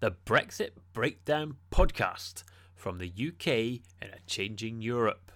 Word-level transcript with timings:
the 0.00 0.12
Brexit 0.24 0.70
Breakdown 0.94 1.56
podcast 1.70 2.42
from 2.74 2.96
the 2.96 3.12
UK 3.14 3.46
in 4.00 4.08
a 4.10 4.18
changing 4.26 4.80
Europe. 4.80 5.30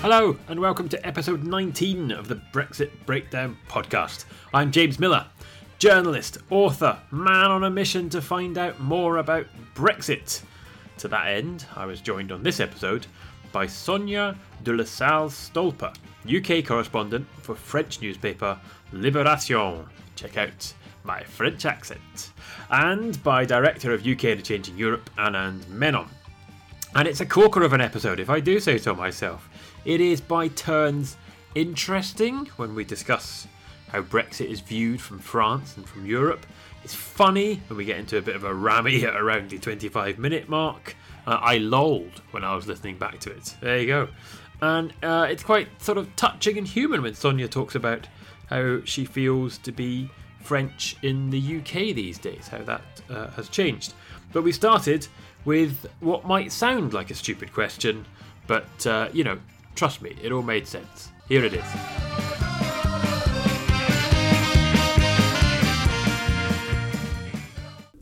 Hello, 0.00 0.36
and 0.48 0.58
welcome 0.58 0.88
to 0.88 1.06
episode 1.06 1.44
19 1.44 2.10
of 2.10 2.26
the 2.26 2.42
Brexit 2.52 2.90
Breakdown 3.06 3.56
podcast. 3.68 4.24
I'm 4.52 4.72
James 4.72 4.98
Miller, 4.98 5.26
journalist, 5.78 6.38
author, 6.50 6.98
man 7.12 7.52
on 7.52 7.62
a 7.62 7.70
mission 7.70 8.08
to 8.10 8.20
find 8.20 8.58
out 8.58 8.80
more 8.80 9.18
about 9.18 9.46
Brexit. 9.76 10.42
To 10.98 11.06
that 11.06 11.28
end, 11.28 11.64
I 11.76 11.86
was 11.86 12.00
joined 12.00 12.32
on 12.32 12.42
this 12.42 12.58
episode 12.58 13.06
by 13.52 13.66
Sonia 13.66 14.36
Delesalle-Stolper, 14.64 15.94
UK 16.26 16.64
correspondent 16.64 17.26
for 17.42 17.54
French 17.54 18.00
newspaper 18.00 18.58
Libération. 18.92 19.86
Check 20.16 20.36
out 20.36 20.74
my 21.04 21.22
French 21.22 21.64
accent. 21.64 22.32
And 22.70 23.22
by 23.22 23.44
director 23.44 23.92
of 23.92 24.06
UK 24.06 24.24
and 24.24 24.44
Changing 24.44 24.76
Europe, 24.76 25.08
Anand 25.16 25.68
Menon. 25.68 26.08
And 26.94 27.06
it's 27.06 27.20
a 27.20 27.26
corker 27.26 27.62
of 27.62 27.72
an 27.72 27.80
episode, 27.80 28.20
if 28.20 28.28
I 28.28 28.40
do 28.40 28.60
say 28.60 28.78
so 28.78 28.94
myself. 28.94 29.48
It 29.84 30.00
is 30.00 30.20
by 30.20 30.48
turns 30.48 31.16
interesting 31.54 32.46
when 32.56 32.74
we 32.74 32.84
discuss 32.84 33.46
how 33.88 34.02
Brexit 34.02 34.46
is 34.46 34.60
viewed 34.60 35.00
from 35.00 35.18
France 35.18 35.76
and 35.76 35.88
from 35.88 36.06
Europe. 36.06 36.46
It's 36.84 36.94
funny 36.94 37.60
when 37.68 37.76
we 37.76 37.84
get 37.84 37.98
into 37.98 38.18
a 38.18 38.22
bit 38.22 38.36
of 38.36 38.44
a 38.44 38.54
rammy 38.54 39.04
at 39.04 39.16
around 39.20 39.50
the 39.50 39.58
25 39.58 40.18
minute 40.18 40.48
mark. 40.48 40.96
Uh, 41.30 41.38
I 41.40 41.58
lolled 41.58 42.22
when 42.32 42.42
I 42.42 42.56
was 42.56 42.66
listening 42.66 42.98
back 42.98 43.20
to 43.20 43.30
it. 43.30 43.54
There 43.60 43.78
you 43.78 43.86
go. 43.86 44.08
And 44.60 44.92
uh, 45.00 45.28
it's 45.30 45.44
quite 45.44 45.68
sort 45.80 45.96
of 45.96 46.14
touching 46.16 46.58
and 46.58 46.66
human 46.66 47.02
when 47.02 47.14
Sonia 47.14 47.46
talks 47.46 47.76
about 47.76 48.08
how 48.48 48.80
she 48.84 49.04
feels 49.04 49.56
to 49.58 49.70
be 49.70 50.10
French 50.42 50.96
in 51.02 51.30
the 51.30 51.58
UK 51.58 51.94
these 51.94 52.18
days, 52.18 52.48
how 52.48 52.64
that 52.64 52.82
uh, 53.08 53.28
has 53.28 53.48
changed. 53.48 53.94
But 54.32 54.42
we 54.42 54.50
started 54.50 55.06
with 55.44 55.86
what 56.00 56.24
might 56.24 56.50
sound 56.50 56.94
like 56.94 57.12
a 57.12 57.14
stupid 57.14 57.52
question, 57.52 58.06
but 58.48 58.84
uh, 58.84 59.08
you 59.12 59.22
know, 59.22 59.38
trust 59.76 60.02
me, 60.02 60.16
it 60.20 60.32
all 60.32 60.42
made 60.42 60.66
sense. 60.66 61.10
Here 61.28 61.44
it 61.44 61.54
is. 61.54 61.64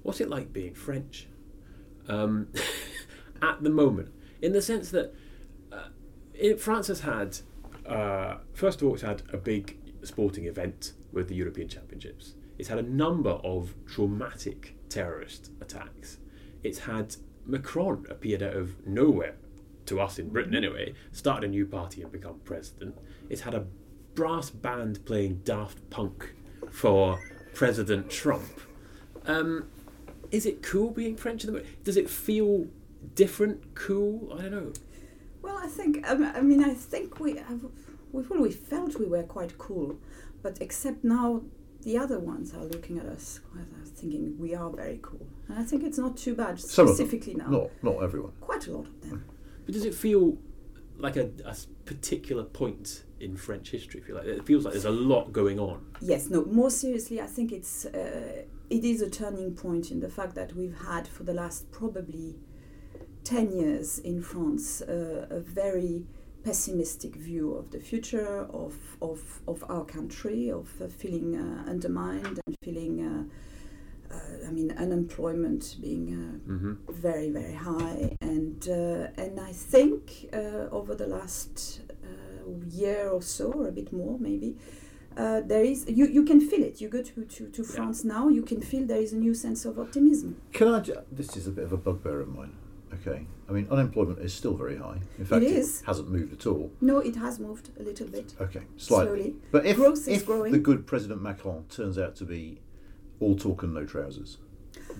What's 0.03 0.23
it 0.23 0.31
like 0.31 0.51
being 0.51 0.73
French? 0.73 1.29
Um, 2.09 2.49
at 3.43 3.63
the 3.63 3.71
moment, 3.71 4.13
in 4.43 4.53
the 4.53 4.63
sense 4.63 4.91
that 4.91 5.15
uh, 5.73 5.89
it, 6.35 6.61
France 6.61 6.89
has 6.89 7.01
had, 7.01 7.39
uh, 7.87 8.37
first 8.53 8.81
of 8.81 8.89
all, 8.89 8.95
it's 8.95 9.03
had 9.03 9.23
a 9.33 9.37
big 9.37 9.77
sporting 10.03 10.47
event 10.47 10.93
with 11.13 11.29
the 11.29 11.35
European 11.35 11.69
Championships. 11.69 12.35
It's 12.59 12.69
had 12.69 12.79
a 12.79 12.83
number 12.83 13.31
of 13.31 13.75
traumatic 13.87 14.77
terrorist 14.89 15.51
attacks. 15.61 16.19
It's 16.63 16.81
had 16.81 17.17
Macron 17.47 18.07
appeared 18.11 18.43
out 18.43 18.55
of 18.55 18.87
nowhere, 18.87 19.37
to 19.87 20.01
us 20.01 20.19
in 20.19 20.29
Britain 20.29 20.55
anyway, 20.55 20.95
started 21.13 21.47
a 21.47 21.51
new 21.51 21.67
party 21.67 22.03
and 22.03 22.13
become 22.13 22.41
president. 22.45 22.97
It's 23.31 23.43
had 23.43 23.55
a 23.55 23.67
brass 24.15 24.51
band 24.51 25.05
playing 25.07 25.41
Daft 25.45 25.89
Punk 25.91 26.35
for 26.71 27.19
President 27.55 28.11
Trump. 28.11 28.61
Um, 29.27 29.69
is 30.31 30.45
it 30.45 30.63
cool 30.63 30.91
being 30.91 31.17
French 31.17 31.43
at 31.43 31.47
the 31.47 31.53
moment? 31.53 31.85
Does 31.85 31.97
it 31.97 32.11
feel 32.11 32.67
different, 33.15 33.75
cool? 33.75 34.33
I 34.39 34.43
don't 34.43 34.53
know. 34.53 34.73
Well, 35.43 35.59
I 35.59 35.67
think 35.67 36.09
um, 36.09 36.25
I 36.25 36.41
mean 36.41 36.65
I 36.65 36.75
think 36.75 37.21
we 37.21 37.37
have 37.37 37.65
we've 38.13 38.31
always 38.31 38.57
felt 38.57 38.99
we 38.99 39.07
were 39.07 39.23
quite 39.23 39.57
cool, 39.59 39.99
but 40.43 40.59
except 40.61 41.05
now 41.05 41.43
the 41.83 41.97
other 41.97 42.19
ones 42.19 42.53
are 42.55 42.65
looking 42.65 42.99
at 42.99 43.07
us 43.07 43.41
thinking 43.87 44.37
we 44.39 44.55
are 44.55 44.71
very 44.71 44.99
cool, 45.03 45.27
and 45.49 45.59
I 45.59 45.63
think 45.63 45.83
it's 45.83 45.99
not 45.99 46.17
too 46.17 46.35
bad 46.35 46.61
Some 46.61 46.89
of 46.89 46.97
them. 46.97 47.07
specifically 47.07 47.35
now. 47.35 47.49
Not 47.49 47.71
not 47.83 48.03
everyone. 48.03 48.33
Quite 48.41 48.67
a 48.67 48.73
lot 48.73 48.87
of 48.87 49.01
them. 49.03 49.25
But 49.65 49.75
does 49.75 49.85
it 49.85 49.95
feel 49.95 50.39
like 50.97 51.17
a 51.17 51.31
particular 51.85 52.43
point 52.45 53.05
in 53.21 53.37
French 53.37 53.71
history? 53.71 54.01
Feel 54.01 54.17
like 54.17 54.27
it 54.27 54.45
feels 54.45 54.65
like 54.65 54.73
there's 54.75 54.85
a 54.85 54.91
lot 54.91 55.33
going 55.33 55.59
on. 55.59 55.85
Yes, 56.01 56.29
no. 56.29 56.45
More 56.45 56.71
seriously, 56.71 57.21
I 57.21 57.27
think 57.27 57.53
it's 57.53 57.87
uh, 57.87 58.43
it 58.71 58.85
is 58.85 59.03
a 59.03 59.11
turning 59.11 59.55
point 59.55 59.91
in 59.91 60.01
the 60.01 60.09
fact 60.09 60.35
that 60.35 60.55
we've 60.55 60.77
had 60.87 61.07
for 61.09 61.23
the 61.23 61.35
last 61.35 61.71
probably 61.71 62.37
ten 63.25 63.53
years 63.53 63.99
in 63.99 64.23
France 64.23 64.83
uh, 64.83 65.27
a 65.31 65.41
very 65.41 66.05
pessimistic 66.45 67.15
view 67.17 67.55
of 67.55 67.71
the 67.71 67.81
future 67.81 68.47
of 68.51 68.75
of, 69.03 69.41
of 69.47 69.65
our 69.69 69.85
country, 69.85 70.51
of 70.51 70.69
uh, 70.81 70.89
feeling 70.89 71.37
uh, 71.37 71.71
undermined 71.71 72.41
and 72.47 72.57
feeling. 72.65 73.01
Uh, 73.05 73.25
uh, 74.11 74.49
I 74.49 74.51
mean, 74.51 74.71
unemployment 74.79 75.77
being 75.83 76.07
uh, 76.15 76.51
Mm-hmm. 76.51 76.75
very 76.91 77.29
very 77.31 77.53
high 77.53 78.17
and 78.23 78.67
uh, 78.67 79.23
and 79.23 79.39
I 79.39 79.53
think 79.53 80.31
uh, 80.33 80.69
over 80.79 80.95
the 80.95 81.07
last 81.07 81.83
uh, 82.03 82.51
year 82.71 83.11
or 83.11 83.21
so 83.21 83.53
or 83.53 83.69
a 83.69 83.73
bit 83.73 83.93
more 83.93 84.19
maybe 84.19 84.57
uh, 85.15 85.43
there 85.43 85.63
is 85.63 85.85
you, 85.89 86.07
you 86.07 86.25
can 86.25 86.41
feel 86.41 86.63
it 86.65 86.81
you 86.81 86.89
go 86.89 87.03
to, 87.03 87.25
to, 87.25 87.49
to 87.51 87.63
Yeah. 87.63 87.69
France 87.75 88.03
now 88.03 88.29
you 88.29 88.43
can 88.43 88.63
feel 88.63 88.87
there 88.87 89.03
is 89.03 89.13
a 89.13 89.17
new 89.19 89.35
sense 89.35 89.67
of 89.67 89.79
optimism 89.79 90.37
Can 90.55 90.69
I? 90.69 90.81
Ju- 90.81 91.03
this 91.13 91.37
is 91.37 91.47
a 91.47 91.51
bit 91.51 91.65
of 91.65 91.73
a 91.75 91.77
bugbear 91.77 92.21
of 92.21 92.29
mine. 92.29 92.53
Okay, 92.95 93.27
I 93.49 93.53
mean 93.53 93.67
unemployment 93.71 94.19
is 94.21 94.33
still 94.33 94.55
very 94.55 94.77
high. 94.77 94.99
In 95.19 95.25
fact, 95.25 95.45
it 95.45 95.67
hasn't 95.87 96.09
moved 96.11 96.33
at 96.33 96.47
all. 96.47 96.71
no 96.81 96.99
it 96.99 97.17
has 97.17 97.39
moved 97.39 97.71
a 97.79 97.83
little 97.83 98.07
bit 98.07 98.35
Okay, 98.41 98.63
slightly. 98.77 99.07
slowly 99.07 99.35
But 99.51 99.67
if 99.67 99.77
Growth 99.77 100.09
if 100.09 100.27
the 100.27 100.59
good 100.59 100.87
President 100.87 101.21
Macron 101.23 101.65
turns 101.69 101.99
out 101.99 102.17
to 102.17 102.25
be 102.25 102.61
all 103.21 103.37
talk 103.37 103.63
and 103.63 103.75
no 103.75 103.85
trousers, 103.85 104.39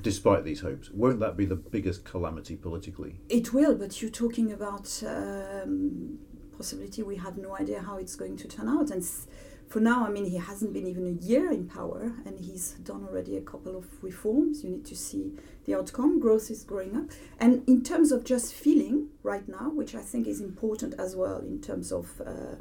despite 0.03 0.45
these 0.45 0.61
hopes, 0.61 0.91
won't 0.91 1.21
that 1.21 1.37
be 1.37 1.45
the 1.47 1.57
biggest 1.57 2.05
calamity 2.05 2.57
politically? 2.57 3.21
it 3.29 3.53
will 3.53 3.75
but 3.75 4.01
you're 4.03 4.11
talking 4.11 4.53
about 4.53 5.03
um, 5.07 6.19
possibility 6.57 7.03
we 7.03 7.17
have 7.17 7.39
no 7.39 7.57
idea 7.57 7.81
how 7.81 7.97
it's 7.97 8.17
going 8.17 8.37
to 8.37 8.49
turn 8.49 8.69
out 8.69 8.91
and 8.91 9.03
s- 9.03 9.27
for 9.69 9.81
now 9.81 10.07
I 10.07 10.11
mean 10.11 10.25
he 10.25 10.37
hasn't 10.37 10.73
been 10.73 10.87
even 10.87 11.07
a 11.07 11.25
year 11.25 11.51
in 11.51 11.69
power 11.69 12.13
and 12.25 12.39
he's 12.39 12.73
done 12.83 13.07
already 13.09 13.37
a 13.37 13.41
couple 13.41 13.77
of 13.77 13.87
reforms. 14.03 14.65
You 14.65 14.71
need 14.71 14.87
to 14.87 14.97
see 14.97 15.33
the 15.65 15.75
outcome. 15.75 16.21
Growth 16.21 16.51
is 16.51 16.65
growing 16.65 16.97
up. 16.97 17.11
And 17.39 17.63
in 17.69 17.83
terms 17.83 18.13
of 18.13 18.25
just 18.25 18.55
feeling 18.55 19.09
right 19.23 19.49
now 19.49 19.71
which 19.71 19.95
I 19.95 20.01
think 20.01 20.27
is 20.27 20.41
important 20.41 20.95
as 20.99 21.15
well 21.15 21.39
in 21.39 21.61
terms 21.61 21.93
of 21.93 22.21
uh, 22.25 22.57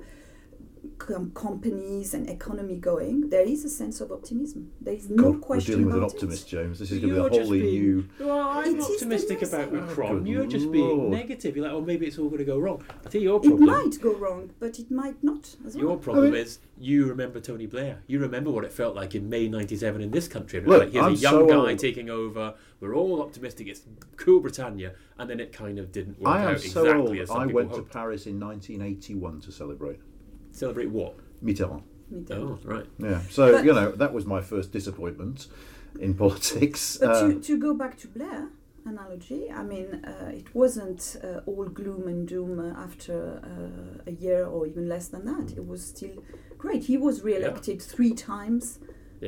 com- 0.98 1.32
companies 1.32 2.14
and 2.14 2.30
economy 2.30 2.76
going 2.78 3.30
there 3.30 3.46
is 3.46 3.64
a 3.66 3.70
sense 3.70 4.02
of 4.02 4.12
optimism 4.12 4.72
there 4.82 4.94
is 4.94 5.10
no 5.10 5.24
God, 5.24 5.34
we're 5.34 5.40
question 5.40 5.72
dealing 5.74 5.86
with 5.88 5.96
an 5.96 6.02
about 6.04 6.14
optimist, 6.14 6.48
it. 6.48 6.50
James. 6.50 6.80
This 6.80 6.92
is 6.92 7.00
going 7.00 7.14
to 7.14 7.30
be 7.30 7.38
a 7.38 7.44
wholly 7.44 7.62
new. 7.62 8.08
Well, 8.20 8.40
I'm 8.40 8.76
It 8.76 8.80
is 8.80 8.90
optimistic 8.96 9.42
about. 9.42 9.72
Macron. 9.74 10.20
Oh, 10.22 10.26
You're 10.26 10.46
just 10.46 10.72
being 10.72 10.88
Lord. 10.98 11.12
negative. 11.12 11.56
You're 11.56 11.66
like, 11.66 11.74
oh, 11.74 11.82
maybe 11.82 12.06
it's 12.08 12.18
all 12.18 12.28
going 12.28 12.40
to 12.40 12.46
go 12.46 12.58
wrong. 12.60 12.84
I 13.06 13.10
tell 13.10 13.22
you 13.22 13.30
your 13.30 13.40
problem. 13.40 13.64
it 13.64 13.66
might 13.66 14.02
go 14.02 14.14
wrong 14.16 14.50
but 14.60 14.80
it 14.80 14.90
might 14.92 15.22
not 15.24 15.56
as 15.66 15.76
well 15.76 15.84
Your 15.84 15.98
problem 15.98 16.28
I 16.28 16.30
mean- 16.32 16.42
is 16.42 16.60
you 16.80 17.06
remember 17.08 17.40
Tony 17.40 17.66
Blair. 17.66 18.04
You 18.08 18.20
remember 18.20 18.52
what 18.52 18.64
it 18.64 18.72
felt 18.72 18.96
like 18.96 19.16
in 19.16 19.28
May 19.30 19.48
'97 19.48 20.02
in 20.02 20.12
this 20.12 20.28
country. 20.28 20.60
Look, 20.60 20.68
was 20.68 20.80
like, 20.80 20.92
here's 20.92 21.06
I'm 21.06 21.14
a 21.14 21.16
young 21.16 21.34
so 21.34 21.64
guy 21.66 21.72
old. 21.72 21.80
taking 21.80 22.10
over. 22.10 22.54
We're 22.80 22.94
all 22.96 23.22
optimistic. 23.22 23.68
It's 23.68 23.82
cool 24.16 24.40
Britannia, 24.40 24.94
and 25.18 25.28
then 25.30 25.40
it 25.40 25.52
kind 25.52 25.80
of 25.80 25.92
didn't 25.92 26.20
work 26.20 26.30
I 26.36 26.42
am 26.44 26.48
out 26.50 26.60
so 26.62 26.84
exactly 26.84 26.94
old. 26.94 27.18
as 27.18 27.28
some 27.30 27.40
I 27.40 27.46
people 27.48 27.56
went 27.64 27.74
to. 27.74 27.82
Paris 27.82 28.28
in 28.28 28.40
1981 28.40 29.42
to 29.42 29.52
celebrate 29.52 30.00
Celebrate 30.58 30.90
what? 30.90 31.14
Mitterrand. 31.44 31.84
Me 32.10 32.24
too. 32.24 32.34
Oh, 32.34 32.60
right. 32.64 32.86
Yeah, 32.98 33.22
so 33.30 33.52
But- 33.52 33.66
you 33.66 33.74
know 33.74 33.92
that 33.92 34.12
was 34.14 34.26
my 34.26 34.42
first 34.42 34.72
disappointment 34.72 35.48
in 36.00 36.14
politics. 36.24 36.98
But 37.00 37.10
Uh, 37.10 37.28
to, 37.28 37.40
to 37.50 37.58
go 37.68 37.74
back 37.76 37.94
to 38.02 38.08
Blair 38.08 38.50
analogy, 38.86 39.52
I 39.52 39.64
mean, 39.64 39.88
uh, 40.12 40.32
it 40.42 40.48
wasn't 40.56 41.02
uh, 41.24 41.42
all 41.50 41.66
gloom 41.80 42.08
and 42.08 42.28
doom 42.28 42.60
uh, 42.60 42.86
after 42.86 43.18
uh, 43.54 44.12
a 44.12 44.14
year 44.26 44.46
or 44.54 44.66
even 44.66 44.88
less 44.90 45.08
than 45.10 45.26
that. 45.26 45.48
It 45.60 45.66
was 45.68 45.82
still 45.86 46.24
great. 46.58 46.82
He 46.86 46.98
was 46.98 47.16
re-elected 47.24 47.78
three 47.94 48.14
times 48.14 48.80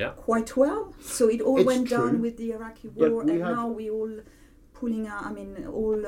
Yeah. 0.02 0.12
quite 0.28 0.52
well. 0.64 0.82
So 1.16 1.24
it 1.36 1.42
all 1.42 1.60
It's 1.60 1.68
went 1.72 1.90
down 1.90 2.22
with 2.22 2.36
the 2.38 2.50
Iraqi 2.58 2.88
war, 2.96 3.10
we 3.10 3.20
and 3.22 3.30
have- 3.44 3.56
now 3.58 3.68
we 3.80 3.86
all 3.98 4.14
pulling 4.74 5.06
out. 5.14 5.24
I 5.30 5.32
mean, 5.38 5.52
all. 5.80 6.00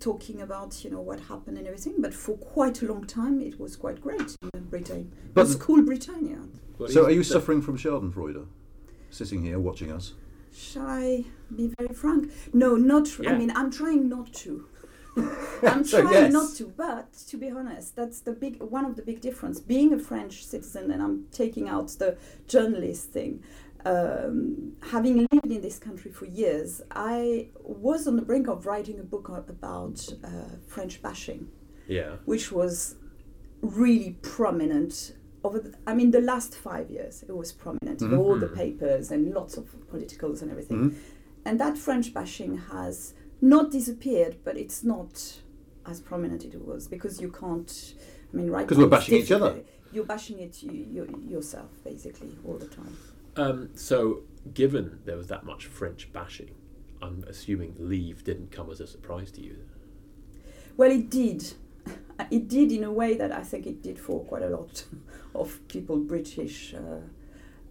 Talking 0.00 0.40
about 0.40 0.82
you 0.82 0.90
know 0.90 1.00
what 1.02 1.20
happened 1.20 1.58
and 1.58 1.66
everything 1.66 1.96
but 1.98 2.14
for 2.14 2.36
quite 2.38 2.80
a 2.82 2.86
long 2.86 3.04
time 3.06 3.40
it 3.42 3.60
was 3.60 3.76
quite 3.76 4.00
great 4.00 4.34
in 4.54 4.64
britain 4.70 5.12
But- 5.34 5.42
it 5.42 5.44
was 5.48 5.56
cool 5.56 5.82
britannia 5.82 6.38
so, 6.88 7.04
are 7.04 7.10
you 7.10 7.22
suffering 7.22 7.60
from 7.60 7.76
Schadenfreude? 7.76 8.46
Sitting 9.10 9.42
here 9.42 9.58
watching 9.58 9.92
us. 9.92 10.14
Shall 10.54 10.86
I 10.86 11.24
be 11.54 11.74
very 11.78 11.92
frank? 11.92 12.32
No, 12.54 12.74
not. 12.76 13.08
I 13.26 13.36
mean, 13.36 13.50
I'm 13.54 13.70
trying 13.70 14.08
not 14.08 14.32
to. 14.44 14.66
I'm 15.62 15.84
So, 15.84 16.00
trying 16.00 16.14
yes. 16.14 16.32
not 16.32 16.54
to, 16.56 16.72
but 16.74 17.12
to 17.28 17.36
be 17.36 17.50
honest, 17.50 17.96
that's 17.96 18.20
the 18.20 18.32
big 18.32 18.62
one 18.62 18.86
of 18.86 18.96
the 18.96 19.02
big 19.02 19.20
difference. 19.20 19.60
Being 19.60 19.92
a 19.92 19.98
French 19.98 20.46
citizen, 20.46 20.90
and 20.90 21.02
I'm 21.02 21.26
taking 21.32 21.68
out 21.68 21.88
the 21.98 22.16
journalist 22.48 23.10
thing. 23.10 23.42
Um, 23.84 24.72
having 24.82 25.26
lived 25.32 25.46
in 25.46 25.60
this 25.62 25.78
country 25.78 26.10
for 26.10 26.26
years, 26.26 26.82
I 26.90 27.48
was 27.62 28.06
on 28.06 28.16
the 28.16 28.22
brink 28.22 28.48
of 28.48 28.66
writing 28.66 28.98
a 28.98 29.02
book 29.02 29.28
about 29.28 30.06
uh, 30.22 30.28
French 30.66 31.00
bashing, 31.02 31.48
Yeah. 31.88 32.16
which 32.24 32.52
was 32.52 32.96
really 33.62 34.18
prominent 34.22 35.14
over 35.44 35.58
the, 35.58 35.74
I 35.86 35.94
mean 35.94 36.10
the 36.10 36.20
last 36.20 36.54
five 36.54 36.90
years 36.90 37.22
it 37.26 37.34
was 37.34 37.50
prominent 37.52 38.02
in 38.02 38.08
Mhm. 38.10 38.18
all 38.18 38.36
the 38.38 38.46
Mhm. 38.48 38.54
papers 38.54 39.10
and 39.10 39.32
lots 39.32 39.56
of 39.56 39.64
politicals 39.88 40.42
and 40.42 40.50
everything. 40.50 40.90
Mhm. 40.90 40.94
And 41.46 41.58
that 41.60 41.78
French 41.78 42.12
bashing 42.12 42.56
has 42.58 43.14
not 43.40 43.70
disappeared, 43.70 44.36
but 44.44 44.56
it's 44.58 44.84
not 44.84 45.40
as 45.86 46.00
prominent 46.00 46.44
it 46.44 46.60
was 46.62 46.86
because 46.88 47.20
you 47.22 47.30
can't. 47.30 47.94
I 48.32 48.36
mean, 48.36 48.50
right? 48.50 48.66
'Cause 48.68 48.76
now 48.78 48.84
we're 48.84 48.90
bashing 48.90 49.14
each 49.18 49.32
other. 49.32 49.62
You're 49.92 50.04
bashing 50.04 50.38
it 50.38 50.62
you, 50.62 50.72
you, 50.72 51.22
yourself 51.26 51.70
basically 51.84 52.36
all 52.46 52.58
the 52.58 52.66
time. 52.68 52.94
Um, 53.40 53.70
so, 53.74 54.20
given 54.52 54.98
there 55.06 55.16
was 55.16 55.28
that 55.28 55.44
much 55.44 55.64
French 55.64 56.12
bashing, 56.12 56.54
I'm 57.00 57.24
assuming 57.26 57.74
Leave 57.78 58.22
didn't 58.22 58.50
come 58.52 58.70
as 58.70 58.80
a 58.80 58.86
surprise 58.86 59.30
to 59.32 59.40
you. 59.40 59.56
Well, 60.76 60.90
it 60.90 61.10
did. 61.10 61.54
It 62.30 62.48
did 62.48 62.70
in 62.70 62.84
a 62.84 62.92
way 62.92 63.16
that 63.16 63.32
I 63.32 63.42
think 63.42 63.66
it 63.66 63.82
did 63.82 63.98
for 63.98 64.22
quite 64.24 64.42
a 64.42 64.50
lot 64.50 64.84
of 65.34 65.58
people, 65.68 65.96
British 65.96 66.74
uh, 66.74 67.00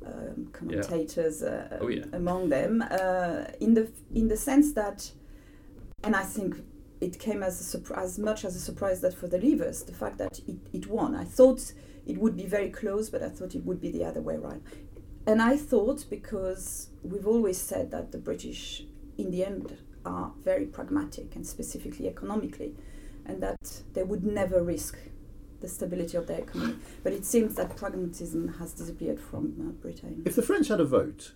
um, 0.03 0.49
commentators 0.51 1.43
uh, 1.43 1.77
Oh, 1.79 1.87
yeah. 1.87 2.05
among 2.13 2.49
them, 2.49 2.83
uh, 2.89 3.43
in 3.59 3.75
the 3.75 3.91
in 4.15 4.27
the 4.27 4.35
sense 4.35 4.73
that, 4.73 5.11
and 6.03 6.15
I 6.15 6.23
think 6.23 6.55
it 6.99 7.19
came 7.19 7.43
as 7.43 7.61
a 7.61 7.63
surprise, 7.63 8.05
as 8.05 8.17
much 8.17 8.43
as 8.43 8.55
a 8.55 8.59
surprise 8.59 9.01
that 9.01 9.13
for 9.13 9.27
the 9.27 9.37
Leavers, 9.37 9.85
the 9.85 9.93
fact 9.93 10.17
that 10.17 10.39
it, 10.47 10.57
it 10.73 10.87
won. 10.87 11.15
I 11.15 11.25
thought 11.25 11.71
it 12.07 12.17
would 12.17 12.35
be 12.35 12.47
very 12.47 12.71
close, 12.71 13.11
but 13.11 13.21
I 13.21 13.29
thought 13.29 13.53
it 13.53 13.63
would 13.65 13.79
be 13.79 13.91
the 13.91 14.03
other 14.03 14.21
way 14.21 14.35
around. 14.35 14.63
And 15.29 15.43
I 15.43 15.57
thought 15.57 16.09
because 16.09 16.89
we've 17.03 17.27
always 17.27 17.61
said 17.61 17.91
that 17.91 18.11
the 18.11 18.17
British, 18.17 18.83
in 19.15 19.29
the 19.29 19.45
end, 19.45 19.77
are 20.03 20.31
very 20.43 20.65
pragmatic 20.65 21.35
and 21.35 21.45
specifically 21.45 22.07
economically, 22.07 22.73
and 23.27 23.39
that 23.43 23.83
they 23.93 24.01
would 24.01 24.23
never 24.23 24.63
risk 24.63 24.97
the 25.61 25.67
stability 25.67 26.17
of 26.17 26.25
their 26.25 26.39
economy. 26.39 26.77
But 27.03 27.13
it 27.13 27.25
seems 27.25 27.53
that 27.57 27.77
pragmatism 27.77 28.55
has 28.57 28.73
disappeared 28.73 29.19
from 29.19 29.43
uh, 29.59 29.71
Britain. 29.83 30.23
If 30.25 30.35
the 30.35 30.41
French 30.41 30.67
had 30.67 30.79
a 30.79 30.85
vote 30.85 31.33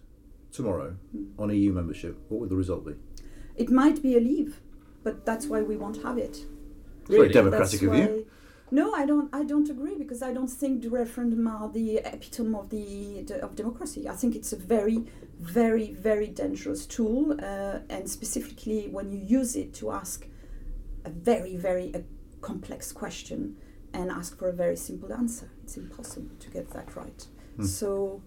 tomorrow 0.51 0.95
Hmm. 1.12 1.25
on 1.38 1.54
EU 1.54 1.72
membership, 1.72 2.18
what 2.30 2.40
would 2.42 2.50
the 2.50 2.56
result 2.56 2.88
be? 2.88 2.95
It 3.56 3.69
might 3.69 4.01
be 4.01 4.18
a 4.18 4.19
leave, 4.19 4.60
but 5.04 5.24
that's 5.24 5.45
why 5.45 5.62
we 5.62 5.78
won't 5.78 6.01
have 6.01 6.18
it. 6.18 6.38
It's 7.01 7.10
very 7.12 7.30
democratic 7.30 7.80
That's 7.80 7.84
of 7.84 7.95
you. 7.95 8.25
No, 8.73 8.91
I 8.95 9.05
don't. 9.05 9.29
I 9.31 9.43
don't 9.43 9.69
agree 9.69 9.95
because 10.03 10.23
I 10.23 10.33
don't 10.33 10.53
think 10.61 10.81
the 10.81 10.89
referendum 10.89 11.47
are 11.47 11.69
the 11.69 11.97
epitome 11.97 12.55
of 12.55 12.71
the, 12.71 13.21
the 13.21 13.35
of 13.45 13.55
democracy. 13.55 14.09
I 14.09 14.15
think 14.15 14.35
it's 14.35 14.51
a 14.51 14.55
very, 14.55 15.05
very, 15.39 15.91
very 15.91 16.25
dangerous 16.25 16.87
tool, 16.87 17.37
uh, 17.39 17.79
and 17.95 18.09
specifically 18.09 18.87
when 18.89 19.11
you 19.11 19.19
use 19.19 19.55
it 19.55 19.75
to 19.75 19.91
ask 19.91 20.25
a 21.05 21.11
very, 21.11 21.55
very 21.55 21.93
uh, 21.93 21.99
complex 22.41 22.91
question 22.91 23.57
and 23.93 24.09
ask 24.09 24.39
for 24.39 24.49
a 24.49 24.53
very 24.53 24.75
simple 24.75 25.13
answer. 25.13 25.51
It's 25.63 25.77
impossible 25.77 26.35
to 26.39 26.49
get 26.49 26.71
that 26.71 26.95
right. 26.95 27.27
Hmm. 27.57 27.65
So. 27.65 28.23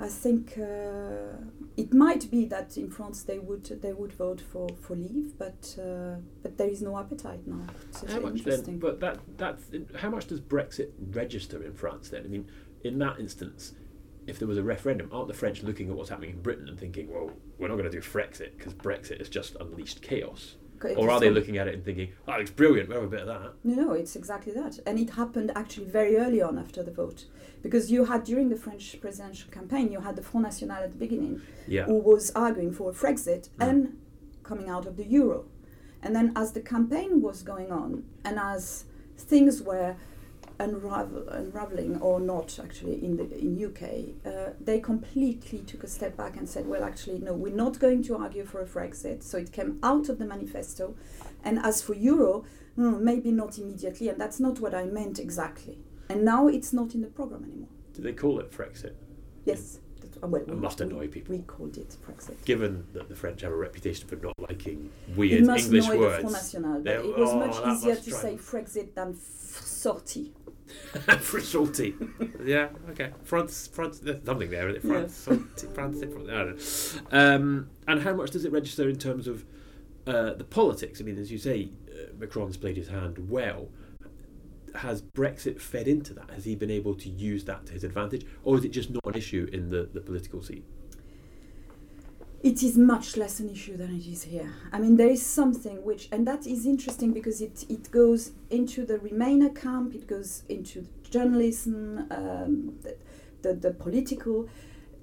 I 0.00 0.06
think 0.06 0.56
uh, 0.56 1.36
it 1.76 1.92
might 1.92 2.30
be 2.30 2.44
that 2.46 2.76
in 2.76 2.88
France 2.88 3.24
they 3.24 3.40
would 3.40 3.64
they 3.82 3.92
would 3.92 4.12
vote 4.12 4.40
for, 4.40 4.68
for 4.80 4.94
leave, 4.94 5.36
but 5.36 5.76
uh, 5.76 6.20
but 6.42 6.56
there 6.56 6.68
is 6.68 6.82
no 6.82 6.96
appetite 6.96 7.46
now. 7.46 7.66
It's 7.88 8.12
How 8.12 8.20
much 8.20 8.44
then? 8.44 8.78
But 8.78 9.00
that 9.00 9.18
that's 9.36 9.64
how 9.96 10.10
much 10.10 10.28
does 10.28 10.40
Brexit 10.40 10.90
register 11.10 11.64
in 11.64 11.72
France 11.74 12.10
then? 12.10 12.24
I 12.24 12.28
mean, 12.28 12.46
in 12.84 12.98
that 13.00 13.18
instance, 13.18 13.72
if 14.28 14.38
there 14.38 14.46
was 14.46 14.58
a 14.58 14.62
referendum, 14.62 15.08
aren't 15.12 15.28
the 15.28 15.34
French 15.34 15.64
looking 15.64 15.90
at 15.90 15.96
what's 15.96 16.10
happening 16.10 16.30
in 16.30 16.42
Britain 16.42 16.68
and 16.68 16.78
thinking, 16.78 17.10
well, 17.10 17.32
we're 17.58 17.68
not 17.68 17.76
going 17.76 17.90
to 17.90 17.96
do 17.96 18.00
Frexit 18.00 18.56
because 18.56 18.74
Brexit 18.74 19.18
has 19.18 19.28
just 19.28 19.56
unleashed 19.58 20.00
chaos? 20.00 20.56
Or 20.96 21.10
are 21.10 21.18
they 21.18 21.30
looking 21.30 21.58
at 21.58 21.66
it 21.66 21.74
and 21.74 21.84
thinking, 21.84 22.12
oh, 22.28 22.34
it's 22.34 22.52
brilliant, 22.52 22.88
we'll 22.88 23.00
have 23.00 23.08
a 23.08 23.10
bit 23.10 23.20
of 23.22 23.26
that? 23.26 23.52
No, 23.64 23.74
no, 23.74 23.92
it's 23.94 24.14
exactly 24.14 24.52
that. 24.52 24.78
And 24.86 24.98
it 24.98 25.10
happened 25.10 25.50
actually 25.56 25.86
very 25.86 26.16
early 26.16 26.40
on 26.40 26.56
after 26.56 26.84
the 26.84 26.92
vote. 26.92 27.24
Because 27.62 27.90
you 27.90 28.04
had, 28.06 28.24
during 28.24 28.48
the 28.48 28.56
French 28.56 28.96
presidential 29.00 29.50
campaign, 29.50 29.90
you 29.90 30.00
had 30.00 30.16
the 30.16 30.22
Front 30.22 30.44
National 30.46 30.76
at 30.84 30.92
the 30.92 30.98
beginning, 30.98 31.40
Yeah. 31.66 31.84
who 31.84 31.94
was 31.94 32.30
arguing 32.34 32.72
for 32.72 32.90
a 32.90 32.94
Frexit 32.94 33.48
Mm. 33.58 33.68
and 33.68 33.96
coming 34.42 34.68
out 34.68 34.86
of 34.86 34.96
the 34.96 35.04
euro. 35.04 35.44
And 36.02 36.14
then 36.14 36.32
as 36.36 36.52
the 36.52 36.60
campaign 36.60 37.20
was 37.20 37.42
going 37.42 37.72
on, 37.72 38.04
and 38.24 38.38
as 38.38 38.84
things 39.16 39.60
were 39.62 39.96
unravel, 40.60 41.28
unraveling 41.28 42.00
or 42.00 42.20
not 42.20 42.58
actually 42.62 43.04
in 43.04 43.16
the 43.16 43.38
in 43.38 43.56
UK, 43.58 44.14
uh, 44.26 44.52
they 44.60 44.80
completely 44.80 45.60
took 45.60 45.84
a 45.84 45.88
step 45.88 46.16
back 46.16 46.36
and 46.36 46.48
said, 46.48 46.66
well, 46.66 46.82
actually, 46.84 47.18
no, 47.18 47.32
we're 47.34 47.54
not 47.54 47.78
going 47.78 48.02
to 48.04 48.16
argue 48.16 48.44
for 48.44 48.60
a 48.60 48.66
Frexit. 48.66 49.22
So 49.22 49.38
it 49.38 49.52
came 49.52 49.78
out 49.82 50.08
of 50.08 50.18
the 50.18 50.24
manifesto. 50.24 50.94
And 51.44 51.58
as 51.60 51.82
for 51.82 51.94
euro, 51.94 52.44
hmm, 52.76 53.02
maybe 53.04 53.30
not 53.30 53.58
immediately, 53.58 54.08
and 54.08 54.20
that's 54.20 54.40
not 54.40 54.60
what 54.60 54.74
I 54.74 54.84
meant 54.84 55.18
exactly. 55.18 55.78
And 56.08 56.24
now 56.24 56.48
it's 56.48 56.72
not 56.72 56.94
in 56.94 57.00
the 57.02 57.08
program 57.08 57.44
anymore. 57.44 57.68
Do 57.94 58.02
they 58.02 58.12
call 58.12 58.38
it 58.40 58.50
Frexit? 58.50 58.94
Yes. 59.44 59.80
That, 60.00 60.22
uh, 60.22 60.26
well, 60.28 60.42
It 60.42 60.48
we- 60.48 60.54
must 60.56 60.80
we- 60.80 60.86
annoy 60.86 61.08
people. 61.08 61.36
We 61.36 61.42
called 61.42 61.76
it 61.76 61.96
Brexit. 62.06 62.42
Given 62.44 62.84
that 62.92 63.08
the 63.08 63.16
French 63.16 63.40
have 63.42 63.52
a 63.52 63.56
reputation 63.56 64.06
for 64.08 64.16
not 64.16 64.34
liking 64.38 64.90
It 65.10 65.16
weird 65.16 65.46
must 65.46 65.64
English 65.66 65.84
annoy 65.86 65.94
the 65.94 66.00
words. 66.00 66.20
Front 66.20 66.32
National, 66.32 66.80
but 66.82 66.94
it 66.96 67.18
was 67.18 67.30
oh, 67.30 67.38
much 67.38 67.56
easier 67.76 67.90
must 67.94 68.04
to 68.04 68.10
drive 68.10 68.22
say 68.22 68.30
them. 68.30 68.38
Frexit 68.38 68.94
than 68.94 69.08
f- 69.10 69.62
sortie. 69.64 70.32
yeah, 72.44 72.68
okay. 72.90 73.10
France, 73.24 73.68
France, 73.68 74.00
there's 74.00 74.22
something 74.24 74.50
there, 74.50 74.68
isn't 74.68 74.84
it? 74.84 74.86
France, 74.88 75.14
salty, 75.14 75.66
France, 75.74 76.02
I 76.02 76.06
don't 76.06 76.26
know. 76.26 76.54
Um, 77.10 77.70
and 77.86 78.02
how 78.02 78.12
much 78.14 78.30
does 78.32 78.44
it 78.44 78.52
register 78.52 78.88
in 78.88 78.96
terms 78.96 79.26
of 79.26 79.44
uh, 80.06 80.34
the 80.34 80.44
politics? 80.44 81.00
I 81.00 81.04
mean, 81.04 81.18
as 81.18 81.32
you 81.32 81.38
say, 81.38 81.70
uh, 81.90 82.12
Macron's 82.18 82.56
played 82.56 82.76
his 82.76 82.88
hand 82.88 83.30
well. 83.30 83.68
Has 84.78 85.02
Brexit 85.02 85.60
fed 85.60 85.88
into 85.88 86.14
that? 86.14 86.30
Has 86.30 86.44
he 86.44 86.54
been 86.54 86.70
able 86.70 86.94
to 86.94 87.08
use 87.08 87.44
that 87.44 87.66
to 87.66 87.72
his 87.72 87.82
advantage? 87.82 88.24
Or 88.44 88.56
is 88.56 88.64
it 88.64 88.70
just 88.70 88.90
not 88.90 89.04
an 89.06 89.16
issue 89.16 89.48
in 89.52 89.70
the, 89.70 89.88
the 89.92 90.00
political 90.00 90.40
scene? 90.42 90.64
It 92.44 92.62
is 92.62 92.78
much 92.78 93.16
less 93.16 93.40
an 93.40 93.50
issue 93.50 93.76
than 93.76 93.96
it 93.96 94.06
is 94.06 94.22
here. 94.22 94.54
I 94.72 94.78
mean, 94.78 94.96
there 94.96 95.08
is 95.08 95.26
something 95.26 95.84
which, 95.84 96.08
and 96.12 96.24
that 96.28 96.46
is 96.46 96.64
interesting 96.64 97.12
because 97.12 97.40
it, 97.40 97.64
it 97.68 97.90
goes 97.90 98.30
into 98.50 98.86
the 98.86 98.98
Remainer 98.98 99.52
camp, 99.60 99.96
it 99.96 100.06
goes 100.06 100.44
into 100.48 100.86
journalism, 101.10 102.06
um, 102.12 102.78
the, 102.82 102.96
the, 103.42 103.54
the 103.54 103.70
political. 103.72 104.48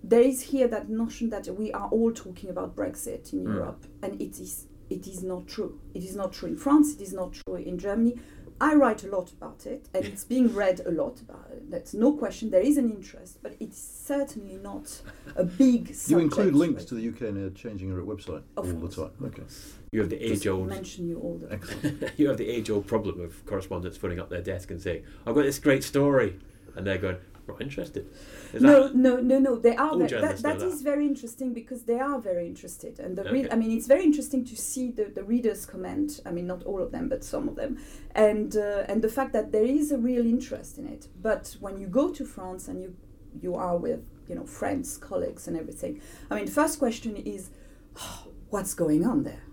There 0.02 0.22
is 0.22 0.40
here 0.44 0.70
that 0.70 0.88
notion 0.88 1.30
that 1.32 1.48
we 1.48 1.74
are 1.74 1.90
all 1.90 2.14
talking 2.14 2.50
about 2.50 2.78
Brexit 2.78 3.34
in 3.34 3.44
Mm. 3.44 3.56
Europe, 3.56 3.86
and 4.02 4.22
it 4.22 4.40
is 4.40 4.68
it 4.90 5.08
is 5.08 5.24
not 5.24 5.48
true. 5.48 5.80
It 5.94 6.04
is 6.04 6.16
not 6.16 6.32
true 6.32 6.50
in 6.50 6.58
France. 6.58 6.94
It 6.94 7.02
is 7.02 7.12
not 7.12 7.34
true 7.34 7.56
in 7.56 7.78
Germany. 7.80 8.20
I 8.62 8.74
write 8.74 9.04
a 9.04 9.08
lot 9.08 9.32
about 9.34 9.66
it, 9.66 9.90
and 9.94 10.06
it's 10.06 10.24
being 10.24 10.54
read 10.54 10.82
a 10.86 10.92
lot 10.92 11.20
about 11.20 11.50
it. 11.52 11.70
That's 11.70 11.94
no 11.94 12.14
question. 12.14 12.52
There 12.52 12.62
is 12.62 12.78
an 12.78 12.90
interest, 12.90 13.40
but 13.44 13.56
it's 13.60 13.78
certainly 13.78 14.56
not 14.56 15.02
a 15.36 15.44
big. 15.44 15.94
You 16.08 16.20
include 16.20 16.56
links 16.56 16.86
to 16.86 16.96
the 16.96 17.10
UK 17.10 17.22
and 17.22 17.56
Changing 17.56 17.90
Europe 17.90 18.08
website 18.08 18.44
Of 18.56 18.74
all 18.74 18.80
course. 18.80 18.96
the 18.96 19.04
time. 19.04 19.12
Okay. 19.26 19.44
You 19.92 20.00
have 20.02 20.10
the 20.10 20.24
age 20.24 20.48
old 20.48 20.68
mention 20.68 21.08
you 21.08 21.20
all 21.20 21.38
the 21.38 22.12
you 22.18 22.28
have 22.28 22.38
the 22.38 22.48
age 22.50 22.70
old 22.70 22.88
problem 22.88 23.20
of 23.22 23.46
correspondents 23.46 23.98
putting 23.98 24.20
up 24.20 24.30
their 24.30 24.42
desk 24.42 24.72
and 24.72 24.82
saying, 24.82 25.04
I've 25.26 25.36
got 25.36 25.44
this 25.44 25.60
great 25.60 25.84
story 25.84 26.40
and 26.76 26.86
they're 26.86 26.98
going, 26.98 27.18
Not 27.48 27.62
interested. 27.62 28.08
Is 28.54 28.62
no, 28.62 28.88
that 28.88 28.96
no, 28.96 29.18
no, 29.18 29.38
no. 29.38 29.56
They 29.58 29.76
are. 29.76 29.98
That 29.98 30.38
that 30.40 30.62
is 30.62 30.82
very 30.82 31.06
interesting 31.06 31.54
because 31.54 31.84
they 31.84 32.00
are 32.00 32.20
very 32.20 32.48
interested, 32.48 33.00
and 33.00 33.16
the. 33.16 33.28
Okay. 33.28 33.50
I 33.52 33.56
mean, 33.56 33.72
it's 33.72 33.86
very 33.86 34.04
interesting 34.04 34.44
to 34.46 34.56
see 34.56 34.90
the, 34.90 35.06
the 35.06 35.24
readers 35.24 35.66
comment. 35.66 36.22
I 36.26 36.32
mean, 36.32 36.48
not 36.48 36.64
all 36.64 36.82
of 36.82 36.92
them, 36.92 37.08
but 37.08 37.24
some 37.24 37.48
of 37.48 37.56
them, 37.56 37.78
and 38.16 38.56
uh, 38.56 38.86
and 38.90 39.02
the 39.04 39.10
fact 39.10 39.32
that 39.34 39.52
there 39.52 39.64
is 39.64 39.92
a 39.92 39.98
real 39.98 40.26
interest 40.26 40.80
in 40.80 40.88
it. 40.88 41.08
But 41.22 41.56
when 41.60 41.78
you 41.78 41.88
go 41.88 42.12
to 42.12 42.26
France 42.26 42.68
and 42.68 42.82
you 42.82 42.96
you 43.42 43.56
are 43.56 43.78
with 43.78 44.04
you 44.28 44.36
know 44.36 44.46
friends, 44.46 44.98
colleagues, 44.98 45.48
and 45.48 45.58
everything. 45.58 46.02
I 46.30 46.36
mean, 46.36 46.48
first 46.48 46.80
question 46.80 47.16
is, 47.16 47.50
what's 48.50 48.74
going 48.74 49.06
on 49.06 49.24
there? 49.24 49.44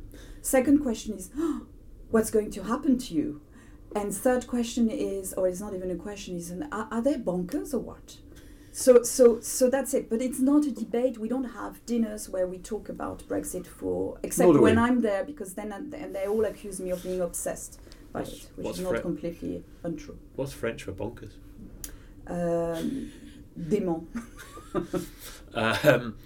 Second 0.40 0.78
question 0.82 1.14
is, 1.14 1.30
what's 2.10 2.30
going 2.30 2.50
to 2.52 2.64
happen 2.64 2.98
to 2.98 3.14
you? 3.14 3.42
And 3.94 4.14
third 4.14 4.46
question 4.46 4.90
is, 4.90 5.32
or 5.34 5.46
it's 5.48 5.60
not 5.60 5.74
even 5.74 5.90
a 5.90 5.96
question, 5.96 6.36
is 6.36 6.50
an, 6.50 6.68
are, 6.72 6.88
are 6.90 7.02
they 7.02 7.14
bonkers 7.14 7.74
or 7.74 7.78
what? 7.78 8.16
So, 8.72 9.02
so, 9.02 9.38
so 9.40 9.68
that's 9.68 9.92
it. 9.92 10.08
But 10.08 10.22
it's 10.22 10.40
not 10.40 10.64
a 10.64 10.70
debate. 10.70 11.18
We 11.18 11.28
don't 11.28 11.44
have 11.52 11.84
dinners 11.84 12.28
where 12.30 12.46
we 12.46 12.56
talk 12.58 12.88
about 12.88 13.22
Brexit 13.28 13.66
for, 13.66 14.18
except 14.22 14.48
Nor 14.50 14.62
when. 14.62 14.78
I'm 14.78 15.00
there, 15.02 15.24
because 15.24 15.54
then 15.54 15.72
and 15.72 15.92
they 16.14 16.26
all 16.26 16.44
accuse 16.46 16.80
me 16.80 16.90
of 16.90 17.02
being 17.02 17.20
obsessed 17.20 17.80
by 18.12 18.20
What's- 18.20 18.32
it, 18.44 18.48
which 18.56 18.68
is 18.76 18.80
not 18.80 18.94
Fre- 18.94 19.00
completely 19.00 19.62
untrue. 19.84 20.18
what's 20.36 20.52
French 20.52 20.84
for 20.84 20.92
bonkers? 20.92 21.32
Um, 22.26 23.10
dément. 23.58 24.06
Um, 25.54 26.16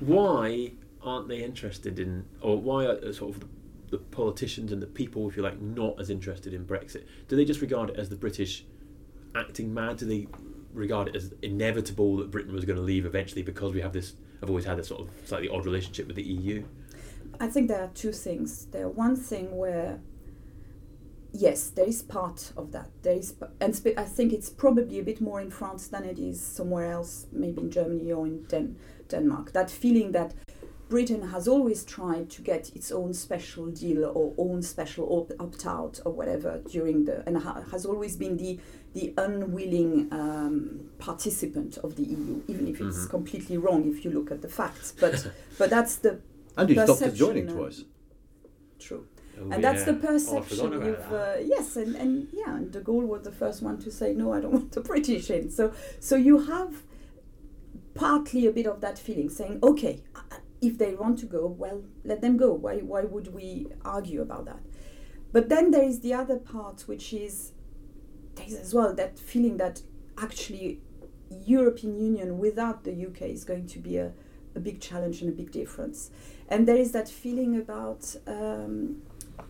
why 0.00 0.72
aren't 1.02 1.28
they 1.28 1.44
interested 1.44 2.00
in, 2.00 2.24
or 2.40 2.60
why 2.60 2.86
are 2.86 3.12
sort 3.12 3.36
of 3.36 3.44
the, 3.92 3.98
politicians 3.98 4.72
and 4.72 4.82
the 4.82 4.86
people, 4.86 5.28
if 5.28 5.36
you 5.36 5.42
like, 5.42 5.60
not 5.60 6.00
as 6.00 6.10
interested 6.10 6.52
in 6.52 6.64
Brexit? 6.64 7.04
Do 7.28 7.36
they 7.36 7.44
just 7.44 7.60
regard 7.60 7.90
it 7.90 7.96
as 7.96 8.08
the 8.08 8.16
British 8.16 8.64
acting 9.36 9.72
mad? 9.72 9.98
Do 9.98 10.06
they 10.06 10.26
regard 10.72 11.08
it 11.08 11.16
as 11.16 11.32
inevitable 11.42 12.16
that 12.16 12.30
Britain 12.30 12.52
was 12.52 12.64
going 12.64 12.78
to 12.78 12.82
leave 12.82 13.06
eventually 13.06 13.42
because 13.42 13.72
we 13.72 13.80
have 13.82 13.92
this, 13.92 14.14
have 14.40 14.48
always 14.48 14.64
had 14.64 14.78
this 14.78 14.88
sort 14.88 15.02
of 15.02 15.10
slightly 15.26 15.48
odd 15.48 15.64
relationship 15.64 16.06
with 16.06 16.16
the 16.16 16.22
EU? 16.22 16.64
I 17.38 17.46
think 17.48 17.68
there 17.68 17.82
are 17.82 17.90
two 17.94 18.12
things. 18.12 18.66
There 18.66 18.86
are 18.86 18.90
one 18.90 19.14
thing 19.14 19.56
where 19.56 20.00
yes, 21.32 21.70
there 21.70 21.86
is 21.86 22.02
part 22.02 22.52
of 22.56 22.72
that. 22.72 22.90
There 23.02 23.14
is, 23.16 23.34
and 23.60 23.74
spe- 23.74 23.98
I 23.98 24.04
think 24.04 24.32
it's 24.32 24.50
probably 24.50 24.98
a 24.98 25.02
bit 25.02 25.20
more 25.20 25.40
in 25.40 25.50
France 25.50 25.88
than 25.88 26.04
it 26.04 26.18
is 26.18 26.40
somewhere 26.40 26.90
else, 26.90 27.26
maybe 27.32 27.60
in 27.60 27.70
Germany 27.70 28.12
or 28.12 28.26
in 28.26 28.44
Den- 28.44 28.76
Denmark. 29.08 29.52
That 29.52 29.70
feeling 29.70 30.12
that 30.12 30.34
Britain 30.92 31.22
has 31.34 31.44
always 31.54 31.80
tried 31.96 32.26
to 32.36 32.40
get 32.42 32.62
its 32.78 32.88
own 32.92 33.10
special 33.14 33.66
deal 33.82 34.04
or 34.18 34.26
own 34.36 34.60
special 34.74 35.04
opt 35.46 35.64
out 35.66 35.94
or 36.04 36.12
whatever 36.12 36.50
during 36.74 37.06
the, 37.08 37.16
and 37.26 37.34
ha- 37.38 37.62
has 37.72 37.82
always 37.86 38.14
been 38.22 38.36
the 38.36 38.52
the 38.98 39.06
unwilling 39.26 39.92
um, 40.12 40.56
participant 40.98 41.72
of 41.78 41.90
the 41.98 42.02
EU, 42.16 42.34
even 42.52 42.64
if 42.72 42.76
it's 42.84 43.02
Mhm. 43.06 43.10
completely 43.16 43.56
wrong 43.64 43.80
if 43.92 44.04
you 44.04 44.10
look 44.18 44.30
at 44.34 44.40
the 44.42 44.48
facts. 44.60 44.88
But 45.02 45.16
but 45.60 45.68
that's 45.70 45.94
the 46.04 46.12
And 46.58 46.68
you 46.68 46.76
stopped 46.86 47.14
joining 47.24 47.48
uh, 47.48 47.54
twice. 47.56 47.78
true 48.86 49.02
Oh, 49.40 49.48
and 49.52 49.64
that's 49.66 49.84
the 49.90 49.92
yeah. 49.92 49.98
Oh, 50.04 50.08
I 50.08 50.12
perception 50.12 50.56
forgot 50.58 50.72
about 50.76 50.86
with 50.90 51.02
that. 51.10 51.38
uh, 51.38 51.54
yes 51.56 51.68
and, 51.82 51.92
and 52.02 52.12
yeah 52.40 52.54
and 52.58 52.70
de 52.74 52.80
Gaulle 52.88 53.06
was 53.14 53.22
the 53.30 53.32
first 53.42 53.58
one 53.68 53.76
to 53.84 53.90
say 53.90 54.08
no 54.22 54.26
I 54.36 54.38
don't 54.42 54.52
want 54.58 54.70
the 54.78 54.82
British 54.92 55.26
in 55.36 55.44
so 55.58 55.64
so 56.08 56.14
you 56.28 56.36
have 56.54 56.72
partly 57.94 58.46
a 58.46 58.52
bit 58.58 58.66
of 58.66 58.80
that 58.84 58.98
feeling 59.06 59.28
saying 59.38 59.58
okay 59.70 59.94
if 60.62 60.78
they 60.78 60.94
want 60.94 61.18
to 61.18 61.26
go 61.26 61.46
well 61.46 61.82
let 62.04 62.22
them 62.22 62.36
go. 62.36 62.52
Why 62.52 62.78
why 62.78 63.02
would 63.02 63.34
we 63.34 63.66
argue 63.84 64.22
about 64.22 64.46
that? 64.46 64.60
But 65.32 65.48
then 65.48 65.70
there 65.70 65.82
is 65.82 66.00
the 66.00 66.14
other 66.14 66.38
part 66.38 66.84
which 66.86 67.12
is 67.12 67.52
there 68.36 68.46
is 68.46 68.54
as 68.54 68.72
well 68.72 68.94
that 68.94 69.18
feeling 69.18 69.56
that 69.58 69.82
actually 70.16 70.80
European 71.44 71.98
Union 71.98 72.38
without 72.38 72.84
the 72.84 73.06
UK 73.06 73.22
is 73.22 73.44
going 73.44 73.66
to 73.66 73.78
be 73.78 73.96
a, 73.96 74.12
a 74.54 74.60
big 74.60 74.80
challenge 74.80 75.20
and 75.20 75.30
a 75.30 75.32
big 75.32 75.50
difference. 75.50 76.10
And 76.48 76.68
there 76.68 76.76
is 76.76 76.92
that 76.92 77.08
feeling 77.08 77.56
about 77.56 78.16
um, 78.26 79.02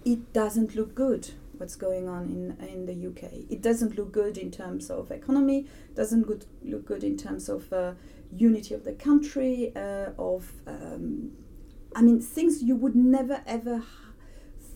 it 0.04 0.33
doesn't 0.33 0.75
look 0.75 0.95
good 0.95 1.31
what's 1.59 1.76
going 1.76 2.09
on 2.09 2.25
in, 2.25 2.66
in 2.66 2.87
the 2.87 3.07
UK. 3.09 3.33
It 3.50 3.62
doesn't 3.62 3.97
look 3.97 4.12
good 4.12 4.38
in 4.38 4.50
terms 4.50 4.90
of 4.90 5.11
economy, 5.11 5.66
doesn't 5.95 6.26
good, 6.26 6.47
look 6.64 6.87
good 6.87 7.04
in 7.04 7.16
terms 7.16 7.49
of 7.49 7.73
uh, 7.73 7.92
unity 8.35 8.75
of 8.75 8.85
the 8.85 8.93
country, 8.93 9.73
uh, 9.77 10.11
of, 10.19 10.53
um, 10.67 11.33
I 11.95 12.03
mean, 12.03 12.21
things 12.21 12.62
you 12.62 12.77
would 12.77 12.97
never 12.97 13.43
ever 13.47 13.83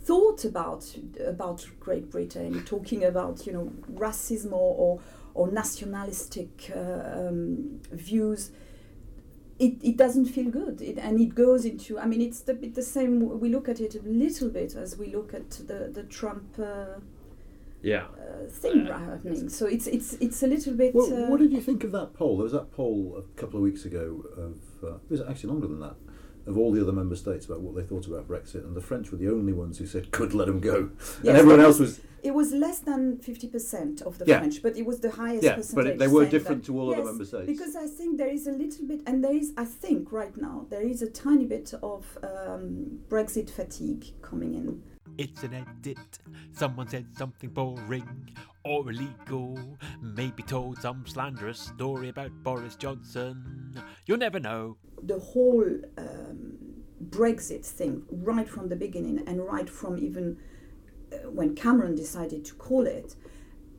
thought 0.05 0.45
about 0.45 0.97
about 1.27 1.67
Great 1.81 2.11
Britain, 2.11 2.65
talking 2.65 3.05
about, 3.05 3.47
you 3.47 3.53
know, 3.53 3.73
racism 3.93 4.53
or, 4.53 4.75
or, 4.77 5.01
or 5.35 5.51
nationalistic 5.51 6.71
uh, 6.75 7.29
um, 7.29 7.81
views. 7.91 8.51
It, 9.59 9.79
it 9.83 9.97
doesn't 9.97 10.27
feel 10.27 10.51
good. 10.51 10.83
It, 10.83 10.99
and 10.99 11.19
it 11.19 11.35
goes 11.35 11.65
into 11.65 11.99
i 11.99 12.05
mean 12.05 12.21
it's 12.21 12.41
the 12.41 12.53
the 12.53 12.83
same 12.83 13.41
we 13.41 13.49
look 13.49 13.69
at 13.71 13.81
it 13.81 13.95
a 13.95 14.03
little 14.03 14.51
bit 14.51 14.75
as 14.75 14.99
we 14.99 15.07
look 15.07 15.33
at 15.33 15.51
the 15.51 15.91
the 15.93 16.03
trump 16.03 16.59
uh, 16.59 17.01
Yeah. 17.93 18.05
uh, 18.19 18.49
thing 18.63 18.79
Uh, 18.89 18.99
happening 19.11 19.49
so 19.59 19.65
it's 19.75 19.87
it's 19.97 20.11
it's 20.27 20.41
a 20.43 20.49
little 20.55 20.75
bit 20.83 20.91
Well, 20.95 21.07
uh, 21.13 21.31
what 21.31 21.39
did 21.45 21.53
you 21.57 21.61
think 21.69 21.81
of 21.85 21.93
that 21.99 22.09
poll? 22.21 22.33
There 22.39 22.49
was 22.51 22.57
that 22.61 22.71
poll 22.79 22.99
a 23.23 23.25
couple 23.41 23.57
of 23.61 23.63
weeks 23.69 23.83
ago 23.91 24.07
of, 24.47 24.55
uh, 24.89 24.95
it 25.07 25.11
was 25.17 25.21
actually 25.31 25.51
longer 25.55 25.69
than 25.73 25.81
that, 25.87 25.97
of 26.51 26.55
all 26.61 26.71
the 26.77 26.83
other 26.85 26.97
member 27.03 27.17
states 27.25 27.45
about 27.49 27.61
what 27.67 27.75
they 27.77 27.83
thought 27.91 28.07
about 28.11 28.25
Brexit, 28.33 28.63
and 28.67 28.75
the 28.81 28.87
French 28.91 29.07
were 29.11 29.19
the 29.25 29.31
only 29.39 29.53
ones 29.65 29.75
who 29.79 29.87
said, 29.95 30.05
could 30.19 30.33
let 30.41 30.47
them 30.51 30.61
go. 30.73 30.79
Yes, 30.99 31.29
and 31.29 31.37
everyone 31.43 31.61
else 31.69 31.79
was- 31.79 31.97
was, 31.99 32.01
it 32.29 32.35
was 32.41 32.49
less 32.67 32.79
than 32.91 33.03
50% 33.19 34.03
of 34.09 34.13
the 34.19 34.25
Yeah. 34.27 34.39
french 34.41 34.57
but 34.67 34.73
it 34.81 34.85
was 34.91 34.99
the 35.07 35.13
highest 35.23 35.45
yeah, 35.45 35.55
percentage 35.59 35.77
but 35.81 35.87
it, 35.93 35.99
they 36.03 36.09
were 36.17 36.25
different 36.37 36.63
that- 36.63 36.73
to 36.73 36.79
all 36.79 36.89
yes, 36.91 36.99
other 36.99 37.09
member 37.11 37.25
states. 37.33 37.47
because 37.55 37.75
i 37.77 37.87
think 37.99 38.11
there 38.23 38.33
is 38.39 38.45
a 38.53 38.55
little 38.63 38.85
bit 38.93 39.01
and 39.09 39.17
there 39.25 39.37
is 39.43 39.49
i 39.65 39.67
think 39.83 40.03
right 40.21 40.37
now 40.49 40.57
there 40.73 40.87
is 40.93 40.99
a 41.09 41.11
tiny 41.27 41.47
bit 41.57 41.69
of 41.93 42.03
um, 42.31 42.65
brexit 43.13 43.49
fatigue 43.61 44.05
coming 44.29 44.53
in 44.61 44.67
It's 45.19 45.43
an 45.45 45.55
edit. 45.55 46.19
Someone 46.53 46.89
said 46.89 47.07
something 47.17 47.51
boring 47.51 48.31
or 48.65 48.91
illegal. 48.91 49.79
Maybe 50.03 50.43
told 50.43 50.79
some 50.79 51.05
slanderous 51.07 51.59
story 51.61 52.09
about 52.11 52.33
Boris 52.43 52.77
Johnson. 52.77 53.81
You'll 54.07 54.19
never 54.19 54.41
know. 54.41 54.77
the 55.03 55.19
whole 55.19 55.65
um, 55.99 56.59
Brexit 57.11 57.65
thing 57.65 58.03
right 58.11 58.49
from 58.49 58.69
the 58.69 58.77
beginning 58.77 59.23
and 59.27 59.45
right 59.45 59.69
from 59.69 59.99
even 59.99 60.39
uh, 61.13 61.31
when 61.31 61.55
Cameron 61.55 61.95
decided 61.95 62.45
to 62.47 62.55
call 62.55 62.87
it, 62.87 63.15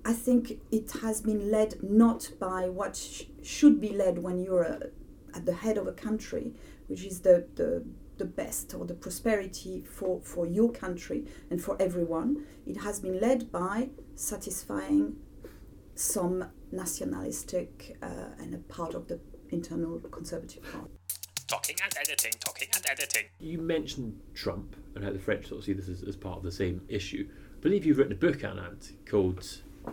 I 0.05 0.13
think 0.13 0.59
it 0.71 0.91
has 1.01 1.21
been 1.21 1.51
led 1.51 1.83
not 1.83 2.31
by 2.39 2.69
what 2.69 2.95
sh- 2.95 3.23
should 3.43 3.81
be 3.81 3.89
led 3.89 4.19
when 4.23 4.39
you're 4.39 4.65
uh 4.65 4.79
at 5.35 5.45
the 5.45 5.53
head 5.53 5.77
of 5.77 5.85
a 5.87 5.91
country, 5.91 6.53
which 6.87 7.03
is 7.03 7.19
the, 7.21 7.45
the 7.55 7.83
the 8.17 8.25
best 8.25 8.73
or 8.73 8.85
the 8.85 8.93
prosperity 8.93 9.83
for, 9.83 10.21
for 10.21 10.45
your 10.45 10.71
country 10.71 11.25
and 11.49 11.61
for 11.61 11.75
everyone. 11.79 12.45
It 12.65 12.77
has 12.77 12.99
been 12.99 13.19
led 13.19 13.51
by 13.51 13.89
satisfying 14.15 15.17
some 15.95 16.45
nationalistic 16.71 17.97
uh, 18.01 18.29
and 18.39 18.53
a 18.53 18.57
part 18.57 18.93
of 18.93 19.07
the 19.07 19.19
internal 19.49 19.99
conservative 19.99 20.63
party. 20.71 20.91
Talking 21.47 21.77
and 21.81 21.93
editing, 21.97 22.33
talking 22.39 22.67
and 22.75 22.85
editing. 22.89 23.23
You 23.39 23.59
mentioned 23.59 24.19
Trump 24.33 24.75
and 24.95 25.03
how 25.03 25.11
the 25.11 25.19
French 25.19 25.47
sort 25.47 25.59
of 25.59 25.65
see 25.65 25.73
this 25.73 25.87
as, 25.87 26.03
as 26.03 26.15
part 26.15 26.37
of 26.37 26.43
the 26.43 26.51
same 26.51 26.81
issue. 26.89 27.27
I 27.29 27.59
believe 27.61 27.85
you've 27.85 27.97
written 27.97 28.13
a 28.13 28.17
book, 28.17 28.39
Anand, 28.39 28.91
called 29.09 29.39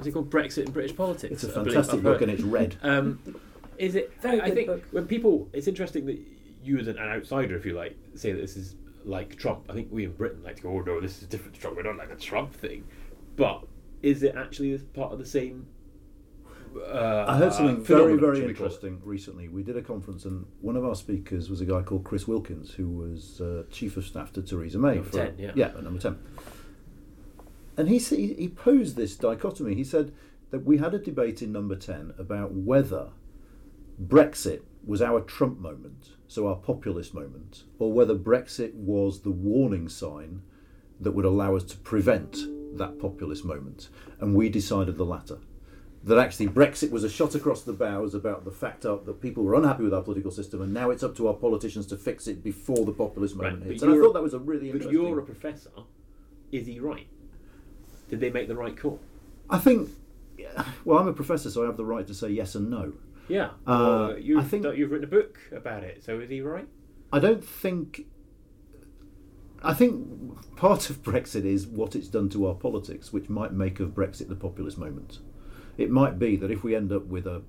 is 0.00 0.06
it 0.08 0.12
called 0.12 0.30
Brexit 0.30 0.64
and 0.64 0.72
British 0.72 0.96
Politics? 0.96 1.44
it's 1.44 1.44
a 1.44 1.52
fantastic 1.52 2.02
book 2.02 2.20
and 2.20 2.30
it's 2.30 2.42
red. 2.42 2.76
Um, 2.82 3.20
is 3.78 3.94
it? 3.94 4.12
Very 4.20 4.40
I 4.40 4.46
good 4.46 4.54
think 4.54 4.66
book. 4.66 4.84
when 4.90 5.06
people, 5.06 5.48
it's 5.52 5.68
interesting 5.68 6.06
that 6.06 6.18
you, 6.64 6.78
as 6.78 6.88
an 6.88 6.98
outsider, 6.98 7.56
if 7.56 7.64
you 7.64 7.74
like, 7.74 7.96
say 8.14 8.32
that 8.32 8.40
this 8.40 8.56
is 8.56 8.76
like 9.04 9.36
Trump. 9.36 9.66
I 9.68 9.74
think 9.74 9.88
we 9.90 10.04
in 10.04 10.12
Britain 10.12 10.42
like 10.42 10.56
to 10.56 10.62
go, 10.62 10.70
oh 10.70 10.80
no, 10.80 11.00
this 11.00 11.18
is 11.18 11.24
a 11.24 11.26
different 11.26 11.54
to 11.54 11.60
Trump. 11.60 11.76
We 11.76 11.82
don't 11.82 11.96
like 11.96 12.08
the 12.08 12.16
Trump 12.16 12.54
thing. 12.54 12.84
But 13.36 13.64
is 14.02 14.22
it 14.22 14.34
actually 14.36 14.76
part 14.78 15.12
of 15.12 15.18
the 15.18 15.26
same? 15.26 15.66
Uh, 16.76 17.24
I 17.28 17.36
heard 17.36 17.52
something 17.52 17.84
very, 17.84 18.16
very 18.16 18.38
should 18.38 18.48
we 18.48 18.54
call 18.54 18.66
it? 18.66 18.70
interesting 18.70 19.00
recently. 19.04 19.48
We 19.48 19.62
did 19.62 19.76
a 19.76 19.82
conference, 19.82 20.24
and 20.24 20.44
one 20.60 20.76
of 20.76 20.84
our 20.84 20.96
speakers 20.96 21.48
was 21.48 21.60
a 21.60 21.64
guy 21.64 21.82
called 21.82 22.04
Chris 22.04 22.26
Wilkins, 22.26 22.72
who 22.72 22.88
was 22.88 23.40
uh, 23.40 23.62
chief 23.70 23.96
of 23.96 24.04
staff 24.04 24.32
to 24.32 24.42
Theresa 24.42 24.78
May. 24.78 24.96
Number 24.96 25.04
for, 25.04 25.18
10, 25.18 25.34
yeah. 25.38 25.52
yeah, 25.54 25.66
at 25.66 25.82
number 25.84 26.00
ten. 26.00 26.18
And 27.76 27.88
he 27.88 27.98
he 27.98 28.48
posed 28.48 28.96
this 28.96 29.16
dichotomy. 29.16 29.74
He 29.74 29.84
said 29.84 30.12
that 30.50 30.64
we 30.64 30.78
had 30.78 30.94
a 30.94 30.98
debate 30.98 31.42
in 31.42 31.52
number 31.52 31.76
ten 31.76 32.12
about 32.18 32.52
whether 32.52 33.10
Brexit 34.02 34.62
was 34.84 35.00
our 35.00 35.20
Trump 35.20 35.58
moment, 35.58 36.10
so 36.34 36.48
our 36.48 36.56
populist 36.56 37.14
moment, 37.14 37.62
or 37.78 37.92
whether 37.92 38.14
Brexit 38.16 38.74
was 38.74 39.20
the 39.22 39.30
warning 39.30 39.88
sign 39.88 40.42
that 41.00 41.12
would 41.12 41.24
allow 41.24 41.54
us 41.54 41.62
to 41.64 41.76
prevent 41.78 42.36
that 42.76 42.98
populist 42.98 43.44
moment. 43.44 43.88
And 44.20 44.34
we 44.34 44.48
decided 44.48 44.96
the 44.96 45.04
latter. 45.04 45.38
That 46.02 46.18
actually 46.18 46.48
Brexit 46.48 46.90
was 46.90 47.04
a 47.04 47.08
shot 47.08 47.34
across 47.34 47.62
the 47.62 47.72
bows 47.72 48.14
about 48.14 48.44
the 48.44 48.50
fact 48.50 48.82
that 48.82 49.20
people 49.22 49.44
were 49.44 49.54
unhappy 49.54 49.84
with 49.84 49.94
our 49.94 50.02
political 50.02 50.30
system, 50.30 50.60
and 50.60 50.74
now 50.74 50.90
it's 50.90 51.02
up 51.02 51.16
to 51.16 51.28
our 51.28 51.34
politicians 51.34 51.86
to 51.86 51.96
fix 51.96 52.26
it 52.26 52.42
before 52.42 52.84
the 52.84 52.92
populist 52.92 53.36
moment 53.36 53.60
but 53.60 53.70
hits. 53.70 53.82
And 53.82 53.92
I 53.92 53.96
thought 53.96 54.12
that 54.14 54.22
was 54.22 54.34
a 54.34 54.38
really 54.38 54.72
But 54.72 54.82
interesting. 54.82 54.92
you're 54.92 55.18
a 55.20 55.22
professor. 55.22 55.70
Is 56.52 56.66
he 56.66 56.80
right? 56.80 57.06
Did 58.10 58.20
they 58.20 58.30
make 58.30 58.48
the 58.48 58.56
right 58.56 58.76
call? 58.76 59.00
I 59.48 59.58
think. 59.58 59.88
Well, 60.84 60.98
I'm 60.98 61.08
a 61.08 61.12
professor, 61.12 61.48
so 61.48 61.62
I 61.62 61.66
have 61.66 61.76
the 61.76 61.84
right 61.84 62.06
to 62.06 62.12
say 62.14 62.28
yes 62.28 62.54
and 62.54 62.68
no. 62.68 62.92
Yeah. 63.28 63.50
Uh, 63.66 64.10
well, 64.10 64.18
you've, 64.18 64.38
I 64.38 64.42
think- 64.46 64.66
you've 64.76 64.90
written 64.90 65.06
a 65.08 65.10
book 65.10 65.38
about 65.52 65.82
it. 65.84 66.04
So 66.04 66.20
is 66.20 66.30
he 66.30 66.40
right? 66.40 66.68
I 67.12 67.18
don't 67.20 67.44
think. 67.44 68.06
I 69.62 69.72
think 69.72 70.56
part 70.56 70.90
of 70.90 71.02
Brexit 71.02 71.46
is 71.46 71.66
what 71.66 71.96
it's 71.96 72.08
done 72.08 72.28
to 72.30 72.46
our 72.46 72.54
politics, 72.54 73.12
which 73.14 73.30
might 73.30 73.52
make 73.52 73.80
of 73.80 73.90
Brexit 73.90 74.28
the 74.28 74.34
populist 74.36 74.76
moment. 74.76 75.20
It 75.78 75.90
might 75.90 76.18
be 76.18 76.36
that 76.36 76.50
if 76.50 76.62
we 76.62 76.76
end 76.76 76.92
up 76.92 77.06
with 77.06 77.26
a, 77.26 77.40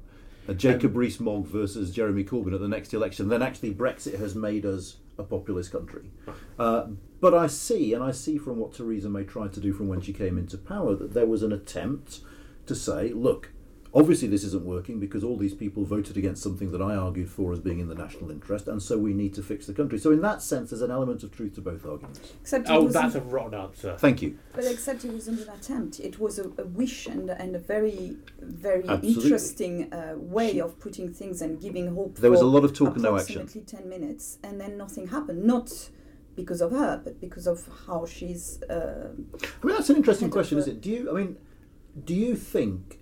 a 0.47 0.53
Jacob 0.53 0.95
Rees-Mogg 0.95 1.45
versus 1.45 1.91
Jeremy 1.91 2.23
Corbyn 2.23 2.53
at 2.53 2.61
the 2.61 2.69
next 2.69 2.93
election, 2.93 3.27
then 3.27 3.41
actually 3.41 3.73
Brexit 3.73 4.17
has 4.17 4.33
made 4.33 4.65
us 4.65 4.95
a 5.17 5.23
populist 5.23 5.73
country. 5.73 6.09
Uh, 6.57 6.87
but 7.19 7.33
I 7.33 7.47
see, 7.47 7.93
and 7.93 8.01
I 8.01 8.11
see 8.11 8.37
from 8.37 8.57
what 8.59 8.73
Theresa 8.73 9.09
May 9.09 9.23
tried 9.25 9.51
to 9.53 9.59
do 9.59 9.73
from 9.73 9.89
when 9.89 9.99
she 9.99 10.13
came 10.13 10.37
into 10.37 10.57
power, 10.57 10.95
that 10.95 11.13
there 11.13 11.25
was 11.25 11.43
an 11.43 11.51
attempt 11.51 12.21
to 12.65 12.75
say, 12.75 13.11
look, 13.11 13.51
obviously 13.95 14.27
this 14.27 14.43
isn't 14.43 14.65
working 14.65 14.99
because 14.99 15.23
all 15.23 15.37
these 15.37 15.53
people 15.53 15.85
voted 15.85 16.17
against 16.17 16.43
something 16.43 16.71
that 16.71 16.81
I 16.81 16.95
argued 16.95 17.29
for 17.29 17.53
as 17.53 17.59
being 17.59 17.79
in 17.79 17.87
the 17.87 17.95
national 17.95 18.29
interest, 18.29 18.67
and 18.67 18.81
so 18.83 18.97
we 18.97 19.13
need 19.13 19.33
to 19.35 19.41
fix 19.41 19.65
the 19.65 19.73
country. 19.73 19.97
So 19.97 20.11
in 20.11 20.21
that 20.21 20.41
sense, 20.41 20.69
there's 20.69 20.81
an 20.81 20.91
element 20.91 21.23
of 21.23 21.31
truth 21.31 21.55
to 21.55 21.61
both 21.61 21.85
arguments. 21.85 22.33
Except 22.41 22.67
Oh, 22.69 22.87
that's 22.89 23.15
a 23.15 23.21
rotten 23.21 23.59
answer. 23.59 23.95
Thank 23.97 24.21
you. 24.21 24.37
But 24.53 24.65
except 24.65 25.05
it 25.05 25.11
wasn't 25.13 25.39
an 25.39 25.49
attempt. 25.49 25.99
It 26.01 26.19
was 26.19 26.37
a, 26.39 26.49
a 26.57 26.65
wish 26.65 27.07
and, 27.07 27.29
and 27.29 27.55
a 27.55 27.59
very, 27.59 28.17
very 28.39 28.87
Absolutely. 28.87 29.23
interesting 29.23 29.93
uh, 29.93 30.15
way 30.17 30.59
of 30.59 30.77
putting 30.79 31.13
things 31.13 31.41
and 31.41 31.61
giving 31.61 31.95
hope. 31.95 32.17
There 32.17 32.31
was 32.31 32.41
a 32.41 32.45
lot 32.45 32.65
of 32.65 32.73
talk 32.73 32.95
and 32.95 33.03
no 33.03 33.17
action. 33.17 33.41
Approximately 33.41 33.77
ten 33.77 33.89
minutes, 33.89 34.39
and 34.43 34.59
then 34.59 34.77
nothing 34.77 35.07
happened. 35.07 35.43
Not 35.43 35.71
because 36.35 36.59
of 36.59 36.71
her, 36.71 36.99
but 37.01 37.21
because 37.21 37.47
of 37.47 37.65
how 37.87 38.05
she's. 38.05 38.61
Uh, 38.63 39.07
I 39.41 39.65
mean, 39.65 39.75
that's 39.75 39.89
an 39.89 39.95
interesting 39.95 40.29
question, 40.29 40.57
is 40.57 40.67
it? 40.67 40.81
Do 40.81 40.89
you? 40.89 41.09
I 41.09 41.13
mean, 41.13 41.37
do 42.03 42.13
you 42.13 42.35
think 42.35 42.99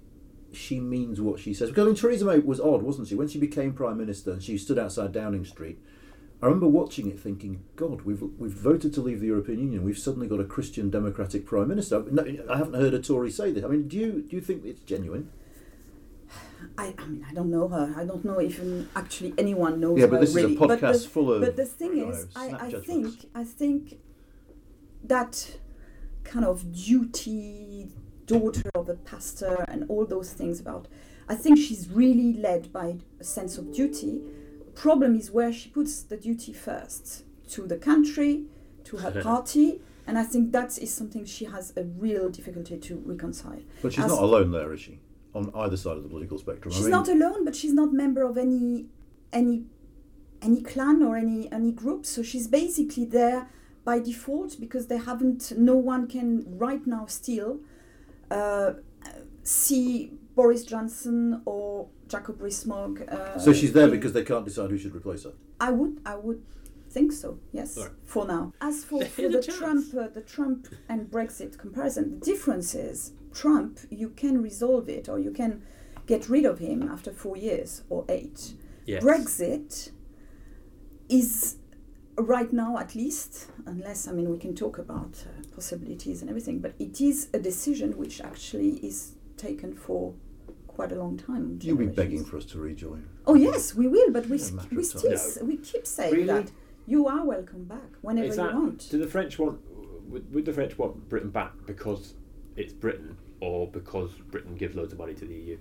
she 0.56 0.80
means 0.80 1.20
what 1.22 1.40
she 1.40 1.54
says? 1.54 1.70
Because 1.70 1.84
I 1.84 1.88
mean, 1.88 1.96
Theresa 1.96 2.26
May 2.26 2.40
was 2.40 2.60
odd, 2.60 2.82
wasn't 2.84 3.08
she? 3.08 3.16
When 3.16 3.28
she 3.28 3.40
became 3.40 3.74
prime 3.74 3.98
minister 3.98 4.32
and 4.32 4.44
she 4.44 4.58
stood 4.58 4.78
outside 4.80 5.12
Downing 5.12 5.46
Street, 5.46 5.80
I 6.42 6.46
remember 6.48 6.68
watching 6.68 7.10
it 7.10 7.20
thinking, 7.20 7.64
God, 7.76 8.02
we've 8.02 8.22
we've 8.38 8.52
voted 8.52 8.94
to 8.96 9.02
leave 9.02 9.20
the 9.22 9.28
European 9.28 9.60
Union. 9.60 9.84
We've 9.84 9.98
suddenly 9.98 10.28
got 10.28 10.40
a 10.40 10.44
Christian 10.46 10.90
democratic 10.90 11.46
prime 11.46 11.68
minister. 11.70 12.04
No, 12.12 12.24
I 12.50 12.58
haven't 12.58 12.74
heard 12.76 12.94
a 12.94 13.00
Tory 13.00 13.32
say 13.32 13.52
this. 13.52 13.64
I 13.64 13.68
mean, 13.68 13.88
do 13.88 13.98
you 13.98 14.22
do 14.22 14.36
you 14.36 14.42
think 14.42 14.66
it's 14.66 14.82
genuine? 14.82 15.30
I, 16.78 16.94
I 16.98 17.06
mean, 17.08 17.26
I 17.30 17.34
don't 17.34 17.52
know 17.52 17.68
her. 17.68 17.94
I 17.98 18.06
don't 18.06 18.24
know 18.26 18.40
if 18.40 18.60
actually 18.96 19.34
anyone 19.38 19.80
knows 19.80 19.98
Yeah, 20.00 20.06
her 20.06 20.12
but 20.12 20.22
this 20.22 20.34
really. 20.34 20.54
is 20.54 20.62
a 20.62 20.68
But 20.68 20.80
podcast 20.80 21.04
the, 21.04 21.10
full 21.10 21.32
of. 21.34 21.42
but 21.42 21.56
the 21.56 21.66
thing 21.66 21.98
you 21.98 22.10
is, 22.10 22.28
I, 22.36 22.46
I 22.48 22.70
judgments. 22.72 22.88
think 22.88 23.30
I 23.36 23.44
think 23.44 24.00
that 25.04 25.58
kind 26.24 26.46
of 26.46 26.74
duty 26.74 27.90
daughter 28.25 28.70
of 28.75 28.89
a 28.89 28.96
pastor 28.96 29.65
and 29.68 29.86
all 29.89 30.06
those 30.06 30.34
things 30.34 30.60
about 30.60 30.88
I 31.27 31.36
think 31.36 31.58
she's 31.58 31.88
really 31.89 32.34
led 32.34 32.74
by 32.74 32.98
a 33.20 33.24
sense 33.24 33.58
of 33.58 33.74
duty. 33.74 34.22
Problem 34.75 35.15
is 35.15 35.32
where 35.32 35.53
she 35.53 35.70
puts 35.70 36.01
the 36.03 36.18
duty 36.18 36.51
first 36.51 37.24
to 37.51 37.65
the 37.65 37.77
country, 37.77 38.46
to 38.86 38.98
her 38.98 39.22
party, 39.24 39.82
and 40.06 40.18
I 40.18 40.24
think 40.24 40.51
that 40.51 40.77
is 40.77 40.94
something 40.94 41.24
she 41.25 41.46
has 41.46 41.72
a 41.77 41.84
real 41.84 42.30
difficulty 42.30 42.77
to 42.77 43.01
reconcile. 43.06 43.62
But 43.82 43.94
she's 43.94 44.03
as- 44.03 44.12
not 44.12 44.22
alone 44.22 44.51
there, 44.51 44.74
is 44.74 44.82
she? 44.82 45.00
On 45.34 45.50
either 45.56 45.77
side 45.77 45.98
of 45.98 46.03
the 46.03 46.10
political 46.10 46.38
spectrum. 46.38 46.74
I 46.74 46.75
She's 46.75 46.84
mean, 46.86 46.92
not 46.92 47.08
alone, 47.08 47.44
but 47.44 47.56
she's 47.56 47.74
not 47.74 47.92
member 47.92 48.22
of 48.24 48.38
any 48.38 48.86
any 49.32 49.63
any 50.44 50.62
clan 50.62 51.01
or 51.01 51.18
any 51.18 51.51
any 51.51 51.72
group. 51.72 52.06
So 52.06 52.22
she's 52.22 52.48
basically 52.48 53.06
there 53.06 53.50
by 53.84 54.00
default 54.00 54.60
because 54.60 54.88
they 54.88 54.98
haven't. 54.98 55.51
No 55.58 55.75
one 55.75 56.08
can 56.08 56.46
right 56.60 56.86
now 56.86 57.08
still 57.08 57.62
uh, 58.34 58.74
see 59.44 60.12
Boris 60.36 60.63
Johnson 60.66 61.42
or 61.46 61.88
Jacob 62.08 62.42
Rees-Mogg. 62.42 62.96
Uh, 63.08 63.38
So 63.40 63.54
she's 63.54 63.74
there 63.74 63.86
in- 63.86 63.92
because 63.92 64.13
they 64.13 64.24
can't 64.24 64.46
decide 64.46 64.70
who 64.72 64.78
should 64.78 64.96
replace 64.96 65.24
her. 65.28 65.34
I 65.60 65.70
would 65.72 65.94
I 66.06 66.16
would 66.16 66.42
think 66.96 67.12
so. 67.12 67.30
Yes, 67.52 67.78
Right. 67.78 67.90
for 68.13 68.25
now. 68.28 68.44
As 68.62 68.84
for, 68.84 69.04
for 69.06 69.28
the 69.30 69.42
chance. 69.42 69.58
Trump 69.58 69.86
uh, 70.02 70.08
the 70.20 70.22
Trump 70.36 70.60
and 70.90 71.00
Brexit 71.16 71.58
comparison, 71.58 72.04
the 72.20 72.25
difference 72.32 72.70
is 72.90 72.98
Trump 73.42 73.80
you 73.90 74.10
can 74.10 74.36
resolve 74.50 74.86
it 74.98 75.06
or 75.12 75.18
you 75.20 75.32
can 75.32 75.52
get 76.06 76.30
rid 76.30 76.46
of 76.46 76.60
him 76.60 76.80
after 76.96 77.12
four 77.12 77.36
years 77.38 77.70
or 77.90 78.06
eight. 78.10 78.40
Yes. 78.86 79.02
Brexit 79.04 79.92
is 81.10 81.56
right 82.18 82.52
now 82.54 82.78
at 82.78 82.96
least, 82.96 83.32
unless 83.66 84.08
I 84.08 84.12
mean 84.12 84.30
we 84.30 84.38
can 84.38 84.54
talk 84.56 84.78
about 84.78 85.13
uh, 85.28 85.33
possibilities 85.54 86.22
and 86.22 86.30
everything, 86.30 86.60
but 86.60 86.74
it 86.80 87.00
is 87.02 87.30
a 87.34 87.40
decision 87.40 87.98
which 87.98 88.22
actually 88.22 88.72
is 88.86 89.14
taken 89.38 89.74
for 89.74 90.14
quite 90.68 90.92
a 90.92 90.96
long 90.96 91.18
time. 91.18 91.60
You'll 91.62 91.78
be 91.78 91.86
begging 91.88 92.26
for 92.26 92.38
us 92.38 92.46
to 92.46 92.60
rejoin. 92.60 93.08
Oh 93.28 93.36
yes, 93.36 93.76
we 93.76 93.88
will, 93.88 94.12
but 94.12 94.26
we, 94.28 94.36
It's 94.36 94.46
a 94.46 94.48
st- 94.48 94.56
matter 94.58 94.76
we 94.76 94.84
of 94.84 94.92
time. 94.92 95.18
still 95.18 95.44
No. 95.44 95.48
we 95.50 95.58
keep 95.58 95.86
saying 95.86 96.14
Really? 96.14 96.26
that 96.26 96.52
you 96.88 97.08
are 97.08 97.24
welcome 97.26 97.64
back 97.66 97.90
whenever 98.02 98.28
Is 98.28 98.38
you 98.38 98.44
want. 98.44 98.90
do 98.90 98.98
the 98.98 99.08
French 99.08 99.38
want 99.40 99.60
would, 100.10 100.34
would 100.34 100.46
the 100.46 100.54
French 100.54 100.78
want 100.78 101.08
Britain 101.10 101.30
back 101.30 101.54
because 101.66 102.14
it's 102.56 102.74
Britain 102.74 103.18
or 103.40 103.68
because 103.68 104.12
Britain 104.32 104.56
gives 104.56 104.76
loads 104.76 104.92
of 104.94 105.00
money 105.00 105.14
to 105.14 105.26
the 105.26 105.34
EU? 105.34 105.58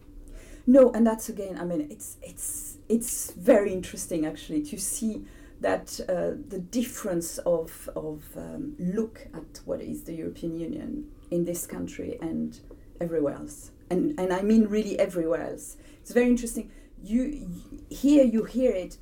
No, 0.67 0.91
and 0.93 1.07
that's 1.07 1.29
again. 1.29 1.59
I 1.59 1.65
mean, 1.65 1.89
it's 1.91 2.17
it's 2.23 2.79
it's 2.89 3.33
very 3.33 3.73
interesting 3.73 4.25
actually 4.27 4.63
to 4.63 4.79
see 4.79 5.25
that 5.63 6.01
uh, 6.09 6.33
the 6.49 6.59
difference 6.59 7.39
of 7.39 7.89
of 7.97 8.25
um, 8.37 8.75
look 8.79 9.27
at 9.33 9.61
what 9.65 9.81
is 9.81 10.05
the 10.05 10.15
European 10.15 10.57
Union 10.59 11.09
in 11.31 11.45
this 11.45 11.67
country 11.67 12.19
and 12.21 12.61
everywhere 13.01 13.35
else, 13.35 13.71
and 13.91 14.19
and 14.19 14.33
I 14.33 14.43
mean 14.43 14.67
really 14.67 14.99
everywhere 14.99 15.43
else. 15.51 15.77
It's 16.01 16.13
very 16.13 16.27
interesting. 16.27 16.71
You 17.03 17.49
here 17.89 18.25
you 18.25 18.45
hear 18.45 18.73
it 18.73 18.99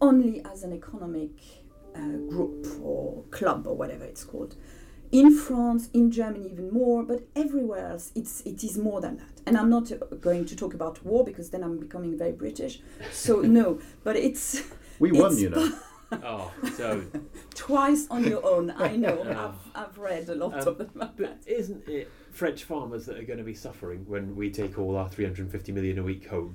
only 0.00 0.44
as 0.44 0.62
an 0.62 0.72
economic 0.72 1.30
uh, 1.94 2.00
group 2.28 2.66
or 2.82 3.24
club 3.30 3.66
or 3.66 3.76
whatever 3.76 4.04
it's 4.04 4.24
called. 4.24 4.56
In 5.12 5.36
France, 5.36 5.88
in 5.94 6.10
Germany, 6.10 6.50
even 6.50 6.72
more, 6.72 7.04
but 7.04 7.22
everywhere 7.36 7.86
else, 7.92 8.10
it's 8.14 8.40
it 8.42 8.64
is 8.64 8.76
more 8.76 9.00
than 9.00 9.16
that. 9.18 9.40
And 9.46 9.56
I'm 9.56 9.70
not 9.70 9.92
uh, 9.92 9.96
going 10.20 10.44
to 10.46 10.56
talk 10.56 10.74
about 10.74 11.04
war 11.04 11.24
because 11.24 11.50
then 11.50 11.62
I'm 11.62 11.78
becoming 11.78 12.18
very 12.18 12.32
British. 12.32 12.80
So 13.12 13.40
no, 13.58 13.78
but 14.04 14.16
it's 14.16 14.62
We 14.98 15.12
won, 15.12 15.32
It's 15.32 15.40
you 15.42 15.50
know. 15.50 15.72
Oh, 16.22 16.52
so 16.74 17.02
twice 17.54 18.06
on 18.10 18.22
your 18.22 18.44
own. 18.46 18.70
I 18.70 18.94
know. 19.04 19.24
Yeah. 19.24 19.46
I've, 19.46 19.54
I've 19.88 19.98
read 19.98 20.28
a 20.28 20.36
lot 20.36 20.52
Um, 20.52 20.68
of 20.68 20.78
them. 20.78 20.90
But 20.94 21.16
that. 21.18 21.38
isn't 21.46 21.88
it 21.88 22.08
French 22.30 22.62
farmers 22.62 23.06
that 23.06 23.18
are 23.18 23.24
going 23.24 23.38
to 23.40 23.44
be 23.44 23.54
suffering 23.54 24.04
when 24.06 24.36
we 24.36 24.50
take 24.50 24.78
all 24.78 24.96
our 24.96 25.08
350 25.08 25.72
million 25.72 25.98
a 25.98 26.04
week 26.04 26.28
home? 26.28 26.54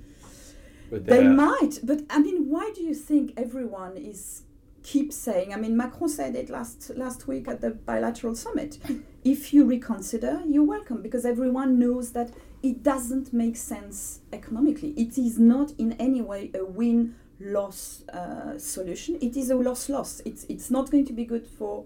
With 0.90 1.06
They 1.06 1.28
might, 1.28 1.80
but 1.84 2.02
I 2.10 2.20
mean, 2.20 2.50
why 2.50 2.72
do 2.74 2.82
you 2.82 2.94
think 2.94 3.34
everyone 3.36 3.98
is 3.98 4.44
keep 4.84 5.12
saying? 5.12 5.54
I 5.54 5.58
mean, 5.58 5.76
Macron 5.76 6.10
said 6.10 6.34
it 6.38 6.50
last 6.50 6.90
last 6.96 7.28
week 7.28 7.48
at 7.50 7.60
the 7.60 7.72
bilateral 7.72 8.36
summit. 8.36 8.78
If 9.26 9.54
you 9.54 9.66
reconsider, 9.66 10.44
you're 10.48 10.64
welcome 10.64 11.02
because 11.02 11.26
everyone 11.26 11.78
knows 11.78 12.12
that 12.14 12.32
it 12.64 12.84
doesn't 12.84 13.34
make 13.34 13.58
sense 13.58 14.22
economically. 14.32 14.92
It 14.92 15.18
is 15.18 15.38
not 15.38 15.72
in 15.78 15.92
any 15.94 16.22
way 16.22 16.52
a 16.54 16.64
win 16.64 17.16
loss 17.44 18.04
uh, 18.10 18.58
solution. 18.58 19.18
It 19.22 19.36
is 19.38 19.50
a 19.50 19.56
loss 19.56 19.90
loss. 19.90 20.22
It's 20.26 20.46
it's 20.46 20.70
not 20.72 20.92
going 20.92 21.06
to 21.06 21.14
be 21.14 21.26
good 21.26 21.48
for. 21.48 21.86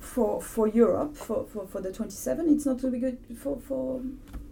For, 0.00 0.42
for 0.42 0.68
Europe, 0.68 1.16
for, 1.16 1.46
for, 1.46 1.66
for 1.66 1.80
the 1.80 1.90
27, 1.90 2.52
it's 2.52 2.66
not 2.66 2.78
going 2.78 2.92
to 2.92 2.98
be 2.98 3.00
good 3.00 3.18
for, 3.38 3.58
for 3.58 4.02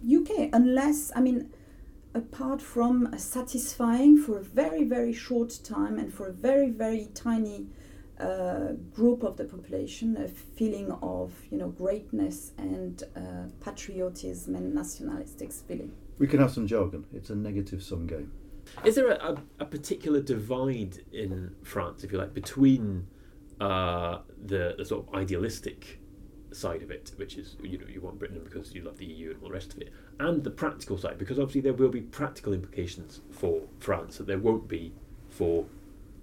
UK 0.03 0.49
unless, 0.51 1.11
I 1.15 1.21
mean, 1.21 1.51
apart 2.15 2.61
from 2.61 3.13
satisfying 3.17 4.17
for 4.17 4.37
a 4.37 4.43
very 4.43 4.83
very 4.83 5.13
short 5.13 5.59
time 5.63 5.97
and 5.97 6.13
for 6.13 6.27
a 6.27 6.31
very 6.31 6.69
very 6.69 7.07
tiny 7.13 7.67
uh, 8.19 8.73
group 8.93 9.23
of 9.23 9.37
the 9.37 9.43
population 9.43 10.15
a 10.17 10.27
feeling 10.27 10.91
of 11.01 11.33
you 11.49 11.57
know 11.57 11.69
greatness 11.69 12.51
and 12.57 13.03
uh, 13.15 13.49
patriotism 13.63 14.55
and 14.55 14.73
nationalistic 14.73 15.51
feeling. 15.51 15.91
We 16.19 16.27
can 16.27 16.39
have 16.39 16.51
some 16.51 16.67
jargon. 16.67 17.05
It's 17.13 17.31
a 17.31 17.35
negative 17.35 17.81
sum 17.81 18.05
game. 18.05 18.31
Is 18.83 18.95
there 18.95 19.11
a, 19.11 19.33
a, 19.33 19.37
a 19.59 19.65
particular 19.65 20.21
divide 20.21 21.03
in 21.11 21.55
France, 21.63 22.03
if 22.03 22.11
you 22.11 22.17
like, 22.17 22.33
between 22.33 23.07
uh, 23.61 24.19
the, 24.45 24.75
the 24.77 24.85
sort 24.85 25.07
of 25.07 25.15
idealistic 25.15 25.99
side 26.51 26.83
of 26.83 26.91
it, 26.91 27.11
which 27.15 27.35
is 27.35 27.55
you 27.63 27.77
know 27.77 27.87
you 27.87 28.01
want 28.01 28.19
Britain 28.19 28.39
because 28.43 28.73
you 28.73 28.83
love 28.83 28.97
the 28.97 29.05
EU 29.05 29.31
and 29.31 29.41
all 29.41 29.47
the 29.49 29.53
rest 29.53 29.73
of 29.73 29.79
it, 29.79 29.91
and 30.19 30.43
the 30.43 30.51
practical 30.51 30.97
side, 30.97 31.17
because 31.17 31.39
obviously 31.39 31.61
there 31.61 31.73
will 31.73 31.89
be 31.89 32.01
practical 32.01 32.53
implications 32.53 33.21
for 33.31 33.61
France 33.79 34.17
that 34.17 34.27
there 34.27 34.37
won't 34.37 34.67
be 34.67 34.93
for 35.29 35.65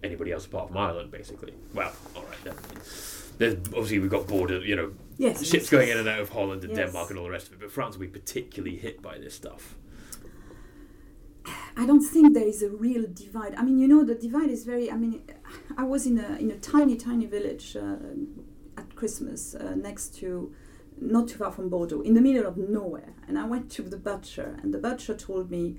anybody 0.03 0.33
else 0.33 0.47
apart 0.47 0.69
from 0.69 0.77
Ireland, 0.79 1.11
basically. 1.11 1.55
Well, 1.75 1.93
all 2.17 2.23
right 2.23 2.45
then. 2.45 2.55
There's 3.39 3.55
obviously 3.69 3.99
we've 3.99 4.11
got 4.11 4.27
border, 4.27 4.59
you 4.61 4.77
know, 4.77 4.93
Yes, 5.19 5.45
ships 5.47 5.71
going 5.71 5.89
in 5.89 5.99
and 5.99 6.09
out 6.09 6.21
of 6.21 6.29
Holland 6.31 6.65
and. 6.65 6.75
Denmark 6.75 7.11
and 7.11 7.19
all 7.19 7.25
the 7.25 7.31
rest 7.31 7.49
of 7.49 7.55
it, 7.55 7.61
but 7.61 7.71
France 7.71 7.97
will 7.97 8.03
be 8.03 8.09
particularly 8.09 8.77
hit 8.77 9.03
by 9.03 9.19
this 9.19 9.35
stuff. 9.35 9.77
I 11.77 11.87
don't 11.87 12.03
think 12.03 12.35
there 12.35 12.47
is 12.47 12.63
a 12.63 12.71
real 12.71 13.07
divide. 13.13 13.55
I 13.55 13.63
mean, 13.63 13.79
you 13.79 13.89
know, 13.89 14.05
the 14.05 14.15
divide 14.15 14.51
is 14.51 14.65
very. 14.65 14.91
I 14.91 14.97
mean, 14.97 15.23
I 15.77 15.85
was 15.85 16.07
in 16.07 16.19
a 16.19 16.37
in 16.37 16.51
a 16.51 16.59
tiny 16.59 16.97
tiny 16.97 17.27
village 17.27 17.77
uh, 17.77 17.97
at 18.77 18.95
Christmas 18.97 19.55
uh, 19.55 19.75
next 19.75 20.15
to, 20.17 20.53
not 21.01 21.29
too 21.29 21.39
far 21.39 21.53
from 21.53 21.69
Bordeaux, 21.69 22.01
in 22.01 22.15
the 22.15 22.21
middle 22.21 22.47
of 22.47 22.57
nowhere, 22.57 23.15
and 23.29 23.39
I 23.39 23.45
went 23.47 23.71
to 23.73 23.83
the 23.83 23.97
butcher, 23.97 24.59
and 24.63 24.75
the 24.75 24.79
butcher 24.79 25.15
told 25.15 25.51
me, 25.51 25.79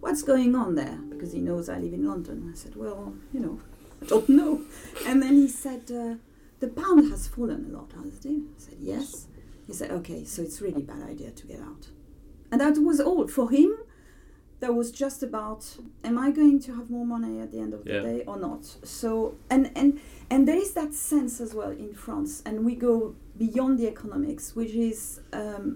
"What's 0.00 0.22
going 0.22 0.54
on 0.54 0.76
there?" 0.76 0.98
Because 1.10 1.32
he 1.32 1.40
knows 1.40 1.68
I 1.68 1.78
live 1.78 1.92
in 1.92 2.06
London. 2.06 2.50
I 2.52 2.56
said, 2.56 2.76
"Well, 2.76 3.14
you 3.32 3.40
know, 3.40 3.60
I 4.02 4.06
don't 4.06 4.28
know," 4.28 4.62
and 5.06 5.22
then 5.22 5.34
he 5.34 5.48
said, 5.48 5.90
uh, 5.90 6.14
"The 6.60 6.68
pound 6.68 7.10
has 7.10 7.26
fallen 7.26 7.66
a 7.68 7.76
lot, 7.76 7.92
hasn't 7.92 8.24
it?" 8.24 8.42
I 8.56 8.58
said, 8.58 8.78
"Yes." 8.78 9.26
He 9.66 9.72
said, 9.72 9.90
"Okay, 9.90 10.24
so 10.24 10.42
it's 10.42 10.60
really 10.60 10.82
bad 10.82 11.02
idea 11.02 11.30
to 11.30 11.46
get 11.46 11.60
out," 11.60 11.88
and 12.52 12.60
that 12.60 12.78
was 12.78 13.00
all 13.00 13.26
for 13.26 13.50
him 13.50 13.74
that 14.64 14.74
was 14.74 14.90
just 14.90 15.22
about 15.22 15.60
am 16.04 16.16
i 16.26 16.30
going 16.40 16.58
to 16.58 16.70
have 16.74 16.88
more 16.96 17.04
money 17.16 17.38
at 17.44 17.52
the 17.52 17.60
end 17.64 17.72
of 17.74 17.84
the 17.84 17.92
Yeah. 17.94 18.00
day 18.10 18.18
or 18.30 18.38
not 18.38 18.64
so 19.00 19.34
and 19.50 19.70
and 19.80 20.00
and 20.32 20.48
there 20.48 20.56
is 20.66 20.72
that 20.80 20.94
sense 20.94 21.34
as 21.44 21.52
well 21.58 21.70
in 21.86 21.92
france 22.04 22.42
and 22.46 22.64
we 22.64 22.74
go 22.74 23.14
beyond 23.36 23.78
the 23.80 23.86
economics 23.94 24.44
which 24.56 24.72
is 24.90 25.20
um, 25.40 25.66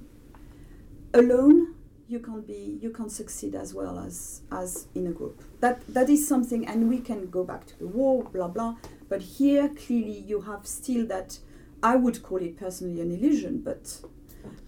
alone 1.12 1.74
you 2.08 2.18
can't 2.20 2.46
be 2.46 2.78
you 2.80 2.90
can't 2.90 3.12
succeed 3.12 3.54
as 3.54 3.74
well 3.74 3.98
as 3.98 4.40
as 4.50 4.86
in 4.94 5.06
a 5.06 5.10
group 5.10 5.36
that 5.60 5.76
that 5.96 6.08
is 6.08 6.26
something 6.26 6.66
and 6.66 6.88
we 6.88 6.98
can 6.98 7.28
go 7.28 7.44
back 7.44 7.66
to 7.66 7.78
the 7.78 7.86
war 7.86 8.24
blah 8.24 8.48
blah 8.48 8.74
but 9.10 9.20
here 9.20 9.68
clearly 9.82 10.18
you 10.30 10.40
have 10.50 10.66
still 10.66 11.06
that 11.06 11.38
i 11.82 11.94
would 11.94 12.22
call 12.22 12.38
it 12.38 12.56
personally 12.56 13.00
an 13.02 13.10
illusion 13.12 13.60
but 13.60 14.00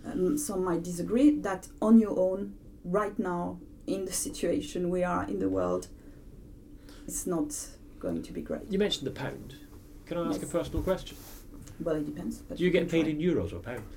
um, 0.05 0.37
some 0.37 0.63
might 0.65 0.83
disagree 0.83 1.31
that 1.31 1.69
on 1.81 1.99
your 1.99 2.19
own 2.19 2.53
right 2.85 3.19
now 3.19 3.59
in 3.95 4.05
the 4.05 4.13
situation 4.13 4.91
we 4.91 5.03
are 5.05 5.25
in 5.25 5.39
the 5.39 5.49
world 5.49 5.89
it's 7.07 7.27
not 7.27 7.51
going 7.99 8.23
to 8.23 8.33
be 8.33 8.41
great 8.41 8.63
You 8.71 8.79
mentioned 8.79 9.07
the 9.07 9.11
pound. 9.25 9.55
Can 10.07 10.19
I 10.19 10.27
ask 10.29 10.41
Yes. 10.41 10.49
a 10.51 10.53
personal 10.59 10.83
question? 10.83 11.17
well 11.81 11.97
it 11.97 12.05
depends 12.07 12.39
but 12.39 12.59
Do 12.59 12.65
you 12.65 12.71
get 12.71 12.89
paid 12.91 13.03
try. 13.05 13.11
in 13.13 13.19
euros 13.19 13.53
or 13.53 13.61
pounds? 13.61 13.95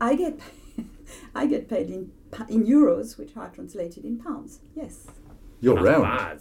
i 0.00 0.14
get 0.14 0.38
i 1.34 1.46
get 1.46 1.68
paid 1.68 1.88
in 1.90 2.12
in 2.48 2.64
euros 2.66 3.16
which 3.18 3.36
are 3.36 3.48
translated 3.50 4.04
in 4.04 4.18
pounds 4.18 4.60
yes 4.74 5.06
You're 5.60 5.76
That's 5.76 5.86
round. 5.86 6.02
bad. 6.02 6.40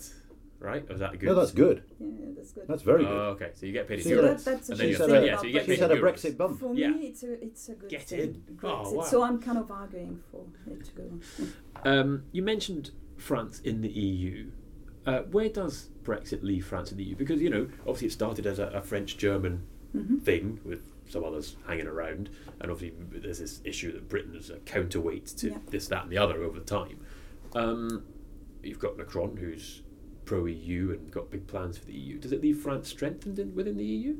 Right? 0.63 0.85
Or 0.89 0.93
is 0.93 0.99
that 0.99 1.19
good? 1.19 1.27
No, 1.27 1.35
that's 1.35 1.51
good. 1.51 1.83
Yeah, 1.99 2.07
that's 2.35 2.51
good. 2.53 2.67
That's 2.67 2.81
very 2.81 3.05
Oh, 3.05 3.35
good. 3.35 3.43
okay. 3.43 3.51
So 3.53 3.65
you 3.65 3.73
get 3.73 3.87
paid 3.87 3.99
in 3.99 4.03
See, 4.05 4.09
so 4.11 4.15
euros. 4.23 4.43
that, 4.43 4.45
that's 4.45 4.69
a 4.69 4.71
and 4.71 4.81
then 4.81 4.87
She's 4.87 4.97
good 4.97 5.07
you 5.09 5.13
had 5.13 5.21
thing 5.21 5.23
a, 5.23 5.31
yeah, 5.33 5.37
so 5.37 5.43
you 5.45 5.51
get 5.53 5.63
Brexit. 5.63 5.65
paid 5.67 5.71
she's 5.73 5.81
in 5.83 5.89
had 5.89 5.91
a 5.91 6.01
euros. 6.01 6.13
Brexit 6.13 6.37
bump. 6.37 6.59
For 6.59 6.73
Yeah. 6.75 6.87
me, 6.89 7.07
it's 7.07 7.23
a 7.23 7.43
it's 7.43 7.69
a 7.69 7.73
good 7.73 7.89
Get 7.89 8.01
thing. 8.03 8.19
in. 8.19 8.43
Oh, 8.63 8.67
Brexit. 8.67 8.93
wow. 8.95 9.03
So 9.03 9.23
I'm 9.23 9.39
kind 9.41 9.57
of 9.57 9.69
arguing 9.69 10.23
for 10.31 10.45
it 10.71 10.85
to 10.85 10.91
go. 10.93 11.19
Um, 11.85 12.23
you 12.31 12.41
mentioned 12.43 12.91
France 13.17 13.59
in 13.59 13.81
the 13.81 13.89
EU. 13.89 14.51
Uh, 15.05 15.23
where 15.23 15.49
does 15.49 15.89
Brexit 16.03 16.43
leave 16.43 16.65
France 16.65 16.91
in 16.93 16.97
the 16.97 17.03
EU? 17.03 17.15
Because 17.17 17.41
you 17.41 17.49
know, 17.49 17.67
obviously, 17.81 18.07
it 18.07 18.11
started 18.13 18.45
as 18.47 18.57
a, 18.59 18.67
a 18.67 18.81
French-German 18.81 19.63
Mhm. 19.93 20.21
thing 20.23 20.59
with 20.63 20.87
some 21.09 21.23
others 21.25 21.57
hanging 21.67 21.85
around, 21.87 22.29
and 22.61 22.71
obviously 22.71 22.97
there's 23.19 23.37
this 23.39 23.61
issue 23.65 23.91
that 23.91 24.07
Britain 24.09 24.33
is 24.35 24.49
a 24.49 24.57
counterweight 24.59 25.25
to 25.27 25.49
Yeah. 25.49 25.57
this, 25.69 25.87
that, 25.89 26.03
and 26.03 26.11
the 26.11 26.17
other 26.17 26.41
over 26.41 26.59
time. 26.61 26.99
Um, 27.53 28.03
you've 28.63 28.79
got 28.79 28.97
Macron, 28.97 29.37
who's 29.37 29.82
pro-EU 30.25 30.91
and 30.91 31.11
got 31.11 31.29
big 31.29 31.47
plans 31.47 31.77
for 31.77 31.85
the 31.85 31.93
EU. 31.93 32.17
Does 32.17 32.31
it 32.31 32.41
leave 32.41 32.57
France 32.57 32.89
strengthened 32.89 33.39
in, 33.39 33.55
within 33.55 33.77
the 33.77 33.83
EU? 33.83 34.17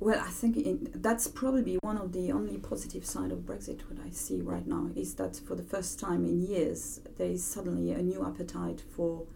Well, 0.00 0.20
I 0.20 0.30
think 0.30 0.56
in, 0.56 0.90
that's 0.94 1.26
probably 1.26 1.76
one 1.82 1.98
of 1.98 2.12
the 2.12 2.30
only 2.30 2.56
positive 2.58 3.04
side 3.04 3.32
of 3.32 3.40
Brexit. 3.40 3.80
What 3.88 3.98
I 4.06 4.10
see 4.10 4.40
right 4.40 4.66
now 4.66 4.90
is 4.94 5.14
that 5.14 5.40
for 5.44 5.56
the 5.56 5.62
first 5.64 5.98
time 5.98 6.24
in 6.24 6.40
years, 6.40 7.00
there 7.16 7.28
is 7.28 7.44
suddenly 7.44 7.90
a 7.90 8.02
new 8.02 8.24
appetite 8.24 8.80
for, 8.94 9.26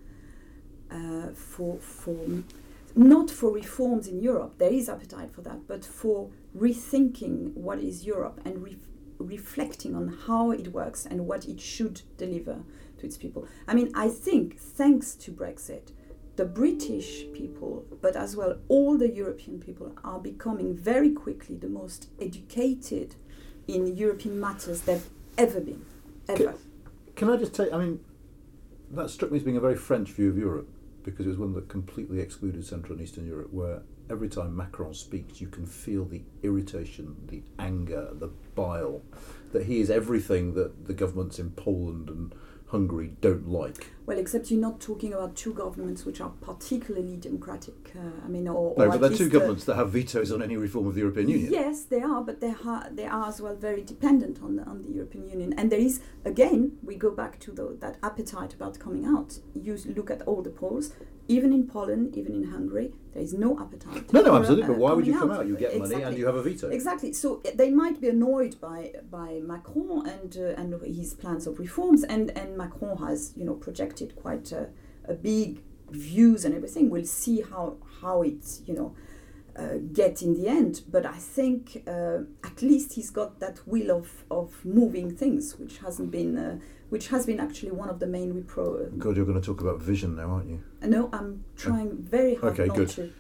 uh, 0.91 1.31
for 1.35 1.79
for 1.79 2.45
not 2.95 3.29
for 3.31 3.51
reforms 3.51 4.07
in 4.07 4.21
Europe. 4.21 4.59
There 4.59 4.73
is 4.73 4.89
appetite 4.89 5.33
for 5.33 5.41
that, 5.43 5.67
but 5.67 5.85
for 5.85 6.31
rethinking 6.57 7.55
what 7.55 7.81
is 7.81 8.05
Europe 8.05 8.41
and 8.45 8.63
re- 8.63 8.77
reflecting 9.19 9.97
on 9.97 10.17
how 10.27 10.53
it 10.53 10.69
works 10.69 11.07
and 11.07 11.27
what 11.27 11.47
it 11.47 11.61
should 11.61 12.03
deliver 12.19 12.63
to 13.03 13.07
its 13.07 13.17
people. 13.17 13.47
I 13.69 13.75
mean, 13.75 13.93
I 13.95 14.09
think 14.09 14.59
thanks 14.59 15.15
to 15.17 15.31
Brexit, 15.31 15.93
the 16.37 16.45
British 16.45 17.27
people, 17.33 17.85
but 18.01 18.17
as 18.17 18.35
well 18.35 18.59
all 18.69 18.97
the 18.97 19.11
European 19.11 19.61
people, 19.61 19.95
are 20.03 20.19
becoming 20.19 20.75
very 20.75 21.11
quickly 21.11 21.57
the 21.57 21.69
most 21.69 22.09
educated 22.21 23.17
in 23.69 23.97
European 23.97 24.41
matters 24.41 24.83
they've 24.83 25.09
ever 25.37 25.61
been. 25.61 25.85
Ever. 26.29 26.55
Can 27.17 27.29
I 27.29 27.37
just 27.37 27.55
take? 27.55 27.73
I 27.73 27.79
mean, 27.79 28.01
that 28.93 29.11
struck 29.11 29.31
me 29.31 29.39
as 29.39 29.45
being 29.45 29.57
a 29.57 29.61
very 29.61 29.77
French 29.77 30.11
view 30.11 30.31
of 30.31 30.39
Europe 30.39 30.69
because 31.03 31.27
it 31.27 31.31
was 31.31 31.39
one 31.39 31.53
that 31.55 31.69
completely 31.69 32.21
excluded 32.21 32.65
Central 32.65 32.93
and 32.93 33.03
Eastern 33.03 33.27
Europe, 33.27 33.53
where 33.53 33.83
every 34.09 34.29
time 34.29 34.57
Macron 34.57 34.95
speaks, 34.95 35.41
you 35.41 35.49
can 35.49 35.67
feel 35.67 36.05
the 36.05 36.23
irritation, 36.45 37.17
the 37.27 37.43
anger, 37.59 38.11
the 38.13 38.29
bile, 38.55 39.03
that 39.53 39.65
he 39.65 39.81
is 39.81 39.91
everything 39.91 40.55
that 40.55 40.87
the 40.87 40.95
governments 40.95 41.41
in 41.41 41.51
Poland 41.51 42.09
and 42.09 42.35
Hungary 42.73 43.13
don't 43.21 43.47
like. 43.47 43.89
Well, 44.07 44.19
except 44.19 44.51
you're 44.51 44.61
not 44.61 44.81
talking 44.81 45.13
about 45.13 45.37
two 45.37 45.53
governments 45.53 46.05
which 46.07 46.21
are 46.23 46.31
particularly 46.41 47.17
democratic. 47.17 47.93
Uh, 47.95 48.25
I 48.25 48.29
mean, 48.29 48.49
or, 48.49 48.75
No, 48.79 48.87
or 48.87 48.89
but 48.89 49.01
they're 49.03 49.17
two 49.17 49.27
uh, 49.27 49.29
governments 49.29 49.65
that 49.67 49.77
have 49.77 49.91
vetoes 49.91 50.33
on 50.33 50.43
any 50.43 50.57
reform 50.57 50.87
of 50.87 50.95
the 50.95 51.01
European 51.01 51.29
Union. 51.29 51.53
Yes, 51.53 51.85
they 51.85 52.01
are, 52.01 52.23
but 52.23 52.41
they, 52.41 52.51
ha- 52.51 52.89
they 52.91 53.05
are 53.05 53.29
as 53.29 53.41
well 53.43 53.55
very 53.55 53.83
dependent 53.83 54.43
on 54.43 54.57
the, 54.57 54.65
on 54.65 54.83
the 54.83 54.89
European 54.91 55.29
Union. 55.29 55.53
And 55.59 55.71
there 55.71 55.79
is, 55.79 56.01
again, 56.25 56.79
we 56.83 56.97
go 56.97 57.11
back 57.11 57.39
to 57.41 57.53
the, 57.53 57.77
that 57.81 57.99
appetite 58.03 58.55
about 58.55 58.79
coming 58.79 59.05
out. 59.05 59.39
You 59.55 59.79
look 59.95 60.11
at 60.11 60.23
all 60.23 60.41
the 60.43 60.51
polls, 60.51 60.95
even 61.29 61.53
in 61.53 61.67
Poland, 61.67 62.17
even 62.17 62.35
in 62.35 62.45
Hungary, 62.51 62.93
there 63.13 63.23
is 63.23 63.33
no 63.33 63.59
appetite. 63.59 64.13
No, 64.13 64.23
no, 64.23 64.35
absolutely. 64.35 64.67
But 64.67 64.75
uh, 64.75 64.79
why 64.79 64.93
would 64.93 65.07
you 65.07 65.19
come 65.19 65.31
out? 65.31 65.47
You 65.47 65.57
get 65.57 65.71
money 65.79 65.83
and 65.83 65.93
Exactly. 65.93 66.19
you 66.19 66.27
have 66.27 66.35
a 66.35 66.43
veto. 66.43 66.69
Exactly. 66.71 67.13
So 67.13 67.41
uh, 67.47 67.51
they 67.55 67.71
might 67.71 68.01
be 68.01 68.09
annoyed 68.09 68.61
by 68.61 68.93
by 69.11 69.41
Macron 69.45 70.07
and 70.09 70.37
uh, 70.37 70.61
and 70.61 70.75
his 70.83 71.15
plans 71.15 71.47
of 71.47 71.59
reforms, 71.59 72.03
and 72.05 72.31
and 72.37 72.57
Macron 72.57 72.97
has 72.99 73.33
you 73.37 73.45
know 73.45 73.55
projected 73.55 74.17
quite 74.17 74.51
a, 74.53 74.69
a 75.07 75.15
big 75.15 75.63
views 75.91 76.45
and 76.45 76.55
everything. 76.55 76.91
We'll 76.91 77.05
see 77.05 77.43
how 77.43 77.77
how 78.01 78.23
it 78.23 78.61
you 78.67 78.75
know 78.75 78.95
uh, 79.57 79.77
get 79.93 80.23
in 80.23 80.35
the 80.35 80.49
end. 80.49 80.83
But 80.91 81.07
I 81.07 81.19
think 81.19 81.83
uh, 81.87 82.21
at 82.43 82.63
least 82.63 82.95
he's 82.95 83.11
got 83.11 83.39
that 83.41 83.61
will 83.67 83.91
of 83.91 84.25
of 84.31 84.65
moving 84.65 85.15
things, 85.17 85.57
which 85.59 85.79
hasn't 85.79 86.11
been. 86.11 86.61
Uh, 86.93 86.95
which 86.95 87.09
has 87.09 87.27
been 87.27 87.41
actually 87.41 87.71
one 87.73 87.89
of 87.89 87.99
the 87.99 88.07
main 88.07 88.33
repro. 88.35 88.97
God, 88.99 89.17
you're 89.17 89.25
going 89.25 89.41
to 89.41 89.45
talk 89.47 89.61
about 89.61 89.81
vision 89.81 90.15
now, 90.17 90.31
aren't 90.31 90.49
you? 90.49 90.63
Uh, 90.83 90.87
no, 90.87 91.09
I'm 91.13 91.45
trying 91.57 91.97
very 91.97 92.35
hard 92.35 92.53
Okay, 92.53 92.67
not 92.67 92.77
good. 92.77 92.89
to. 92.91 93.13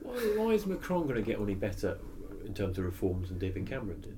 Why, 0.00 0.12
why 0.36 0.50
is 0.52 0.66
Macron 0.66 1.02
going 1.02 1.16
to 1.16 1.22
get 1.22 1.40
any 1.40 1.54
better 1.54 1.98
in 2.44 2.54
terms 2.54 2.78
of 2.78 2.84
reforms 2.84 3.28
than 3.28 3.38
David 3.38 3.66
Cameron 3.66 4.00
did? 4.00 4.16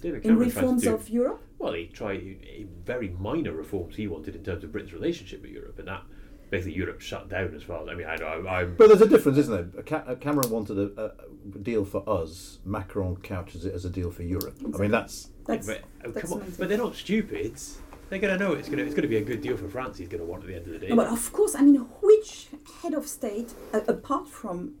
David 0.00 0.22
Cameron 0.22 0.50
tried 0.50 0.54
to 0.54 0.60
reforms 0.60 0.82
do- 0.82 0.94
of 0.94 1.08
Europe, 1.10 1.42
Well, 1.58 1.74
he 1.74 1.86
tried 1.86 2.20
he- 2.20 2.66
very 2.86 3.10
minor 3.10 3.52
reforms 3.52 3.96
he 3.96 4.06
wanted 4.06 4.34
in 4.34 4.42
terms 4.42 4.64
of 4.64 4.72
Britain's 4.72 4.94
relationship 4.94 5.42
with 5.42 5.50
Europe, 5.50 5.78
and 5.78 5.88
that 5.88 6.02
basically 6.48 6.72
Europe 6.76 7.02
shut 7.02 7.28
down 7.28 7.54
as 7.54 7.62
far 7.62 7.82
as 7.82 7.88
I 7.88 7.94
mean, 7.94 8.06
I 8.06 8.16
know 8.16 8.46
I'm. 8.48 8.76
But 8.76 8.88
there's 8.88 9.02
a 9.02 9.06
difference, 9.08 9.36
isn't 9.36 9.74
there? 9.74 9.82
Ca- 9.82 10.04
uh, 10.10 10.14
Cameron 10.14 10.48
wanted 10.50 10.78
a, 10.78 11.04
a 11.04 11.58
deal 11.58 11.84
for 11.84 12.02
us. 12.08 12.60
Macron 12.64 13.16
couches 13.18 13.66
it 13.66 13.74
as 13.74 13.84
a 13.84 13.90
deal 13.90 14.10
for 14.10 14.22
Europe. 14.22 14.56
I 14.74 14.78
mean, 14.78 14.90
that's 14.90 15.28
that's 15.46 15.66
but, 15.66 15.82
oh, 16.06 16.10
that's 16.12 16.30
come 16.30 16.40
on, 16.40 16.54
but 16.58 16.68
they're 16.70 16.78
not 16.78 16.96
stupid. 16.96 17.60
They're 18.10 18.18
going 18.18 18.36
to 18.36 18.44
know 18.44 18.52
it's 18.54 18.68
going 18.68 18.78
to 18.78 18.84
it's 18.84 18.94
going 18.94 19.02
to 19.02 19.08
be 19.08 19.18
a 19.18 19.22
good 19.22 19.40
deal 19.40 19.56
for 19.56 19.68
France. 19.68 19.96
He's 19.96 20.08
going 20.08 20.20
to 20.20 20.26
want 20.26 20.42
at 20.42 20.48
the 20.48 20.56
end 20.56 20.66
of 20.66 20.72
the 20.72 20.78
day. 20.80 20.88
No, 20.88 20.96
but 20.96 21.06
of 21.06 21.32
course, 21.32 21.54
I 21.54 21.62
mean, 21.62 21.76
which 22.02 22.48
head 22.82 22.92
of 22.92 23.06
state, 23.06 23.54
uh, 23.72 23.80
apart 23.86 24.28
from 24.28 24.74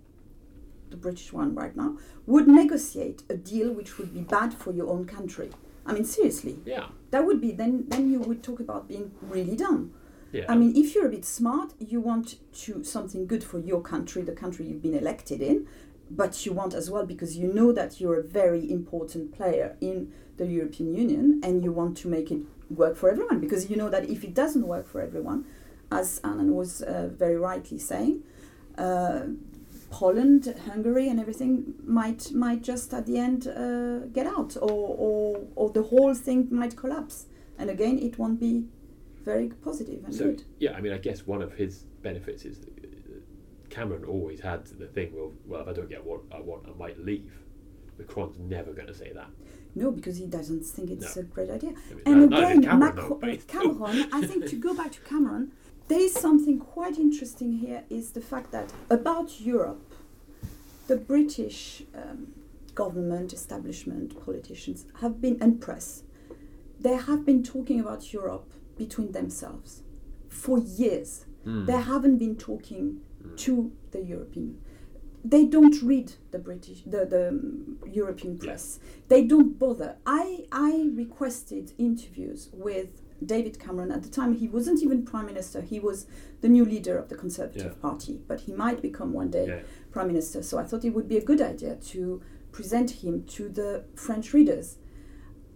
the 0.90 0.96
British 0.96 1.32
one 1.32 1.54
right 1.54 1.74
now, 1.76 1.96
would 2.26 2.48
negotiate 2.48 3.22
a 3.30 3.36
deal 3.36 3.72
which 3.72 3.98
would 3.98 4.12
be 4.12 4.20
bad 4.20 4.52
for 4.52 4.72
your 4.72 4.88
own 4.90 5.04
country? 5.04 5.50
I 5.86 5.92
mean, 5.92 6.04
seriously, 6.04 6.58
yeah, 6.66 6.86
that 7.12 7.24
would 7.24 7.40
be 7.40 7.52
then. 7.52 7.84
Then 7.88 8.10
you 8.10 8.18
would 8.18 8.42
talk 8.42 8.58
about 8.58 8.88
being 8.88 9.12
really 9.22 9.54
dumb. 9.54 9.94
yeah. 10.32 10.46
I 10.48 10.56
mean, 10.56 10.76
if 10.76 10.94
you're 10.96 11.06
a 11.06 11.10
bit 11.10 11.24
smart, 11.24 11.72
you 11.78 12.00
want 12.00 12.36
to 12.62 12.82
something 12.82 13.28
good 13.28 13.44
for 13.44 13.60
your 13.60 13.80
country, 13.80 14.22
the 14.22 14.32
country 14.32 14.66
you've 14.66 14.82
been 14.82 14.94
elected 14.94 15.40
in, 15.40 15.68
but 16.10 16.44
you 16.44 16.52
want 16.52 16.74
as 16.74 16.90
well 16.90 17.06
because 17.06 17.36
you 17.36 17.52
know 17.52 17.70
that 17.70 18.00
you're 18.00 18.18
a 18.18 18.24
very 18.24 18.68
important 18.70 19.32
player 19.32 19.76
in 19.80 20.12
the 20.36 20.46
European 20.46 20.94
Union, 20.94 21.40
and 21.44 21.62
you 21.62 21.70
want 21.70 21.96
to 21.98 22.08
make 22.08 22.32
it 22.32 22.40
work 22.70 22.96
for 22.96 23.10
everyone 23.10 23.40
because 23.40 23.68
you 23.70 23.76
know 23.76 23.90
that 23.90 24.08
if 24.08 24.24
it 24.24 24.34
doesn't 24.34 24.66
work 24.66 24.86
for 24.88 25.00
everyone, 25.00 25.44
as 25.90 26.20
Anand 26.20 26.50
was 26.50 26.82
uh, 26.82 27.08
very 27.12 27.36
rightly 27.36 27.78
saying. 27.78 28.22
Uh, 28.78 29.22
Poland, 29.90 30.54
Hungary, 30.66 31.08
and 31.08 31.18
everything 31.18 31.74
might 31.84 32.30
might 32.32 32.62
just 32.62 32.94
at 32.94 33.06
the 33.06 33.18
end 33.18 33.48
uh, 33.48 34.06
get 34.12 34.26
out, 34.26 34.56
or, 34.62 34.94
or 35.06 35.40
or 35.56 35.70
the 35.70 35.82
whole 35.82 36.14
thing 36.14 36.46
might 36.50 36.76
collapse. 36.76 37.26
And 37.58 37.68
again, 37.68 37.98
it 37.98 38.16
won't 38.16 38.38
be 38.38 38.66
very 39.24 39.48
positive 39.48 40.04
and 40.04 40.14
so 40.14 40.24
good. 40.24 40.44
yeah, 40.60 40.72
I 40.72 40.80
mean, 40.80 40.92
I 40.92 40.98
guess 40.98 41.26
one 41.26 41.42
of 41.42 41.52
his 41.52 41.84
benefits 42.02 42.44
is 42.44 42.60
uh, 42.60 42.86
Cameron 43.68 44.04
always 44.04 44.40
had 44.40 44.64
the 44.66 44.86
thing. 44.86 45.12
Well, 45.14 45.32
well, 45.46 45.62
if 45.62 45.68
I 45.68 45.72
don't 45.72 45.90
get 45.90 46.04
what 46.04 46.20
I 46.32 46.40
want, 46.40 46.66
I 46.66 46.78
might 46.78 46.98
leave. 46.98 47.32
Macron's 47.98 48.38
never 48.38 48.72
going 48.72 48.86
to 48.86 48.94
say 48.94 49.12
that. 49.12 49.28
No, 49.74 49.90
because 49.90 50.16
he 50.18 50.26
doesn't 50.26 50.64
think 50.64 50.90
it's 50.90 51.16
No. 51.16 51.22
a 51.22 51.24
great 51.24 51.50
idea. 51.50 51.70
I 51.70 51.94
mean, 51.94 52.02
And 52.06 52.34
again, 52.34 52.62
Cameron, 52.62 53.38
Cameron, 53.46 54.08
I 54.12 54.26
think 54.26 54.46
to 54.46 54.56
go 54.56 54.74
back 54.74 54.92
to 54.92 55.00
Cameron, 55.00 55.52
there 55.88 56.00
is 56.00 56.12
something 56.14 56.58
quite 56.58 56.98
interesting 56.98 57.54
here 57.54 57.84
is 57.90 58.10
the 58.12 58.20
fact 58.20 58.52
that 58.52 58.72
about 58.90 59.40
Europe, 59.40 59.92
the 60.86 60.96
British 60.96 61.82
um, 61.94 62.32
government, 62.74 63.32
establishment, 63.32 64.24
politicians 64.24 64.86
have 65.00 65.20
been, 65.20 65.36
and 65.40 65.60
press, 65.60 66.02
they 66.78 66.94
have 66.96 67.24
been 67.26 67.42
talking 67.42 67.78
about 67.80 68.12
Europe 68.12 68.52
between 68.76 69.12
themselves 69.12 69.82
for 70.28 70.58
years. 70.58 71.26
Hmm. 71.44 71.66
They 71.66 71.80
haven't 71.80 72.18
been 72.18 72.36
talking 72.36 73.00
to 73.36 73.72
the 73.90 74.00
European. 74.02 74.60
They 75.24 75.44
don't 75.44 75.80
read 75.82 76.12
the 76.30 76.38
British, 76.38 76.82
the, 76.84 77.04
the 77.04 77.88
European 77.90 78.38
press. 78.38 78.78
They 79.08 79.22
don't 79.24 79.58
bother. 79.58 79.96
I 80.06 80.46
I 80.50 80.90
requested 80.94 81.72
interviews 81.78 82.48
with 82.52 83.02
David 83.24 83.58
Cameron 83.58 83.92
at 83.92 84.02
the 84.02 84.08
time. 84.08 84.32
He 84.34 84.48
wasn't 84.48 84.82
even 84.82 85.04
prime 85.04 85.26
minister. 85.26 85.60
He 85.60 85.78
was 85.78 86.06
the 86.40 86.48
new 86.48 86.64
leader 86.64 86.96
of 86.96 87.10
the 87.10 87.16
Conservative 87.16 87.74
Yeah. 87.76 87.82
Party, 87.82 88.20
but 88.26 88.40
he 88.40 88.52
might 88.52 88.80
become 88.80 89.12
one 89.12 89.30
day 89.30 89.46
Yeah. 89.46 89.60
prime 89.92 90.06
minister. 90.06 90.42
So 90.42 90.56
I 90.58 90.64
thought 90.64 90.84
it 90.86 90.94
would 90.94 91.06
be 91.08 91.18
a 91.18 91.24
good 91.24 91.42
idea 91.42 91.76
to 91.92 92.22
present 92.50 92.90
him 93.02 93.24
to 93.24 93.48
the 93.50 93.84
French 93.94 94.32
readers. 94.32 94.78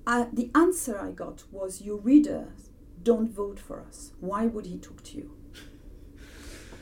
Uh, 0.07 0.27
the 0.31 0.51
answer 0.55 0.99
I 0.99 1.11
got 1.13 1.45
was, 1.51 1.81
"Your 1.81 1.97
readers 1.97 2.69
don't 3.03 3.31
vote 3.31 3.59
for 3.59 3.81
us. 3.81 4.13
Why 4.21 4.45
would 4.47 4.67
he 4.67 4.77
talk 4.77 5.03
to 5.05 5.17
you?" 5.17 5.31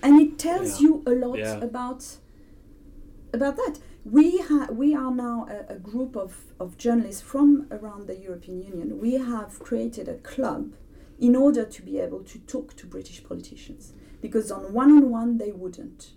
And 0.03 0.21
it 0.21 0.37
tells 0.37 0.81
Yeah. 0.81 0.89
you 0.89 1.03
a 1.07 1.13
lot 1.15 1.39
Yeah. 1.39 1.61
about 1.63 2.17
about 3.33 3.57
that. 3.57 3.79
We 4.05 4.39
ha- 4.39 4.69
we 4.71 4.95
are 4.95 5.11
now 5.11 5.47
a, 5.49 5.75
a 5.75 5.79
group 5.79 6.17
of, 6.17 6.37
of 6.59 6.77
journalists 6.77 7.23
from 7.23 7.67
around 7.71 8.07
the 8.07 8.17
European 8.17 8.63
Union. 8.63 8.99
We 9.01 9.15
have 9.15 9.59
created 9.59 10.09
a 10.09 10.15
club 10.15 10.73
in 11.19 11.37
order 11.37 11.65
to 11.65 11.83
be 11.83 11.99
able 12.01 12.25
to 12.25 12.39
talk 12.41 12.77
to 12.77 12.87
British 12.87 13.23
politicians 13.23 13.93
because 14.21 14.51
on 14.51 14.73
one 14.73 14.91
on 14.91 15.11
one 15.11 15.39
they 15.39 15.53
wouldn't. 15.53 16.11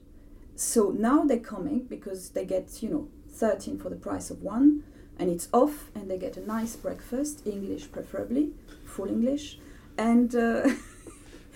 So 0.56 0.90
now 0.92 1.26
they're 1.26 1.38
coming 1.40 1.84
because 1.84 2.30
they 2.30 2.46
get 2.46 2.82
you 2.82 2.90
know 2.90 3.08
thirteen 3.30 3.78
for 3.78 3.90
the 3.90 3.96
price 3.96 4.30
of 4.30 4.42
one, 4.42 4.84
and 5.20 5.30
it's 5.30 5.50
off, 5.54 5.92
and 5.94 6.10
they 6.10 6.18
get 6.18 6.38
a 6.38 6.46
nice 6.46 6.76
breakfast, 6.76 7.42
English 7.46 7.92
preferably, 7.92 8.52
full 8.86 9.08
English, 9.08 9.60
and. 9.98 10.36
Uh, 10.36 10.70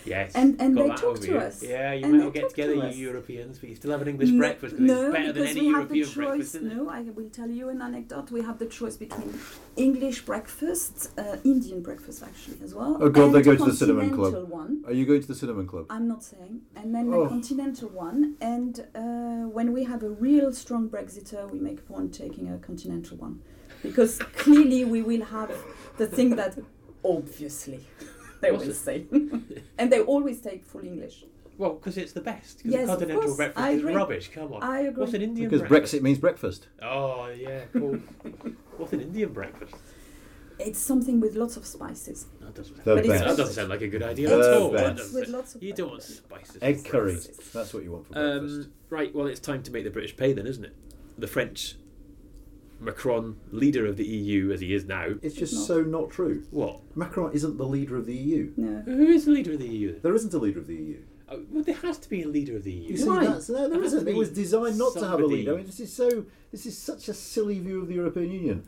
Yes. 0.10 0.32
And- 0.36 0.60
and 0.62 0.76
got 0.76 0.88
they 0.98 1.02
talk 1.04 1.20
to 1.22 1.28
you. 1.28 1.38
us. 1.38 1.62
Yeah, 1.64 1.94
you 1.94 2.06
And 2.06 2.14
might 2.14 2.24
all 2.26 2.32
get 2.32 2.50
together, 2.50 2.74
to 2.74 2.80
you 2.80 2.84
us. 2.84 2.96
Europeans, 2.98 3.60
but 3.60 3.70
you 3.70 3.76
still 3.76 3.92
have 3.92 4.02
an 4.02 4.08
English 4.14 4.30
No- 4.32 4.40
breakfast 4.40 4.76
because 4.76 4.88
no, 4.92 5.02
it's 5.06 5.14
better 5.18 5.32
than 5.34 5.44
because 5.44 5.58
any 5.58 5.62
we 5.62 5.68
have 5.68 5.76
European 5.96 6.08
the 6.08 6.14
choice. 6.38 6.56
isn't? 6.56 6.76
No, 6.78 6.90
I 6.90 7.02
will 7.18 7.30
tell 7.30 7.50
you 7.60 7.70
an 7.70 7.82
anecdote. 7.82 8.32
We 8.32 8.42
have 8.42 8.58
the 8.64 8.66
choice 8.80 8.98
between 8.98 9.30
English 9.78 10.26
breakfast, 10.26 11.12
uh, 11.18 11.38
Indian 11.44 11.82
breakfast 11.82 12.24
actually 12.24 12.58
as 12.64 12.74
well. 12.74 12.98
Oh, 13.00 13.10
God, 13.10 13.32
they 13.34 13.42
go 13.42 13.56
to 13.56 13.66
the 13.66 13.74
cinnamon 13.82 14.10
club. 14.18 14.34
One. 14.50 14.84
Are 14.88 14.94
you 14.94 15.06
going 15.06 15.22
to 15.22 15.28
the 15.28 15.36
cinnamon 15.36 15.68
club? 15.68 15.86
I'm 15.90 16.08
not 16.08 16.24
saying. 16.24 16.62
And 16.76 16.88
then 16.96 17.14
Oh. 17.14 17.24
the 17.24 17.30
continental 17.30 17.90
one. 17.90 18.36
And 18.42 18.74
uh, 18.96 19.48
when 19.58 19.72
we 19.74 19.84
have 19.84 20.02
a 20.04 20.10
real 20.10 20.52
strong 20.54 20.90
Brexiter, 20.90 21.42
we 21.52 21.60
make 21.60 21.80
a 21.80 21.88
point 21.94 22.14
taking 22.14 22.46
a 22.50 22.58
continental 22.58 23.16
one. 23.18 23.36
Because 23.84 24.18
clearly 24.44 24.84
we 24.86 25.02
will 25.02 25.26
have 25.38 25.52
the 25.98 26.08
thing 26.08 26.32
that 26.36 26.58
obviously 27.04 27.80
they 28.42 28.50
always 28.52 28.80
say. 28.80 29.06
and 29.78 29.92
they 29.92 30.02
always 30.02 30.42
take 30.42 30.66
full 30.66 30.84
English. 30.84 31.26
Well, 31.58 31.74
because 31.74 31.98
it's 31.98 32.14
the 32.14 32.22
best. 32.22 32.60
Because 32.60 32.72
Yes, 32.72 32.88
the 32.88 32.94
of 32.94 33.00
continental 33.00 33.24
course, 33.24 33.36
breakfast 33.38 33.66
I 33.66 33.70
is 33.72 33.80
agree. 33.82 33.96
rubbish. 33.96 34.32
Come 34.34 34.54
on. 34.54 34.64
I 34.64 34.80
agree. 34.82 35.02
What's 35.02 35.14
an 35.14 35.22
Indian 35.22 35.50
breakfast? 35.50 35.64
Because 35.64 35.70
breakfast? 35.70 35.96
Brexit 35.96 36.02
means 36.04 36.18
breakfast. 36.20 36.68
Oh, 36.82 37.28
yeah, 37.28 37.62
cool. 37.74 37.96
What's 38.78 38.94
an 38.94 39.02
Indian 39.02 39.34
breakfast? 39.34 39.76
It's 40.58 40.80
something 40.80 41.20
with 41.20 41.36
lots 41.36 41.58
of 41.58 41.66
spices. 41.66 42.28
That 42.42 42.54
doesn't, 42.54 42.78
The 42.84 42.96
But 42.96 43.08
that 43.08 43.24
doesn't 43.38 43.48
sound 43.54 43.70
like 43.70 43.82
a 43.82 43.88
good 43.88 44.04
idea 44.04 44.30
The 44.30 44.40
at 44.40 44.54
all. 44.54 44.72
Best. 44.72 45.14
With 45.14 45.28
lots 45.30 45.56
of 45.56 45.64
you 45.64 45.74
don't 45.74 45.90
want 45.90 46.04
spices. 46.04 46.58
Egg 46.62 46.86
curry. 46.86 47.14
Breakfast. 47.14 47.54
That's 47.54 47.74
what 47.74 47.84
you 47.84 47.92
want 47.92 48.08
for 48.08 48.14
breakfast. 48.14 48.68
Um, 48.68 48.74
right, 48.90 49.14
well, 49.16 49.28
it's 49.28 49.40
time 49.40 49.62
to 49.64 49.72
make 49.72 49.84
the 49.84 49.90
British 49.90 50.16
pay 50.16 50.32
then, 50.34 50.48
isn't 50.48 50.64
it? 50.64 50.76
The 51.18 51.28
French 51.28 51.76
Macron, 52.80 53.36
leader 53.52 53.86
of 53.86 53.98
the 53.98 54.06
EU 54.06 54.52
as 54.52 54.62
he 54.62 54.74
is 54.74 54.86
now. 54.86 55.08
it's 55.22 55.36
just 55.36 55.54
not. 55.54 55.64
so 55.68 55.82
not 55.82 56.10
true. 56.12 56.44
What? 56.52 56.82
Macron 56.96 57.32
isn't 57.34 57.58
the 57.58 57.66
leader 57.66 57.96
of 57.98 58.06
the 58.06 58.16
EU. 58.16 58.52
No. 58.58 58.82
Who 58.86 59.08
is 59.08 59.26
the 59.26 59.32
leader 59.32 59.54
of 59.54 59.60
the 59.60 59.68
EU? 59.68 60.00
There 60.00 60.16
isn't 60.16 60.34
a 60.34 60.38
leader 60.38 60.60
of 60.60 60.68
the 60.68 60.76
EU. 60.76 60.98
Oh, 61.32 61.44
well, 61.52 61.64
there 61.64 61.76
has 61.76 61.98
to 62.00 62.10
be 62.10 62.24
a 62.24 62.28
leader 62.28 62.56
of 62.56 62.64
the 62.64 62.72
EU. 62.72 62.92
You 62.92 62.98
see, 62.98 63.08
Why? 63.08 63.26
that's, 63.26 63.50
no, 63.50 63.60
there 63.60 63.70
There 63.70 63.82
has 63.82 63.92
to 63.92 63.98
isn't. 63.98 64.08
It 64.10 64.16
was 64.16 64.30
designed 64.32 64.78
not 64.78 64.94
to 64.94 65.08
have 65.08 65.20
a 65.20 65.26
leader. 65.26 65.54
I 65.54 65.58
mean, 65.58 65.66
this 65.66 65.80
is 65.80 65.94
so. 65.94 66.26
This 66.52 66.66
is 66.66 66.76
such 66.78 67.08
a 67.10 67.14
silly 67.14 67.60
view 67.60 67.82
of 67.82 67.88
the 67.88 67.94
European 67.96 68.32
Union. 68.32 68.64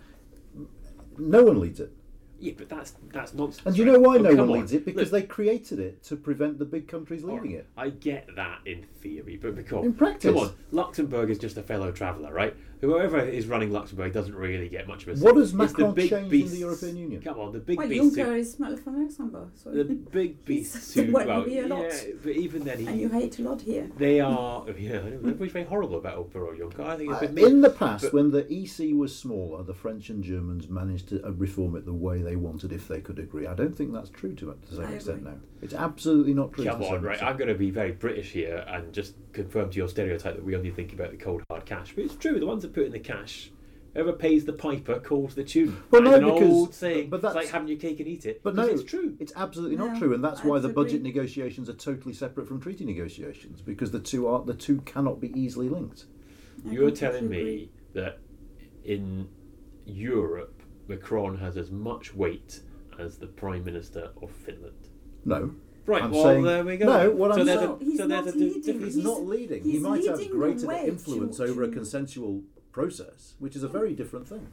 No 1.17 1.43
one 1.43 1.59
leads 1.59 1.79
it. 1.79 1.91
Yeah, 2.39 2.53
but 2.57 2.69
that's 2.69 2.93
that's 3.13 3.33
nonsense. 3.35 3.65
And 3.65 3.75
do 3.75 3.83
you 3.83 3.91
know 3.91 3.99
why 3.99 4.15
Oh, 4.17 4.21
no 4.21 4.29
one 4.31 4.39
on. 4.41 4.49
leads 4.51 4.73
it? 4.73 4.83
Because 4.83 5.11
Look, 5.11 5.21
they 5.21 5.27
created 5.27 5.79
it 5.79 6.03
to 6.05 6.15
prevent 6.15 6.57
the 6.57 6.65
big 6.65 6.87
countries 6.87 7.23
all 7.23 7.35
leading 7.35 7.51
right, 7.51 7.59
it. 7.59 7.67
I 7.77 7.89
get 7.89 8.27
that 8.35 8.59
in 8.65 8.83
theory, 8.99 9.37
but 9.39 9.55
because 9.55 9.85
In 9.85 9.93
practice. 9.93 10.31
come 10.33 10.37
on, 10.41 10.53
Luxembourg 10.71 11.29
is 11.29 11.37
just 11.37 11.57
a 11.57 11.63
fellow 11.63 11.91
traveller, 11.91 12.33
right? 12.33 12.55
Whoever 12.81 13.19
is 13.19 13.45
running 13.47 13.71
Luxembourg 13.71 14.11
doesn't 14.11 14.33
really 14.35 14.67
get 14.67 14.87
much 14.87 15.03
of 15.05 15.09
a. 15.09 15.23
What 15.23 15.35
say. 15.35 15.39
has 15.39 15.43
It's 15.43 15.51
the 15.51 15.57
Macron 15.57 15.93
big 15.93 16.09
changed 16.09 16.33
in 16.33 16.49
the 16.49 16.57
European 16.57 16.97
Union? 16.97 17.21
Come 17.21 17.39
on, 17.39 17.51
the 17.53 17.59
big 17.59 17.77
Well, 17.77 17.87
beasts. 17.87 18.15
who- 18.15 18.23
Juncker 18.23 18.37
is 18.39 18.51
smell 18.53 18.75
from 18.77 19.01
Luxembourg. 19.03 19.49
So 19.55 19.69
the 19.71 19.83
big 19.83 20.43
beasts 20.45 20.93
He's 20.95 21.05
who, 21.05 21.11
well, 21.11 21.27
well, 21.27 21.47
a 21.47 21.61
lot. 21.67 21.83
yeah, 21.83 22.13
but 22.23 22.31
even 22.31 22.63
then, 22.63 22.79
he, 22.79 22.87
and 22.87 22.99
you 22.99 23.09
hate 23.09 23.37
a 23.37 23.43
lot 23.43 23.61
here. 23.61 23.87
they 23.97 24.19
are. 24.19 24.65
Yeah, 24.79 24.99
I 24.99 25.09
know, 25.09 25.17
everybody's 25.17 25.51
very 25.53 25.65
horrible 25.65 25.97
about 25.97 26.31
Borough 26.31 26.55
Juncker. 26.57 26.79
I 26.85 26.97
think 26.97 27.11
it's 27.11 27.17
Uh, 27.21 27.25
been 27.27 27.35
me. 27.35 27.43
in 27.43 27.61
the 27.61 27.69
past, 27.69 28.05
but- 28.05 28.13
when 28.13 28.31
the 28.31 28.51
EC 28.51 28.93
was 28.93 29.15
smaller, 29.15 29.61
the 29.63 29.73
French 29.75 30.09
and 30.09 30.23
Germans 30.23 30.67
managed 30.67 31.09
to 31.09 31.23
uh, 31.25 31.31
reform 31.33 31.75
it 31.75 31.85
the 31.85 31.93
way 31.93 32.21
they 32.23 32.35
wanted 32.35 32.71
if 32.73 32.87
they 32.87 32.99
could 32.99 33.19
agree. 33.19 33.45
I 33.45 33.53
don't 33.53 33.75
think 33.75 33.93
that's 33.93 34.09
true 34.09 34.33
to 34.35 34.55
the 34.69 34.75
same 34.75 34.91
extent 34.93 35.23
now. 35.23 35.35
It's 35.61 35.75
absolutely 35.75 36.33
not 36.33 36.53
true. 36.53 36.65
Come 36.65 36.79
to 36.79 36.85
on, 36.87 36.91
same 36.95 37.01
right? 37.03 37.11
extent. 37.13 37.29
I'm 37.31 37.37
going 37.37 37.49
to 37.49 37.53
be 37.53 37.69
very 37.69 37.91
British 37.91 38.31
here 38.31 38.65
and 38.67 38.91
just 38.91 39.13
confirm 39.33 39.69
to 39.69 39.77
your 39.77 39.87
stereotype 39.87 40.33
that 40.35 40.43
we 40.43 40.55
only 40.55 40.71
think 40.71 40.91
about 40.93 41.11
the 41.11 41.17
cold 41.17 41.43
hard 41.51 41.65
cash. 41.65 41.93
But 41.95 42.05
it's 42.05 42.15
true. 42.15 42.39
The 42.39 42.47
ones 42.47 42.63
that 42.63 42.70
put 42.71 42.85
in 42.85 42.91
the 42.91 42.99
cash, 42.99 43.51
whoever 43.93 44.13
pays 44.13 44.45
the 44.45 44.53
piper 44.53 44.99
calls 44.99 45.35
the 45.35 45.43
tune. 45.43 45.77
Well, 45.91 46.01
no, 46.01 46.13
an 46.15 46.23
because- 46.25 46.41
old 46.49 46.73
saying. 46.73 47.09
but 47.09 47.17
it's 47.17 47.23
like 47.25 47.33
that's- 47.33 47.51
having 47.51 47.67
your 47.67 47.77
cake 47.77 47.99
and 47.99 48.07
eat 48.07 48.25
it. 48.25 48.41
But 48.43 48.55
no, 48.55 48.65
it's 48.65 48.83
true. 48.83 49.15
It's 49.19 49.33
absolutely 49.35 49.75
not 49.77 49.93
No, 49.93 49.99
true, 49.99 50.13
and 50.13 50.23
that's 50.23 50.41
I 50.41 50.47
why 50.47 50.59
the 50.59 50.67
disagree. 50.69 50.83
budget 50.83 51.01
negotiations 51.03 51.69
are 51.69 51.73
totally 51.73 52.13
separate 52.13 52.47
from 52.47 52.59
treaty 52.61 52.85
negotiations 52.85 53.61
because 53.61 53.91
the 53.91 53.99
two 53.99 54.27
are 54.27 54.43
the 54.43 54.53
two 54.53 54.81
cannot 54.81 55.19
be 55.19 55.31
easily 55.39 55.69
linked. 55.69 56.05
I 56.67 56.71
You're 56.71 56.91
telling 56.91 57.27
me 57.29 57.71
that 57.93 58.19
in 58.83 59.27
Europe, 59.85 60.61
Macron 60.87 61.37
has 61.37 61.57
as 61.57 61.71
much 61.71 62.13
weight 62.15 62.61
as 62.99 63.17
the 63.17 63.27
Prime 63.27 63.63
Minister 63.65 64.11
of 64.21 64.31
Finland. 64.31 64.75
No, 65.25 65.51
Right. 65.85 66.03
I'm 66.03 66.11
well, 66.11 66.23
saying- 66.23 66.43
there 66.43 66.63
we 66.63 66.77
go. 66.77 66.85
no, 66.85 67.11
what 67.11 67.33
so 67.33 67.39
I'm 67.41 67.45
saying- 67.47 67.59
a, 67.59 67.61
No, 67.61 67.77
he's 67.81 67.97
so 67.97 68.07
not 68.07 68.27
a 68.27 68.31
leading. 68.31 68.79
he's, 68.81 68.93
He's- 68.95 69.05
not 69.05 69.25
leading. 69.25 69.63
He 69.63 69.79
might 69.79 70.05
have 70.05 70.17
leading 70.17 70.31
the 70.33 70.37
greater 70.37 70.71
influence 70.87 71.37
to- 71.37 71.43
over 71.45 71.63
a 71.63 71.69
consensual 71.69 72.43
process, 72.71 73.35
which 73.39 73.55
is 73.55 73.63
a 73.63 73.67
very 73.67 73.93
different 73.93 74.27
thing. 74.27 74.47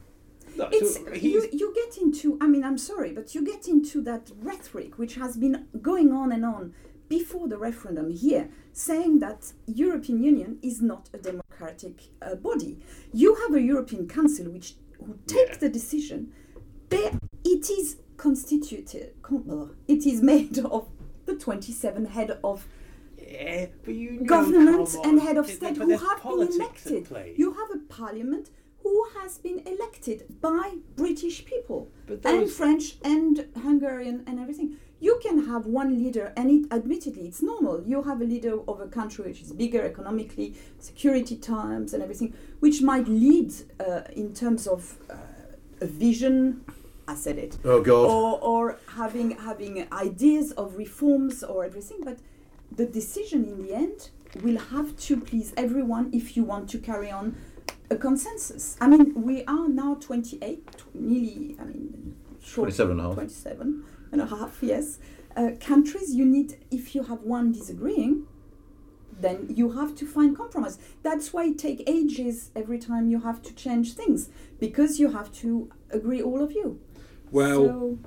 No, 0.57 0.69
It's 0.73 0.95
so 0.97 1.13
you, 1.13 1.49
you 1.53 1.75
get 1.75 1.99
into 2.03 2.39
I 2.41 2.47
mean 2.49 2.65
I'm 2.65 2.79
sorry 2.79 3.13
but 3.13 3.35
you 3.35 3.45
get 3.45 3.69
into 3.69 4.01
that 4.03 4.31
rhetoric 4.41 4.99
which 4.99 5.15
has 5.17 5.37
been 5.37 5.67
going 5.83 6.13
on 6.13 6.33
and 6.33 6.45
on 6.45 6.73
before 7.09 7.49
the 7.49 7.59
referendum 7.59 8.11
here 8.11 8.49
saying 8.73 9.19
that 9.21 9.53
European 9.67 10.23
Union 10.25 10.59
is 10.63 10.81
not 10.81 11.11
a 11.13 11.19
democratic 11.19 12.05
uh, 12.23 12.35
body 12.35 12.79
you 13.13 13.35
have 13.37 13.55
a 13.55 13.61
European 13.61 14.09
Council 14.09 14.47
which 14.51 14.75
who 15.05 15.19
take 15.27 15.51
Yeah. 15.51 15.57
the 15.59 15.69
decision 15.69 16.33
they, 16.89 17.11
it 17.45 17.69
is 17.71 17.97
constituted 18.17 19.13
it 19.87 20.07
is 20.07 20.23
made 20.23 20.59
of 20.77 20.89
the 21.27 21.37
27 21.37 22.07
head 22.07 22.39
of 22.43 22.67
Yeah, 23.31 23.67
but 23.85 23.95
you 23.95 24.13
know, 24.13 24.25
government 24.25 24.89
come 24.93 25.05
and 25.11 25.21
head 25.21 25.37
of 25.37 25.47
state 25.49 25.77
who 25.77 25.91
have 25.91 26.23
been 26.23 26.53
elected. 26.53 27.09
You 27.37 27.53
have 27.53 27.71
a 27.75 27.79
parliament 27.89 28.51
who 28.83 29.07
has 29.21 29.37
been 29.39 29.61
elected 29.67 30.41
by 30.41 30.77
British 30.97 31.45
people 31.45 31.91
But 32.07 32.25
and 32.25 32.43
those- 32.43 32.57
French 32.57 32.97
and 33.05 33.47
Hungarian 33.63 34.25
and 34.27 34.39
everything. 34.41 34.77
You 35.01 35.21
can 35.23 35.47
have 35.47 35.67
one 35.67 35.97
leader, 36.03 36.33
and 36.37 36.51
it, 36.51 36.73
admittedly, 36.73 37.29
it's 37.29 37.41
normal. 37.41 37.85
You 37.87 38.03
have 38.03 38.21
a 38.21 38.25
leader 38.25 38.59
of 38.67 38.81
a 38.81 38.89
country 38.89 39.27
which 39.27 39.43
is 39.43 39.53
bigger 39.53 39.83
economically, 39.83 40.57
security 40.81 41.37
times, 41.37 41.95
and 41.95 42.03
everything, 42.03 42.35
which 42.59 42.83
might 42.83 43.07
lead 43.07 43.53
uh, 43.79 44.01
in 44.13 44.35
terms 44.35 44.67
of 44.67 44.97
uh, 45.09 45.15
a 45.81 45.87
vision. 45.87 46.65
I 47.07 47.15
said 47.15 47.39
it 47.39 47.57
Oh 47.65 47.81
God! 47.81 48.05
or, 48.11 48.39
or 48.43 48.79
having 48.97 49.31
having 49.31 49.87
ideas 49.93 50.53
of 50.53 50.77
reforms 50.77 51.43
or 51.43 51.65
everything 51.65 52.01
but 52.05 52.19
the 52.75 52.87
decision 52.87 53.45
in 53.45 53.63
the 53.63 53.75
end 53.75 54.11
will 54.43 54.59
have 54.59 54.97
to 54.97 55.21
please 55.21 55.53
everyone 55.57 56.11
if 56.13 56.37
you 56.37 56.45
want 56.45 56.69
to 56.71 56.79
carry 56.79 57.11
on 57.11 57.37
a 57.91 57.97
consensus. 57.97 58.77
I 58.81 58.89
mean 58.89 59.13
we 59.23 59.45
are 59.45 59.69
now 59.69 59.95
28 59.95 60.67
tw- 60.77 60.95
nearly 60.95 61.57
i 61.61 61.65
mean 61.65 62.15
short 62.41 62.67
27 62.67 62.93
and 62.93 63.01
a 63.01 63.05
half. 63.05 63.15
27 63.15 63.85
and 64.13 64.21
a 64.21 64.27
half 64.27 64.59
yes. 64.63 64.99
Uh, 65.37 65.51
countries 65.61 66.15
you 66.15 66.25
need 66.25 66.59
if 66.71 66.95
you 66.95 67.03
have 67.05 67.23
one 67.23 67.53
disagreeing 67.53 68.27
then 69.21 69.47
you 69.55 69.73
have 69.73 69.95
to 69.97 70.07
find 70.07 70.37
compromise. 70.37 70.79
That's 71.03 71.33
why 71.33 71.47
it 71.47 71.59
takes 71.59 71.83
ages 71.87 72.51
every 72.55 72.79
time 72.79 73.11
you 73.11 73.21
have 73.21 73.43
to 73.43 73.55
change 73.55 73.95
things 73.95 74.31
because 74.61 75.01
you 75.01 75.11
have 75.11 75.33
to 75.43 75.71
agree 75.91 76.23
all 76.23 76.43
of 76.43 76.53
you. 76.53 76.81
Well, 77.31 77.65
so, 77.65 77.99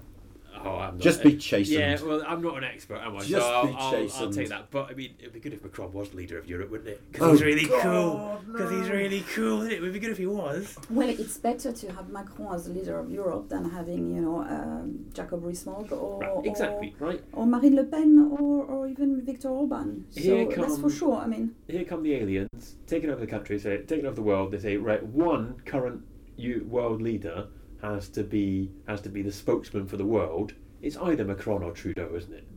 oh, 0.65 0.75
I'm 0.77 0.93
not, 0.95 0.99
Just 0.99 1.23
be 1.23 1.37
chastened. 1.37 1.79
Yeah, 1.79 2.01
well, 2.01 2.23
I'm 2.27 2.41
not 2.41 2.57
an 2.57 2.63
expert, 2.63 2.97
am 2.97 3.15
I? 3.15 3.19
Just 3.19 3.31
so 3.31 3.41
I'll, 3.41 3.67
be 3.67 3.73
I'll, 3.77 4.11
I'll 4.25 4.31
take 4.33 4.49
that. 4.49 4.69
But 4.71 4.89
I 4.89 4.93
mean, 4.93 5.13
it'd 5.19 5.33
be 5.33 5.39
good 5.39 5.53
if 5.53 5.63
Macron 5.63 5.91
was 5.93 6.13
leader 6.13 6.37
of 6.37 6.47
Europe, 6.47 6.71
wouldn't 6.71 6.89
it? 6.89 7.01
Because 7.11 7.27
Oh, 7.27 7.31
he's 7.31 7.41
really 7.43 7.65
God, 7.67 7.81
cool. 7.83 8.41
Because 8.51 8.71
he's 8.71 8.89
really 8.89 9.21
cool, 9.33 9.61
isn't 9.61 9.71
it? 9.71 9.75
It 9.75 9.81
would 9.81 9.93
be 9.93 9.99
good 9.99 10.11
if 10.11 10.17
he 10.17 10.25
was. 10.25 10.75
Well, 10.89 11.09
it's 11.09 11.37
better 11.37 11.71
to 11.71 11.91
have 11.93 12.09
Macron 12.09 12.53
as 12.55 12.65
the 12.65 12.73
leader 12.73 12.97
of 12.99 13.09
Europe 13.11 13.49
than 13.49 13.69
having, 13.69 14.13
you 14.15 14.21
know, 14.21 14.41
um, 14.41 15.05
Jacob 15.13 15.43
Rees-Mogg 15.43 15.91
or, 15.91 16.19
Right, 16.19 16.45
exactly, 16.45 16.95
right? 16.99 17.21
or, 17.33 17.43
or 17.43 17.45
Marine 17.47 17.75
Le 17.75 17.83
Pen 17.83 18.35
or, 18.39 18.63
or 18.65 18.87
even 18.87 19.21
Viktor 19.25 19.49
Orban. 19.49 20.05
So 20.11 20.21
Here 20.21 20.45
that's 20.45 20.75
for 20.77 20.81
come- 20.83 20.89
sure. 20.91 21.17
I 21.17 21.27
mean, 21.27 21.55
Here 21.67 21.83
come 21.85 22.03
the 22.03 22.15
aliens, 22.15 22.75
taking 22.87 23.09
over 23.09 23.19
the 23.21 23.27
country, 23.27 23.59
say, 23.59 23.81
taking 23.83 24.05
over 24.05 24.15
the 24.15 24.21
world. 24.21 24.51
They 24.51 24.59
say, 24.59 24.77
right, 24.77 25.03
one 25.05 25.61
current 25.65 26.03
you, 26.37 26.65
world 26.69 27.01
leader 27.01 27.47
has 27.81 28.09
to 28.09 28.23
be 28.23 28.71
has 28.87 29.01
to 29.01 29.09
be 29.09 29.21
the 29.21 29.31
spokesman 29.31 29.85
for 29.87 29.97
the 29.97 30.05
world. 30.05 30.53
It's 30.81 30.97
either 30.97 31.23
Macron 31.23 31.63
or 31.63 31.71
Trudeau, 31.71 32.11
isn't 32.15 32.33
it? 32.33 32.47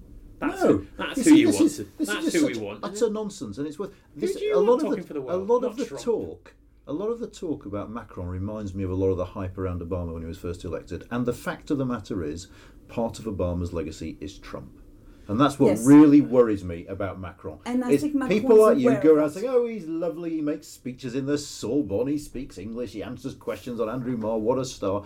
That's 0.40 0.62
no, 0.62 0.68
who, 0.78 0.86
that's 0.96 1.18
You 1.18 1.22
who 1.24 1.30
see, 1.30 1.40
you 1.40 1.46
want. 1.48 1.60
is- 1.60 1.76
this 1.78 1.78
is 1.98 2.06
that's 2.06 2.24
just 2.24 2.36
who 2.36 2.46
we 2.46 2.56
want. 2.58 2.80
Utter 2.82 3.10
nonsense, 3.10 3.58
and 3.58 3.66
it's 3.66 3.78
worth 3.78 3.92
this. 4.16 4.36
a 4.40 4.54
want 4.54 4.66
lot 4.66 4.74
of 4.76 4.80
talking 4.82 4.96
the 5.02 5.06
for 5.06 5.14
the 5.14 5.20
a 5.20 5.36
lot 5.36 5.64
of 5.64 5.76
the 5.76 5.86
Trump. 5.86 6.02
talk. 6.02 6.54
A 6.86 6.92
lot 6.92 7.08
of 7.08 7.18
the 7.20 7.26
talk 7.26 7.64
about 7.64 7.90
Macron 7.90 8.28
reminds 8.28 8.74
me 8.74 8.84
of 8.84 8.90
a 8.90 8.94
lot 8.94 9.08
of 9.08 9.16
the 9.16 9.24
hype 9.24 9.56
around 9.56 9.80
Obama 9.80 10.12
when 10.12 10.20
he 10.22 10.28
was 10.28 10.36
first 10.36 10.64
elected. 10.64 11.04
And 11.10 11.24
the 11.24 11.32
fact 11.32 11.70
of 11.70 11.78
the 11.78 11.86
matter 11.86 12.22
is, 12.22 12.48
part 12.88 13.18
of 13.18 13.24
Obama's 13.24 13.72
legacy 13.72 14.18
is 14.20 14.38
Trump. 14.38 14.80
And 15.26 15.40
that's 15.40 15.58
what 15.58 15.68
Yes. 15.68 15.86
really 15.86 16.20
worries 16.20 16.62
me 16.64 16.86
about 16.86 17.18
Macron. 17.20 17.58
And 17.64 17.82
I 17.84 17.92
Is 17.92 18.02
think 18.02 18.14
Macron's 18.14 18.40
people 18.42 18.60
like 18.60 18.78
you 18.78 18.90
go 19.02 19.12
of 19.12 19.16
around 19.18 19.28
that. 19.32 19.40
saying, 19.40 19.48
"Oh, 19.48 19.66
he's 19.66 19.86
lovely. 19.86 20.30
He 20.30 20.40
makes 20.42 20.66
speeches 20.66 21.14
in 21.14 21.24
the 21.26 21.38
Sorbonne. 21.38 22.08
He 22.08 22.18
speaks 22.18 22.58
English. 22.58 22.92
He 22.92 23.02
answers 23.02 23.34
questions 23.34 23.80
on 23.80 23.88
Andrew 23.88 24.16
Marr. 24.18 24.38
What 24.38 24.58
a 24.58 24.64
star!" 24.66 25.04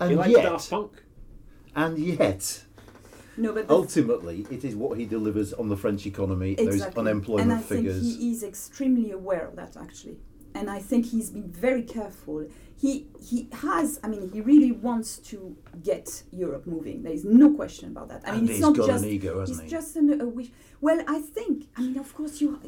And 0.00 0.10
you 0.10 0.16
like 0.16 0.30
yet, 0.30 0.42
Daft 0.42 0.70
Punk? 0.70 0.92
and 1.74 1.98
yet, 1.98 2.64
no, 3.36 3.52
but 3.52 3.68
the 3.68 3.74
ultimately, 3.74 4.46
it 4.50 4.64
is 4.64 4.74
what 4.74 4.98
he 4.98 5.04
delivers 5.06 5.52
on 5.54 5.68
the 5.68 5.76
French 5.76 6.04
economy, 6.06 6.54
those 6.54 6.82
unemployment 6.82 7.50
and 7.50 7.60
I 7.60 7.62
figures. 7.62 8.00
think 8.02 8.18
he 8.20 8.32
is 8.32 8.42
extremely 8.42 9.10
aware 9.12 9.46
of 9.46 9.56
that 9.56 9.76
actually. 9.76 10.18
And 10.54 10.68
I 10.70 10.78
think 10.80 11.06
he's 11.06 11.30
been 11.30 11.48
very 11.50 11.82
careful 11.82 12.46
he 12.78 13.06
he 13.20 13.48
has. 13.52 13.98
I 14.02 14.08
mean, 14.08 14.30
he 14.32 14.40
really 14.40 14.72
wants 14.72 15.18
to 15.30 15.56
get 15.82 16.22
Europe 16.30 16.66
moving. 16.66 17.02
There 17.02 17.12
is 17.12 17.24
no 17.24 17.54
question 17.54 17.90
about 17.90 18.08
that. 18.08 18.22
I 18.26 18.32
mean, 18.32 18.40
and 18.40 18.50
it's 18.50 18.60
not 18.60 18.76
got 18.76 18.86
just 18.86 19.04
an 19.04 19.10
ego, 19.10 19.40
it's 19.40 19.50
hasn't 19.50 19.68
he? 19.68 19.70
just 19.70 19.96
an, 19.96 20.20
a 20.20 20.26
wish. 20.26 20.50
Well, 20.80 21.02
I 21.08 21.20
think. 21.20 21.68
I 21.76 21.82
mean, 21.82 21.98
of 21.98 22.14
course, 22.14 22.40
you. 22.40 22.60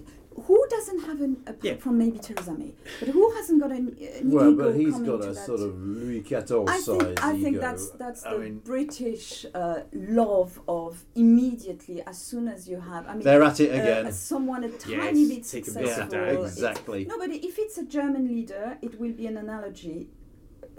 Who 0.47 0.67
doesn't 0.71 1.01
have 1.01 1.21
an 1.21 1.37
apart 1.47 1.65
Yeah. 1.65 1.77
from 1.77 1.99
maybe 1.99 2.19
Theresa 2.19 2.53
May, 2.53 2.73
but 3.01 3.09
who 3.09 3.31
hasn't 3.33 3.61
got 3.61 3.73
an, 3.73 3.97
an 4.21 4.31
well, 4.31 4.51
ego 4.53 4.65
but 4.73 4.75
he's 4.81 4.99
got 4.99 5.25
a 5.25 5.29
that? 5.29 5.35
sort 5.37 5.61
of 5.61 5.79
Louis 5.81 6.23
XIV 6.23 6.69
I 6.69 6.79
size 6.81 6.87
think, 7.03 7.25
I 7.25 7.33
think 7.33 7.49
ego. 7.57 7.61
that's 7.61 7.91
that's 7.91 8.25
I 8.27 8.33
the 8.35 8.39
mean, 8.39 8.59
British 8.59 9.47
uh, 9.55 9.81
love 9.93 10.61
of 10.69 11.05
immediately 11.15 12.03
as 12.07 12.19
soon 12.19 12.49
as 12.49 12.69
you 12.69 12.81
have. 12.81 13.07
I 13.09 13.15
mean, 13.15 13.23
they're 13.25 13.43
at 13.43 13.61
it 13.61 13.71
uh, 13.71 13.75
again. 13.83 14.07
uh, 14.07 14.11
someone 14.13 14.65
a 14.65 14.69
Yes, 14.69 14.83
tiny 14.85 15.29
bit 15.29 15.45
take 15.45 15.69
a 15.69 15.71
yeah, 15.73 15.79
bit 15.81 15.89
successful. 15.89 16.09
down. 16.11 16.29
it's- 16.29 16.53
exactly. 16.53 17.05
No, 17.05 17.19
but 17.19 17.31
if 17.31 17.59
it's 17.59 17.79
a 17.79 17.85
German 17.85 18.29
leader, 18.29 18.79
it 18.83 19.01
will 19.01 19.13
be 19.13 19.27
an 19.27 19.37
analogy, 19.37 20.09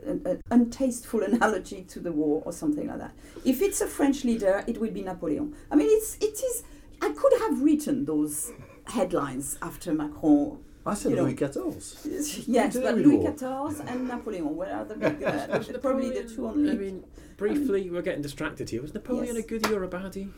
an, 0.06 0.22
an 0.26 0.42
untasteful 0.52 1.22
analogy 1.32 1.84
to 1.84 2.00
the 2.00 2.12
war 2.12 2.42
or 2.46 2.54
something 2.54 2.88
like 2.88 3.00
that. 3.00 3.14
If 3.46 3.62
it's 3.62 3.82
a 3.82 3.88
French 3.88 4.24
leader, 4.24 4.64
it 4.68 4.80
will 4.80 4.92
be 4.92 5.02
Napoleon. 5.02 5.56
I 5.72 5.76
mean, 5.76 5.88
it's 5.90 6.16
it 6.22 6.42
is. 6.44 6.64
I 7.02 7.10
could 7.12 7.34
have 7.40 7.62
written 7.62 8.04
those 8.06 8.52
headlines 8.90 9.58
after 9.62 9.94
Macron. 9.94 10.60
I 10.86 10.94
said 10.96 11.12
you 11.12 11.18
know, 11.18 11.24
Louis 11.24 11.36
XIV. 11.36 12.44
Yes, 12.48 12.78
but 12.78 12.96
Louis. 12.96 13.18
XIV 13.18 13.88
and 13.92 14.08
Napoleon 14.08 14.56
were 14.56 14.86
the 14.88 14.96
big, 14.96 15.24
uh, 15.24 15.58
the- 15.60 15.80
probably 15.80 16.10
the 16.10 16.24
two 16.28 16.48
only. 16.48 16.72
I 16.72 16.76
mean, 16.76 17.04
briefly, 17.38 17.90
we're 17.90 18.02
getting 18.02 18.22
distracted 18.22 18.70
here. 18.70 18.82
Was 18.82 18.94
Napoleon 18.94 19.36
Yes. 19.36 19.46
a 19.46 19.48
goodie 19.48 19.74
or 19.74 19.84
a 19.84 19.88
baddie? 19.88 20.32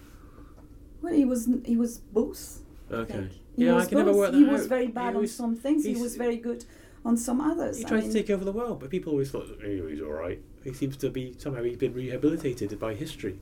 well, 1.02 1.14
he 1.14 1.26
was 1.26 1.48
he 1.66 1.78
was 1.78 1.98
both. 2.00 2.60
Okay. 2.92 3.14
think. 3.14 3.32
He 3.56 3.66
Yeah, 3.66 3.78
I 3.78 3.86
can 3.86 3.98
never 4.00 4.14
work 4.14 4.32
that 4.32 4.38
He 4.38 4.44
was 4.44 4.68
very 4.68 4.88
bad 4.88 5.14
He 5.14 5.20
on 5.20 5.28
some 5.28 5.56
things. 5.56 5.86
He 5.86 5.96
was 5.96 6.16
very 6.18 6.38
good 6.38 6.66
on 7.06 7.16
some 7.18 7.40
others. 7.40 7.78
He 7.78 7.86
I 7.86 7.88
tried 7.90 8.02
mean, 8.04 8.12
to 8.12 8.18
take 8.22 8.30
over 8.30 8.44
the 8.44 8.52
world, 8.52 8.80
but 8.82 8.90
people 8.90 9.12
always 9.12 9.32
thought 9.32 9.48
oh, 9.64 9.88
he's 9.88 10.02
all 10.02 10.12
right. 10.12 10.42
He 10.64 10.74
seems 10.74 10.98
to 10.98 11.10
be 11.10 11.34
somehow 11.38 11.64
he's 11.64 11.78
been 11.78 11.94
rehabilitated 11.94 12.78
by 12.80 12.94
history. 12.96 13.40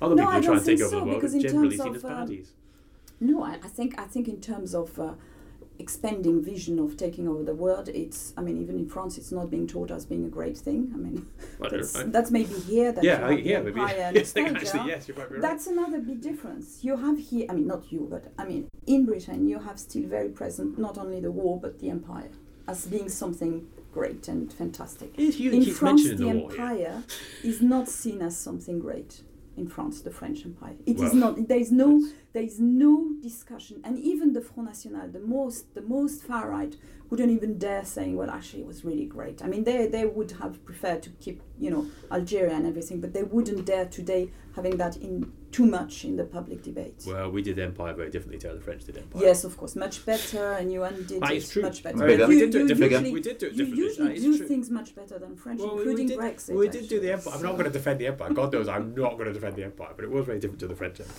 Other 0.00 0.14
No, 0.14 0.22
people 0.22 0.32
I 0.32 0.36
who 0.36 0.42
try 0.42 0.46
don't 0.54 0.56
and 0.58 0.66
take 0.66 0.78
think 0.78 0.92
over 0.92 1.00
the 1.00 1.04
world 1.06 1.20
because 1.20 1.34
are 1.34 1.38
generally 1.40 1.76
terms 1.76 1.82
seen 1.82 1.96
as 1.96 2.04
of, 2.04 2.10
um, 2.10 2.28
baddies. 2.28 2.48
No, 3.20 3.42
I, 3.42 3.54
I 3.62 3.68
think 3.68 3.98
I 3.98 4.04
think 4.04 4.28
in 4.28 4.40
terms 4.40 4.74
of 4.74 4.98
uh, 4.98 5.14
expanding 5.78 6.42
vision 6.42 6.78
of 6.78 6.96
taking 6.96 7.28
over 7.28 7.42
the 7.42 7.54
world, 7.54 7.88
it's 7.88 8.32
I 8.36 8.42
mean 8.42 8.60
even 8.60 8.78
in 8.78 8.88
France, 8.88 9.18
it's 9.18 9.32
not 9.32 9.50
being 9.50 9.66
taught 9.66 9.90
as 9.90 10.04
being 10.04 10.24
a 10.24 10.28
great 10.28 10.56
thing. 10.56 10.90
I 10.94 10.96
mean 10.96 11.26
I 11.62 11.68
that's, 11.70 11.94
know. 11.94 12.04
that's 12.06 12.30
maybe 12.30 12.54
here 12.54 12.92
that 12.92 13.04
yeah, 13.04 13.26
I, 13.26 13.30
you 13.30 13.54
have 13.54 13.64
the 13.64 13.70
yeah, 13.70 14.10
maybe. 14.12 14.18
yes, 14.18 14.36
actually, 14.36 14.88
yes, 14.88 15.08
you 15.08 15.14
might 15.14 15.28
be 15.28 15.34
right. 15.34 15.42
That's 15.42 15.66
another 15.66 16.00
big 16.00 16.20
difference. 16.20 16.80
You 16.82 16.96
have 16.96 17.18
here, 17.18 17.46
I 17.48 17.54
mean, 17.54 17.66
not 17.66 17.92
you, 17.92 18.06
but 18.10 18.32
I 18.38 18.44
mean, 18.44 18.68
in 18.86 19.06
Britain, 19.06 19.48
you 19.48 19.58
have 19.60 19.78
still 19.78 20.06
very 20.06 20.28
present 20.28 20.78
not 20.78 20.98
only 20.98 21.20
the 21.20 21.32
war 21.32 21.58
but 21.60 21.80
the 21.80 21.90
empire 21.90 22.30
as 22.66 22.86
being 22.86 23.08
something 23.08 23.66
great 23.92 24.26
and 24.28 24.52
fantastic. 24.52 25.16
In 25.18 25.64
France, 25.66 26.08
the 26.08 26.14
the 26.16 26.26
war 26.26 26.50
empire 26.50 27.04
is 27.42 27.62
not 27.62 27.88
seen 27.88 28.22
as 28.22 28.36
something 28.36 28.80
great. 28.80 29.22
In 29.56 29.68
France, 29.68 30.00
the 30.00 30.10
French 30.10 30.44
Empire, 30.44 30.74
it 30.84 30.96
is 30.96 31.12
Well, 31.12 31.14
not. 31.14 31.48
There 31.48 31.58
is 31.58 31.70
no. 31.70 32.04
There 32.32 32.42
is 32.42 32.58
no 32.58 33.12
discussion, 33.22 33.80
and 33.84 33.98
even 34.00 34.32
the 34.32 34.40
Front 34.40 34.68
National, 34.68 35.08
the 35.08 35.20
most, 35.20 35.72
the 35.74 35.82
most 35.82 36.24
far 36.24 36.50
right, 36.50 36.74
wouldn't 37.08 37.30
even 37.30 37.58
dare 37.58 37.84
saying, 37.84 38.16
"Well, 38.16 38.30
actually, 38.30 38.62
it 38.62 38.66
was 38.66 38.84
really 38.84 39.06
great." 39.06 39.44
I 39.44 39.46
mean, 39.46 39.62
they 39.62 39.86
they 39.86 40.06
would 40.06 40.32
have 40.42 40.64
preferred 40.64 41.02
to 41.04 41.10
keep, 41.20 41.40
you 41.58 41.70
know, 41.70 41.86
Algeria 42.10 42.54
and 42.54 42.66
everything, 42.66 43.00
but 43.00 43.12
they 43.12 43.22
wouldn't 43.22 43.64
dare 43.64 43.86
today 43.86 44.30
having 44.56 44.76
that 44.78 44.96
in 44.96 45.32
too 45.54 45.66
much 45.66 46.04
in 46.04 46.16
the 46.16 46.24
public 46.24 46.62
debate. 46.62 47.04
Well, 47.06 47.30
we 47.30 47.40
did 47.40 47.58
Empire 47.60 47.92
very 47.94 48.10
differently 48.10 48.38
to 48.40 48.48
how 48.48 48.54
the 48.54 48.60
French 48.60 48.82
did 48.84 48.96
Empire. 48.98 49.22
Yes, 49.22 49.44
of 49.44 49.56
course, 49.56 49.76
much 49.76 50.04
better, 50.04 50.52
and 50.58 50.72
you 50.72 50.80
did 51.06 51.20
That 51.22 51.30
it 51.30 51.36
is 51.36 51.48
true. 51.48 51.62
much 51.62 51.82
better. 51.84 51.98
Bigger. 51.98 52.18
But 52.24 52.28
We 52.28 52.34
you- 52.34 52.40
did 52.40 52.50
do 52.50 52.58
it 52.58 52.62
you 52.62 52.68
differently. 52.68 52.96
usually- 52.98 53.12
We 53.12 53.20
did 53.20 53.38
do 53.38 53.46
it 53.46 53.52
You 53.54 53.64
usually 53.66 54.08
That 54.08 54.16
is 54.16 54.22
do 54.24 54.38
true. 54.38 54.46
things 54.48 54.70
much 54.70 54.94
better 54.96 55.16
than 55.18 55.36
French, 55.36 55.60
Well, 55.60 55.76
including 55.78 56.06
we 56.08 56.14
did, 56.14 56.18
Brexit. 56.18 56.54
We 56.56 56.68
did 56.68 56.88
do 56.88 56.98
the. 57.00 57.12
Empire. 57.12 57.34
I'm 57.36 57.42
not 57.42 57.52
going 57.52 57.64
to 57.66 57.70
defend 57.70 58.00
the 58.00 58.06
Empire. 58.08 58.32
God 58.32 58.52
knows 58.52 58.66
I'm 58.68 58.94
not 58.96 59.12
going 59.18 59.26
to 59.26 59.32
defend 59.32 59.54
the 59.56 59.64
Empire, 59.64 59.92
but 59.94 60.04
it 60.04 60.10
was 60.10 60.24
very 60.26 60.40
different 60.40 60.60
to 60.60 60.66
the 60.66 60.74
French 60.74 60.98
Empire. 61.00 61.14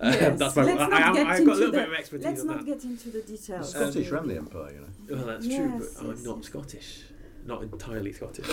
Um, 0.00 0.12
Yes, 0.12 0.38
that's 0.42 0.56
my, 0.56 0.62
let's 0.62 0.80
I, 0.80 0.88
not 0.88 0.92
I, 0.92 1.12
get 1.12 1.26
I've 1.26 1.38
into 1.40 1.46
got 1.46 1.52
a 1.52 1.58
little 1.58 1.72
the- 1.72 1.78
bit 1.78 1.88
of 1.88 1.94
expertise 1.94 2.24
Let's 2.26 2.40
on 2.42 2.46
not 2.46 2.58
that. 2.58 2.66
get 2.66 2.84
into 2.84 3.10
the 3.10 3.18
The 3.18 3.24
details. 3.32 3.70
Scottish 3.70 4.08
Um, 4.08 4.14
ran 4.14 4.28
the 4.28 4.36
empire, 4.36 4.70
you 4.72 4.80
know. 4.80 5.16
Well, 5.16 5.26
that's 5.26 5.46
Yes, 5.46 5.58
true, 5.58 5.88
but 6.00 6.08
I'm 6.10 6.22
not 6.22 6.36
yes. 6.38 6.46
Scottish. 6.46 7.02
Not 7.44 7.62
entirely 7.64 8.12
Scottish. 8.12 8.46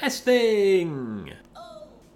Best 0.00 0.24
thing! 0.24 1.32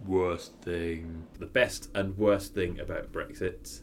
Worst 0.07 0.53
thing. 0.63 1.27
The 1.39 1.47
best 1.47 1.91
and 1.95 2.17
worst 2.17 2.55
thing 2.55 2.79
about 2.79 3.13
Brexit. 3.13 3.81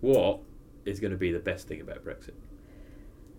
What 0.00 0.40
is 0.84 1.00
going 1.00 1.12
to 1.12 1.16
be 1.16 1.32
the 1.32 1.38
best 1.38 1.66
thing 1.66 1.80
about 1.80 2.04
Brexit? 2.04 2.34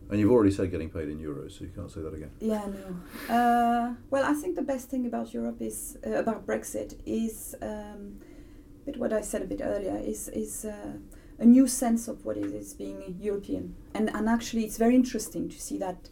And 0.09 0.19
you've 0.19 0.31
already 0.31 0.51
said 0.51 0.71
getting 0.71 0.89
paid 0.89 1.09
in 1.09 1.19
euros, 1.19 1.57
so 1.57 1.63
you 1.63 1.71
can't 1.75 1.91
say 1.91 2.01
that 2.01 2.13
again. 2.13 2.31
Yeah, 2.39 2.65
no. 2.65 3.33
Uh, 3.33 3.93
well, 4.09 4.25
I 4.25 4.33
think 4.33 4.55
the 4.55 4.63
best 4.63 4.89
thing 4.89 5.05
about 5.05 5.33
Europe 5.33 5.61
is 5.61 5.97
uh, 6.05 6.11
about 6.11 6.47
Brexit 6.47 6.99
is, 7.05 7.55
um, 7.61 8.19
but 8.85 8.97
what 8.97 9.13
I 9.13 9.21
said 9.21 9.43
a 9.43 9.45
bit 9.45 9.61
earlier 9.63 9.97
is 9.97 10.27
is 10.29 10.65
uh, 10.65 10.93
a 11.37 11.45
new 11.45 11.67
sense 11.67 12.07
of 12.07 12.25
what 12.25 12.37
it 12.37 12.51
is 12.51 12.73
being 12.73 13.17
European, 13.19 13.75
and 13.93 14.09
and 14.15 14.27
actually 14.27 14.63
it's 14.63 14.77
very 14.77 14.95
interesting 14.95 15.49
to 15.49 15.59
see 15.61 15.77
that 15.77 16.09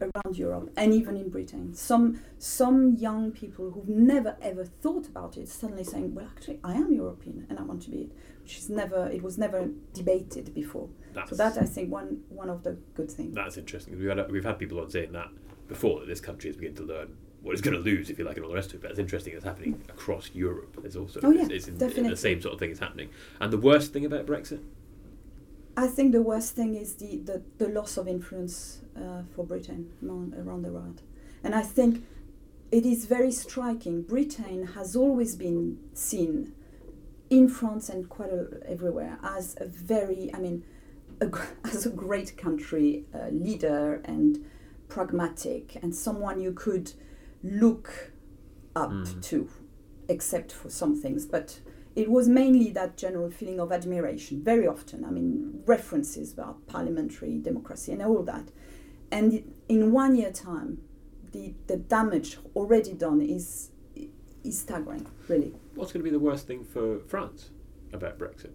around 0.00 0.36
Europe 0.36 0.70
and 0.76 0.92
even 0.92 1.16
in 1.16 1.28
Britain. 1.30 1.74
Some 1.74 2.20
some 2.38 2.96
young 2.96 3.32
people 3.32 3.70
who've 3.70 3.88
never 3.88 4.36
ever 4.42 4.64
thought 4.64 5.06
about 5.08 5.36
it 5.36 5.48
suddenly 5.48 5.84
saying, 5.84 6.14
"Well, 6.14 6.26
actually, 6.36 6.58
I 6.64 6.74
am 6.74 6.92
European 6.92 7.46
and 7.48 7.58
I 7.58 7.62
want 7.62 7.82
to 7.82 7.90
be 7.90 8.02
it," 8.02 8.12
which 8.42 8.58
is 8.58 8.68
never 8.70 9.08
it 9.08 9.22
was 9.22 9.38
never 9.38 9.68
debated 9.94 10.54
before. 10.54 10.88
That's, 11.14 11.30
So 11.30 11.36
that 11.36 11.56
I 11.58 11.64
think 11.64 11.90
one 11.90 12.22
one 12.28 12.50
of 12.50 12.62
the 12.62 12.76
good 12.94 13.10
things. 13.10 13.34
that's 13.34 13.56
interesting. 13.56 13.98
We've 13.98 14.08
had, 14.08 14.30
we've 14.30 14.44
had 14.44 14.58
people 14.58 14.80
on 14.80 14.90
saying 14.90 15.12
that 15.12 15.28
before, 15.68 16.00
that 16.00 16.06
this 16.06 16.20
country 16.20 16.50
is 16.50 16.56
beginning 16.56 16.76
to 16.76 16.84
learn 16.84 17.16
what 17.42 17.52
it's 17.52 17.60
going 17.62 17.76
to 17.76 17.82
lose, 17.82 18.10
if 18.10 18.18
you 18.18 18.24
like, 18.24 18.36
and 18.36 18.44
all 18.44 18.50
the 18.50 18.56
rest 18.56 18.70
of 18.70 18.76
it. 18.76 18.82
But 18.82 18.90
it's 18.90 18.98
interesting 19.00 19.34
it's 19.34 19.44
happening 19.44 19.80
across 19.88 20.30
Europe. 20.34 20.80
It's 20.84 20.96
also 20.96 21.20
Oh, 21.22 21.30
yeah, 21.30 21.42
it's, 21.42 21.50
it's 21.52 21.68
in- 21.68 21.78
definitely. 21.78 22.10
the 22.10 22.16
same 22.16 22.40
sort 22.40 22.54
of 22.54 22.60
thing 22.60 22.70
is 22.70 22.78
happening. 22.80 23.08
And 23.40 23.52
the 23.52 23.58
worst 23.58 23.92
thing 23.92 24.04
about 24.04 24.26
Brexit? 24.26 24.60
I 25.76 25.86
think 25.86 26.12
the 26.12 26.22
worst 26.22 26.54
thing 26.54 26.74
is 26.74 26.94
the, 26.94 27.18
the, 27.18 27.42
the 27.58 27.68
loss 27.68 27.96
of 27.96 28.08
influence 28.08 28.80
uh, 28.96 29.22
for 29.34 29.44
Britain 29.44 29.92
around, 30.04 30.34
around 30.34 30.62
the 30.62 30.72
world. 30.72 31.02
And 31.44 31.54
I 31.54 31.62
think 31.62 32.04
it 32.72 32.86
is 32.86 33.04
very 33.06 33.30
striking. 33.30 34.02
Britain 34.02 34.68
has 34.74 34.96
always 34.96 35.36
been 35.36 35.78
seen 35.92 36.52
in 37.28 37.48
France 37.48 37.88
and 37.88 38.08
quite 38.08 38.30
a, 38.30 38.46
everywhere 38.66 39.18
as 39.22 39.56
a 39.60 39.66
very, 39.66 40.30
I 40.34 40.38
mean, 40.38 40.64
a, 41.20 41.28
as 41.64 41.84
a 41.86 41.90
great 41.90 42.36
country 42.36 43.04
uh, 43.14 43.28
leader 43.30 44.00
and 44.04 44.44
pragmatic 44.88 45.76
and 45.82 45.94
someone 45.94 46.40
you 46.40 46.52
could 46.52 46.92
look 47.42 48.12
up 48.74 48.90
Mm. 48.90 49.22
to, 49.22 49.48
except 50.08 50.52
for 50.52 50.68
some 50.70 50.94
things. 51.00 51.24
But 51.26 51.60
it 51.96 52.10
was 52.10 52.28
mainly 52.28 52.70
that 52.72 52.98
general 52.98 53.30
feeling 53.30 53.58
of 53.58 53.72
admiration, 53.72 54.44
very 54.44 54.66
often. 54.66 55.04
I 55.04 55.10
mean, 55.10 55.62
references 55.64 56.34
about 56.34 56.66
parliamentary 56.66 57.38
democracy 57.38 57.92
and 57.92 58.02
all 58.02 58.22
that. 58.24 58.50
And 59.10 59.54
in 59.68 59.92
one 59.92 60.14
year 60.14 60.30
time, 60.30 60.82
the, 61.32 61.54
the 61.66 61.78
damage 61.78 62.38
already 62.54 62.92
done 62.92 63.20
is 63.22 63.70
is 64.44 64.60
staggering, 64.60 65.04
really. 65.26 65.52
What's 65.74 65.92
going 65.92 66.04
to 66.04 66.04
be 66.04 66.10
the 66.10 66.20
worst 66.20 66.46
thing 66.46 66.64
for 66.64 67.00
France 67.00 67.50
about 67.92 68.16
Brexit? 68.16 68.52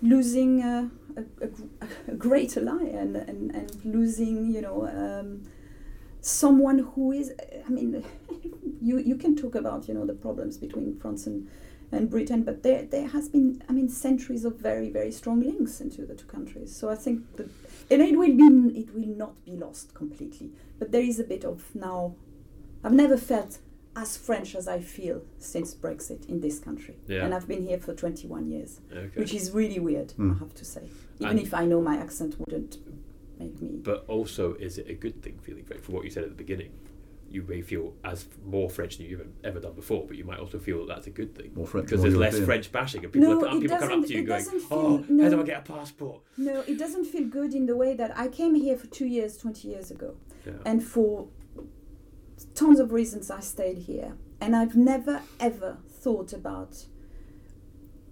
Losing 0.00 0.62
uh, 0.62 0.88
a, 1.16 1.24
a, 1.44 1.88
a 2.12 2.14
great 2.14 2.56
ally 2.56 2.84
and, 2.84 3.16
and, 3.16 3.52
and 3.52 3.84
losing, 3.84 4.52
you 4.52 4.60
know, 4.60 4.86
um, 4.86 5.42
someone 6.20 6.78
who 6.94 7.12
is, 7.12 7.32
I 7.66 7.70
mean, 7.70 8.04
you, 8.82 8.98
you 8.98 9.16
can 9.16 9.36
talk 9.36 9.54
about, 9.54 9.88
you 9.88 9.94
know, 9.94 10.06
the 10.06 10.14
problems 10.14 10.56
between 10.58 10.96
France 10.98 11.26
and, 11.26 11.48
and 11.92 12.10
Britain, 12.10 12.42
but 12.42 12.62
there, 12.62 12.82
there 12.82 13.06
has 13.08 13.28
been, 13.28 13.62
I 13.68 13.72
mean, 13.72 13.88
centuries 13.88 14.44
of 14.44 14.56
very, 14.56 14.90
very 14.90 15.10
strong 15.12 15.40
links 15.40 15.80
into 15.80 16.04
the 16.04 16.14
two 16.14 16.26
countries. 16.26 16.74
So 16.74 16.88
I 16.90 16.94
think 16.96 17.36
that, 17.36 17.48
and 17.90 18.02
it 18.02 18.16
will 18.18 18.36
be, 18.36 18.78
it 18.80 18.94
will 18.94 19.06
not 19.16 19.44
be 19.44 19.52
lost 19.52 19.94
completely, 19.94 20.50
but 20.78 20.92
there 20.92 21.02
is 21.02 21.18
a 21.18 21.24
bit 21.24 21.44
of 21.44 21.74
now, 21.74 22.14
I've 22.84 22.92
never 22.92 23.16
felt 23.16 23.58
as 23.96 24.16
French 24.16 24.54
as 24.54 24.68
I 24.68 24.80
feel 24.80 25.22
since 25.38 25.74
Brexit 25.74 26.28
in 26.28 26.40
this 26.40 26.60
country. 26.60 26.96
Yeah. 27.08 27.24
And 27.24 27.34
I've 27.34 27.48
been 27.48 27.66
here 27.66 27.78
for 27.78 27.94
21 27.94 28.48
years, 28.48 28.80
Okay. 28.92 29.10
which 29.18 29.34
is 29.34 29.50
really 29.50 29.80
weird, 29.80 30.08
Mm. 30.18 30.36
I 30.36 30.38
have 30.38 30.54
to 30.54 30.64
say. 30.64 30.88
Even 31.18 31.30
And- 31.38 31.40
if 31.40 31.52
I 31.54 31.66
know 31.66 31.80
my 31.80 31.96
accent 31.96 32.38
wouldn't 32.38 32.76
make 33.38 33.60
me. 33.60 33.78
But 33.82 34.04
also, 34.08 34.54
is 34.54 34.78
it 34.78 34.88
a 34.88 34.94
good 34.94 35.22
thing 35.22 35.38
feeling 35.40 35.64
French? 35.64 35.82
For 35.82 35.92
what 35.92 36.04
you 36.04 36.10
said 36.10 36.24
at 36.24 36.30
the 36.30 36.34
beginning, 36.36 36.72
you 37.30 37.42
may 37.42 37.60
feel 37.60 37.92
as 38.04 38.26
more 38.44 38.70
French 38.70 38.96
than 38.96 39.06
you've 39.06 39.26
ever 39.44 39.60
done 39.60 39.74
before, 39.74 40.06
but 40.06 40.16
you 40.16 40.24
might 40.24 40.38
also 40.38 40.58
feel 40.58 40.78
that 40.86 40.94
that's 40.94 41.06
a 41.06 41.10
good 41.10 41.34
thing 41.34 41.52
More 41.54 41.66
French, 41.66 41.86
because 41.86 42.00
there's 42.02 42.16
less 42.16 42.38
French 42.38 42.72
bashing, 42.72 43.04
and 43.04 43.12
people, 43.12 43.28
No, 43.28 43.44
are, 43.46 43.48
and 43.50 43.60
people 43.60 43.76
come 43.78 44.00
up 44.02 44.06
to 44.08 44.12
you 44.14 44.20
it 44.20 44.24
going, 44.26 44.44
doesn't 44.44 44.62
"Oh, 44.70 45.02
feel- 45.02 45.22
how 45.24 45.28
do. 45.28 45.40
I 45.40 45.44
get 45.44 45.58
a 45.58 45.72
passport?" 45.72 46.22
No, 46.38 46.60
it 46.62 46.78
doesn't 46.78 47.04
feel 47.04 47.26
good 47.28 47.52
in 47.54 47.66
the 47.66 47.76
way 47.76 47.94
that 47.94 48.16
I 48.18 48.28
came 48.28 48.54
here 48.54 48.76
for 48.78 48.86
two 48.86 49.06
years, 49.06 49.36
20 49.36 49.68
years 49.68 49.90
ago. 49.90 50.14
Yeah. 50.46 50.52
And 50.64 50.82
for 50.82 51.28
tons 52.54 52.80
of 52.80 52.92
reasons, 52.92 53.30
I 53.30 53.40
stayed 53.40 53.78
here. 53.78 54.14
And 54.40 54.54
I've 54.56 54.76
never, 54.76 55.22
ever 55.40 55.78
thought 55.88 56.32
about 56.32 56.86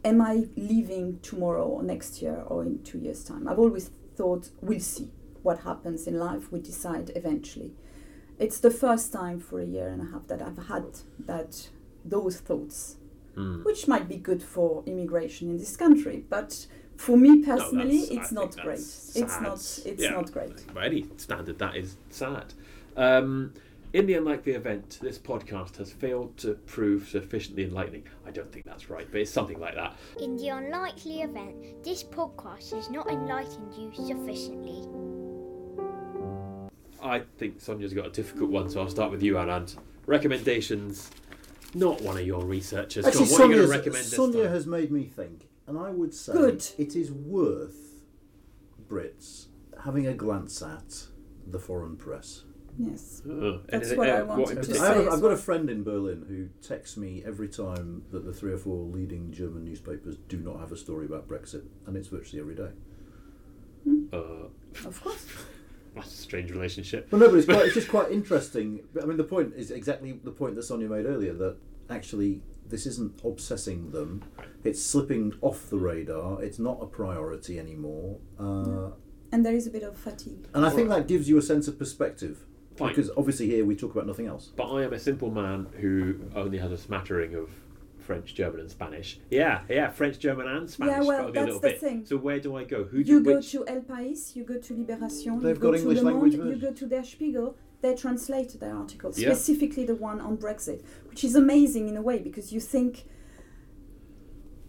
am 0.04 0.20
I 0.20 0.46
leaving 0.56 1.18
tomorrow 1.20 1.64
or 1.66 1.82
next 1.82 2.22
year 2.22 2.42
or 2.46 2.62
in 2.62 2.82
two 2.82 2.98
years' 2.98 3.24
time? 3.24 3.48
I've 3.48 3.58
always 3.58 3.90
thought, 4.14 4.50
we'll 4.60 4.78
see. 4.80 5.10
What 5.46 5.60
happens 5.60 6.06
in 6.08 6.18
life, 6.18 6.50
we 6.52 6.58
decide 6.58 7.12
eventually. 7.14 7.70
It's 8.38 8.58
the 8.58 8.70
first 8.84 9.12
time 9.12 9.38
for 9.38 9.60
a 9.60 9.64
year 9.64 9.88
and 9.88 10.02
a 10.02 10.06
half 10.12 10.26
that 10.26 10.42
I've 10.42 10.66
had 10.74 10.86
that 11.30 11.52
those 12.04 12.36
thoughts, 12.48 12.96
Hmm. 13.36 13.62
which 13.68 13.86
might 13.86 14.08
be 14.08 14.16
good 14.16 14.42
for 14.42 14.82
immigration 14.86 15.48
in 15.52 15.56
this 15.58 15.76
country, 15.76 16.24
but 16.36 16.66
for 16.96 17.16
me 17.16 17.32
personally, 17.52 17.98
that's- 18.00 18.10
I 18.10 18.14
it's 18.20 18.28
think 18.30 18.40
not 18.40 18.56
great. 18.64 18.78
that's 18.78 19.16
It's 19.22 19.40
not. 19.40 19.60
It's 19.90 20.02
Yeah. 20.02 20.10
not 20.18 20.32
great. 20.32 20.56
By 20.74 20.86
any 20.86 21.02
standard, 21.16 21.58
that 21.64 21.76
is 21.76 21.96
sad. 22.10 22.48
Um, 22.96 23.52
in 23.92 24.06
the 24.06 24.14
unlikely 24.14 24.52
event, 24.62 24.98
this 25.00 25.18
podcast 25.18 25.76
has 25.76 25.92
failed 25.92 26.36
to 26.38 26.54
prove 26.74 27.08
sufficiently 27.08 27.64
enlightening. 27.64 28.04
I 28.28 28.30
don't 28.36 28.50
think 28.52 28.64
that's 28.66 28.90
right, 28.90 29.06
but 29.12 29.20
it's 29.22 29.30
something 29.30 29.60
like 29.60 29.74
that. 29.82 29.92
In 30.20 30.36
the 30.36 30.48
unlikely 30.48 31.16
event 31.22 31.56
this 31.84 32.02
podcast 32.02 32.72
has 32.74 32.90
not 32.90 33.06
enlightened 33.10 33.72
you 33.74 33.88
sufficiently. 34.10 34.80
I 37.10 37.22
think 37.38 37.60
Sonia's 37.60 37.92
got 37.92 38.06
a 38.06 38.10
difficult 38.10 38.50
one, 38.50 38.68
so 38.70 38.80
I'll 38.80 38.88
start 38.90 39.10
with 39.10 39.22
you, 39.22 39.34
Anand. 39.34 39.76
Recommendations. 40.06 41.10
Not 41.74 42.00
one 42.00 42.16
of 42.16 42.26
your 42.26 42.44
researchers. 42.44 43.06
Actually, 43.06 43.24
on, 43.26 43.30
what 43.32 43.40
are 43.40 43.46
you 43.46 43.54
going 43.56 43.58
Sonia's- 43.66 43.70
to 43.70 43.76
recommend 43.78 44.04
this 44.04 44.16
Sonia 44.16 44.42
time? 44.44 44.52
has 44.52 44.66
made 44.66 44.90
me 44.92 45.04
think, 45.04 45.48
and 45.66 45.78
I 45.78 45.90
would 45.90 46.14
say 46.14 46.32
Good. 46.32 46.66
it 46.78 46.96
is 46.96 47.10
worth 47.12 48.02
Brits 48.88 49.46
having 49.84 50.06
a 50.06 50.14
glance 50.14 50.62
at 50.62 51.06
the 51.46 51.58
foreign 51.58 51.96
press. 51.96 52.44
Yes. 52.78 53.22
Oh, 53.28 53.60
That's 53.68 53.90
anything- 53.92 53.98
what 53.98 54.08
I 54.08 54.20
uh, 54.20 54.24
wanted 54.26 54.40
in 54.42 54.46
to 54.48 54.52
I 54.52 54.54
particular? 54.60 54.86
have 54.86 54.96
say 54.96 55.06
a, 55.06 55.10
I've 55.12 55.20
got 55.22 55.32
a 55.32 55.36
friend 55.36 55.70
in 55.70 55.82
Berlin 55.82 56.24
who 56.28 56.48
texts 56.66 56.96
me 56.96 57.22
every 57.26 57.48
time 57.48 58.02
that 58.10 58.24
the 58.24 58.32
three 58.34 58.52
or 58.52 58.58
four 58.58 58.84
leading 58.84 59.32
German 59.32 59.64
newspapers 59.64 60.16
do 60.28 60.38
not 60.38 60.60
have 60.60 60.72
a 60.72 60.76
story 60.76 61.06
about 61.06 61.26
Brexit, 61.28 61.64
and 61.86 61.96
it's 61.96 62.08
virtually 62.08 62.40
every 62.40 62.54
day. 62.54 62.70
Uh, 64.12 64.48
Of 64.86 65.00
course. 65.02 65.26
that's 65.96 66.12
a 66.14 66.16
strange 66.16 66.50
relationship. 66.52 67.10
Well, 67.10 67.20
no, 67.20 67.28
but 67.28 67.36
it's, 67.36 67.46
quite, 67.46 67.64
it's 67.64 67.74
just 67.74 67.88
quite 67.88 68.10
interesting. 68.12 68.80
I 69.02 69.06
mean, 69.06 69.16
the 69.16 69.24
point 69.24 69.54
is 69.56 69.70
exactly 69.70 70.12
the 70.22 70.30
point 70.30 70.54
that 70.56 70.62
Sonia 70.62 70.88
made 70.88 71.06
earlier 71.06 71.32
that 71.34 71.56
actually 71.90 72.42
this 72.68 72.86
isn't 72.86 73.20
obsessing 73.24 73.90
them. 73.92 74.22
It's 74.64 74.82
slipping 74.84 75.32
off 75.40 75.68
the 75.70 75.78
radar. 75.78 76.42
It's 76.42 76.58
not 76.58 76.78
a 76.80 76.86
priority 76.86 77.58
anymore. 77.58 78.18
Uh, 78.38 78.90
And 79.32 79.44
there 79.44 79.54
is 79.54 79.66
a 79.66 79.70
bit 79.70 79.82
of 79.82 79.96
fatigue. 79.96 80.46
and 80.54 80.64
I 80.66 80.70
think 80.70 80.88
that 80.88 81.06
gives 81.08 81.28
you 81.28 81.38
a 81.38 81.42
sense 81.42 81.68
of 81.68 81.78
perspective. 81.78 82.44
Fine. 82.76 82.88
Because 82.90 83.10
obviously 83.16 83.46
here 83.46 83.64
we 83.64 83.74
talk 83.74 83.92
about 83.92 84.06
nothing 84.06 84.26
else. 84.26 84.52
But 84.54 84.70
I 84.70 84.82
am 84.84 84.92
a 84.92 84.98
simple 84.98 85.30
man 85.30 85.66
who 85.80 86.20
only 86.34 86.58
has 86.58 86.70
a 86.72 86.76
smattering 86.76 87.34
of 87.34 87.48
French, 88.06 88.34
German, 88.34 88.60
and 88.60 88.70
Spanish. 88.70 89.18
Yeah, 89.30 89.62
yeah, 89.68 89.88
French, 89.90 90.18
German, 90.18 90.46
and 90.48 90.70
Spanish. 90.70 90.92
Yeah, 90.94 91.02
well, 91.02 91.18
probably 91.24 91.30
a 91.30 91.34
that's 91.34 91.46
little 91.46 91.60
the 91.60 91.68
bit. 91.68 91.80
thing. 91.80 92.06
So 92.06 92.16
where 92.16 92.40
do 92.40 92.56
I 92.56 92.64
go? 92.64 92.84
Who 92.84 93.02
do 93.04 93.12
You 93.12 93.22
go 93.22 93.36
which? 93.36 93.50
to 93.52 93.66
El 93.68 93.82
País, 93.82 94.34
you 94.36 94.44
go 94.44 94.58
to 94.58 94.74
Libération, 94.74 95.42
They've 95.42 95.56
you 95.56 95.62
go 95.62 95.70
got 95.72 95.76
to 95.76 95.78
English 95.82 95.98
Le 95.98 96.04
Monde, 96.04 96.14
language 96.22 96.34
you 96.34 96.56
go 96.68 96.72
to 96.72 96.86
Der 96.86 97.02
Spiegel. 97.04 97.56
They 97.82 97.94
translate 97.94 98.58
their 98.58 98.74
articles, 98.74 99.18
Yeah. 99.18 99.28
specifically 99.32 99.84
the 99.84 99.94
one 99.96 100.20
on 100.20 100.38
Brexit, 100.38 100.82
which 101.10 101.22
is 101.24 101.34
amazing 101.34 101.88
in 101.88 101.96
a 101.96 102.02
way 102.02 102.18
because 102.20 102.52
you 102.52 102.60
think, 102.60 103.04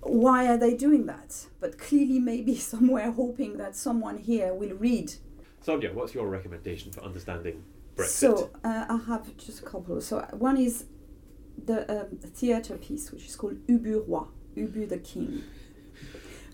why 0.02 0.48
are 0.48 0.58
they 0.58 0.74
doing 0.76 1.06
that? 1.08 1.48
But 1.60 1.78
clearly, 1.78 2.20
maybe 2.20 2.56
somewhere 2.74 3.12
hoping 3.12 3.58
that 3.58 3.76
someone 3.76 4.18
here 4.18 4.54
will 4.54 4.76
read. 4.76 5.14
Sonia, 5.62 5.94
what's 5.94 6.14
your 6.14 6.28
recommendation 6.28 6.92
for 6.92 7.02
understanding 7.04 7.64
Brexit? 7.96 8.08
So 8.08 8.50
uh, 8.64 8.86
I 8.90 8.98
have 9.08 9.36
just 9.38 9.60
a 9.62 9.64
couple. 9.64 10.00
So 10.02 10.20
one 10.34 10.58
is 10.58 10.86
the 11.66 12.02
um, 12.02 12.18
theatre 12.18 12.78
piece, 12.78 13.12
which 13.12 13.26
is 13.26 13.36
called 13.36 13.58
Ubu 13.68 14.04
Roi, 14.08 14.26
Ubu 14.56 14.88
the 14.88 14.98
King. 15.00 15.44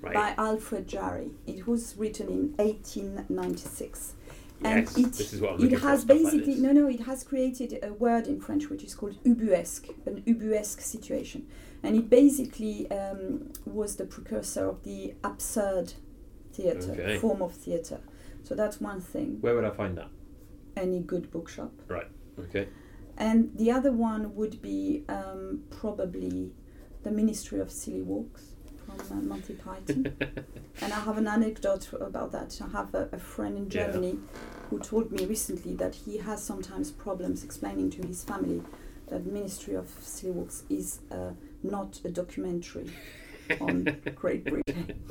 right. 0.02 0.14
by 0.14 0.34
Alfred 0.38 0.88
Jarry. 0.88 1.32
It 1.48 1.68
was 1.68 1.96
written 1.98 2.28
in 2.28 2.54
1896. 2.58 4.14
Yes, 4.62 4.96
and 4.96 5.06
it, 5.08 5.12
this 5.14 5.34
is 5.34 5.42
what 5.42 5.54
I'm 5.60 5.66
it 5.66 5.72
has 5.82 6.02
stuff 6.04 6.10
like 6.16 6.24
basically 6.24 6.56
no 6.56 6.72
no 6.72 6.88
it 6.88 7.02
has 7.02 7.24
created 7.26 7.80
a 7.84 7.92
word 7.92 8.28
in 8.28 8.40
French 8.40 8.70
which 8.70 8.84
is 8.84 8.96
called 8.96 9.22
ubuesque 9.26 9.90
an 10.06 10.22
ubuesque 10.26 10.80
situation 10.80 11.46
and 11.82 11.98
it 11.98 12.10
basically 12.10 12.90
um, 12.90 13.52
was 13.66 13.98
the 13.98 14.06
precursor 14.06 14.70
of 14.70 14.84
the 14.84 15.16
absurd 15.22 15.94
theatre 16.54 16.92
Okay. 16.94 17.18
form 17.18 17.42
of 17.42 17.52
theatre 17.54 18.00
so 18.44 18.56
that's 18.56 18.80
one 18.80 19.02
thing 19.02 19.40
Where 19.42 19.54
would 19.56 19.66
I 19.66 19.72
find 19.72 19.98
that? 19.98 20.08
any 20.78 21.00
good 21.02 21.30
bookshop 21.30 21.72
Right. 21.90 22.08
Okay. 22.40 22.70
And 23.18 23.52
the 23.56 23.72
other 23.72 23.92
one 23.92 24.36
would 24.36 24.62
be 24.62 25.04
um, 25.10 25.64
probably 25.70 26.52
the 27.04 27.12
Ministry 27.12 27.60
of 27.60 27.72
Silly 27.72 28.02
Walks 28.02 28.54
from 28.86 29.00
uh, 29.18 29.22
Monty 29.22 29.54
Python. 29.54 30.14
and 30.82 30.94
I 30.94 31.00
have 31.00 31.18
an 31.18 31.28
anecdote 31.28 31.90
about 32.00 32.32
that. 32.32 32.60
I 32.64 32.70
have 32.78 32.94
a, 32.94 33.10
a 33.12 33.20
friend 33.20 33.58
in 33.58 33.64
Yeah. 33.66 33.88
Germany 33.92 34.20
who 34.70 34.80
told 34.80 35.12
me 35.12 35.26
recently 35.26 35.76
that 35.76 35.96
he 35.96 36.18
has 36.18 36.44
sometimes 36.44 36.92
problems 36.92 37.44
explaining 37.44 37.90
to 37.92 38.08
his 38.08 38.24
family 38.24 38.62
that 39.08 39.26
Ministry 39.26 39.76
of 39.76 39.90
Silly 40.02 40.32
Walks 40.34 40.64
is 40.70 41.00
uh, 41.12 41.32
not 41.62 42.00
a 42.04 42.10
documentary 42.10 42.90
on 43.60 43.84
Great 44.16 44.44
Britain. 44.46 45.04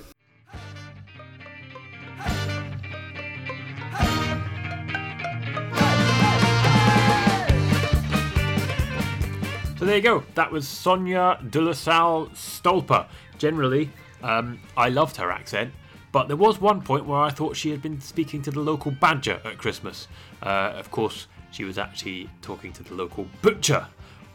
So 9.83 9.87
there 9.87 9.97
you 9.97 10.03
go. 10.03 10.23
That 10.37 10.53
was 10.53 10.69
Sonia 10.69 11.41
Delesalle-Stolper. 11.43 13.09
Generally, 13.37 13.91
um, 14.23 14.61
I 14.77 14.89
loved 14.91 15.17
her 15.17 15.33
accent, 15.33 15.75
but 16.13 16.29
there 16.29 16.37
was 16.37 16.61
one 16.61 16.83
point 16.83 17.05
where 17.05 17.19
I 17.19 17.31
thought 17.31 17.57
she 17.57 17.71
had 17.71 17.83
been 17.83 18.01
speaking 18.01 18.43
to 18.43 18.53
the 18.53 18.61
local 18.61 18.93
badger 18.93 19.41
at 19.45 19.59
Christmas. 19.59 20.07
Uh, 20.41 20.73
of 20.77 20.93
course, 20.93 21.27
she 21.51 21.65
was 21.65 21.79
actually 21.79 22.31
talking 22.43 22.73
to 22.75 22.85
the 22.85 22.95
local 22.95 23.27
butcher, 23.43 23.89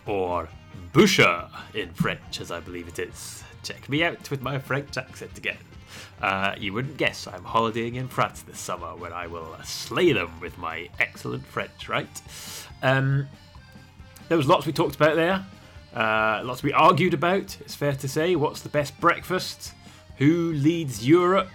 or 0.05 0.49
boucher 0.91 1.47
in 1.73 1.93
French, 1.93 2.41
as 2.41 2.51
I 2.51 2.59
believe 2.59 2.89
it 2.89 2.99
is. 2.99 3.41
Check 3.63 3.87
me 3.87 4.03
out 4.03 4.29
with 4.29 4.41
my 4.41 4.59
French 4.59 4.97
accent 4.97 5.37
again. 5.37 5.59
Uh, 6.21 6.55
you 6.57 6.73
wouldn't 6.73 6.97
guess 6.97 7.25
I'm 7.25 7.45
holidaying 7.45 7.95
in 7.95 8.09
France 8.09 8.41
this 8.41 8.59
summer 8.59 8.97
when 8.97 9.13
I 9.13 9.27
will 9.27 9.55
slay 9.63 10.11
them 10.11 10.41
with 10.41 10.57
my 10.57 10.89
excellent 10.99 11.45
French, 11.45 11.87
right? 11.87 12.21
Um, 12.83 13.29
there 14.27 14.37
was 14.37 14.47
lots 14.47 14.65
we 14.65 14.73
talked 14.73 14.95
about 14.95 15.15
there. 15.15 15.45
Uh, 15.93 16.41
lots 16.43 16.63
we 16.63 16.73
argued 16.73 17.13
about. 17.13 17.57
It's 17.61 17.75
fair 17.75 17.93
to 17.93 18.07
say. 18.07 18.35
What's 18.35 18.61
the 18.61 18.69
best 18.69 18.99
breakfast? 18.99 19.73
Who 20.17 20.51
leads 20.53 21.07
Europe? 21.07 21.49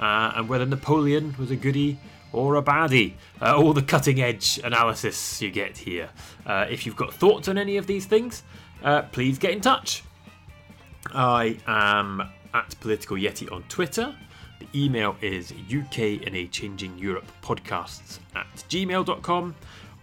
Uh, 0.00 0.32
and 0.36 0.48
whether 0.48 0.64
Napoleon 0.64 1.34
was 1.38 1.50
a 1.50 1.56
goodie 1.56 1.98
or 2.32 2.56
a 2.56 2.62
baddie. 2.62 3.14
Uh, 3.40 3.56
all 3.56 3.72
the 3.72 3.82
cutting 3.82 4.20
edge 4.20 4.58
analysis 4.62 5.42
you 5.42 5.50
get 5.50 5.76
here. 5.76 6.08
Uh, 6.46 6.66
if 6.70 6.86
you've 6.86 6.96
got 6.96 7.12
thoughts 7.12 7.48
on 7.48 7.58
any 7.58 7.76
of 7.76 7.86
these 7.86 8.06
things, 8.06 8.42
uh, 8.82 9.02
please 9.02 9.38
get 9.38 9.52
in 9.52 9.60
touch. 9.60 10.02
I 11.14 11.58
am 11.66 12.22
at 12.54 12.78
Political 12.80 13.16
Yeti 13.16 13.50
on 13.50 13.62
Twitter. 13.64 14.14
The 14.58 14.84
email 14.84 15.16
is 15.20 15.52
UK 15.52 16.26
in 16.26 16.34
a 16.34 16.46
Changing 16.48 16.98
Europe 16.98 17.30
podcasts 17.42 18.18
at 18.34 18.46
gmail.com 18.68 19.54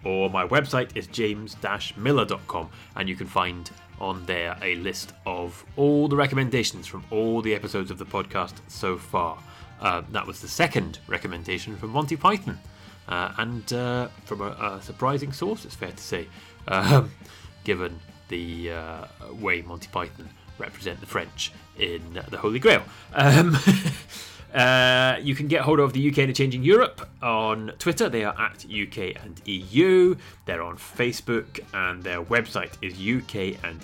or 0.06 0.30
my 0.30 0.48
website 0.48 0.96
is 0.96 1.08
james-miller.com 1.08 2.70
and 2.96 3.10
you 3.10 3.16
can 3.16 3.28
find 3.28 3.72
on 4.00 4.26
there 4.26 4.58
a 4.62 4.76
list 4.76 5.14
of 5.26 5.66
all 5.76 6.08
the 6.08 6.16
recommendations 6.16 6.88
from 6.88 7.04
all 7.12 7.42
the 7.42 7.54
episodes 7.54 7.92
of 7.92 7.98
the 7.98 8.06
podcast 8.06 8.54
so 8.68 8.98
far. 8.98 9.38
Uh, 9.82 10.02
that 10.12 10.26
was 10.26 10.42
the 10.42 10.48
second 10.48 11.00
recommendation 11.08 11.76
from 11.76 11.90
Monty 11.90 12.16
Python 12.16 12.60
uh, 13.08 13.34
and 13.38 13.72
uh, 13.74 14.08
from 14.26 14.42
a, 14.42 14.52
a 14.52 14.82
surprising 14.82 15.32
source, 15.32 15.66
it's 15.66 15.76
fair 15.76 15.92
to 15.92 16.04
say, 16.04 16.28
um, 16.68 17.12
given 17.64 18.00
the 18.30 18.72
uh, 18.72 19.06
way 19.34 19.62
Monty 19.62 19.88
Python 19.92 20.30
represent 20.58 21.00
the 21.00 21.06
French 21.06 21.52
in 21.78 22.02
the 22.30 22.38
Holy 22.38 22.60
Grail. 22.60 22.84
Um, 23.14 23.58
uh, 24.56 25.18
you 25.22 25.36
can 25.36 25.48
get 25.48 25.62
hold 25.62 25.82
of 25.82 25.92
the 25.92 26.10
UK 26.10 26.20
and 26.20 26.36
Changing 26.36 26.64
Europe 26.64 27.08
on 27.22 27.74
Twitter. 27.78 28.08
They 28.08 28.24
are 28.24 28.34
at 28.40 28.66
UK 28.66 29.22
and 29.22 29.42
EU. 29.46 30.16
They're 30.46 30.64
on 30.64 30.78
Facebook, 30.78 31.60
and 31.74 32.02
their 32.02 32.24
website 32.24 32.72
is 32.82 32.94
ukandeu.ac.uk. 32.94 33.82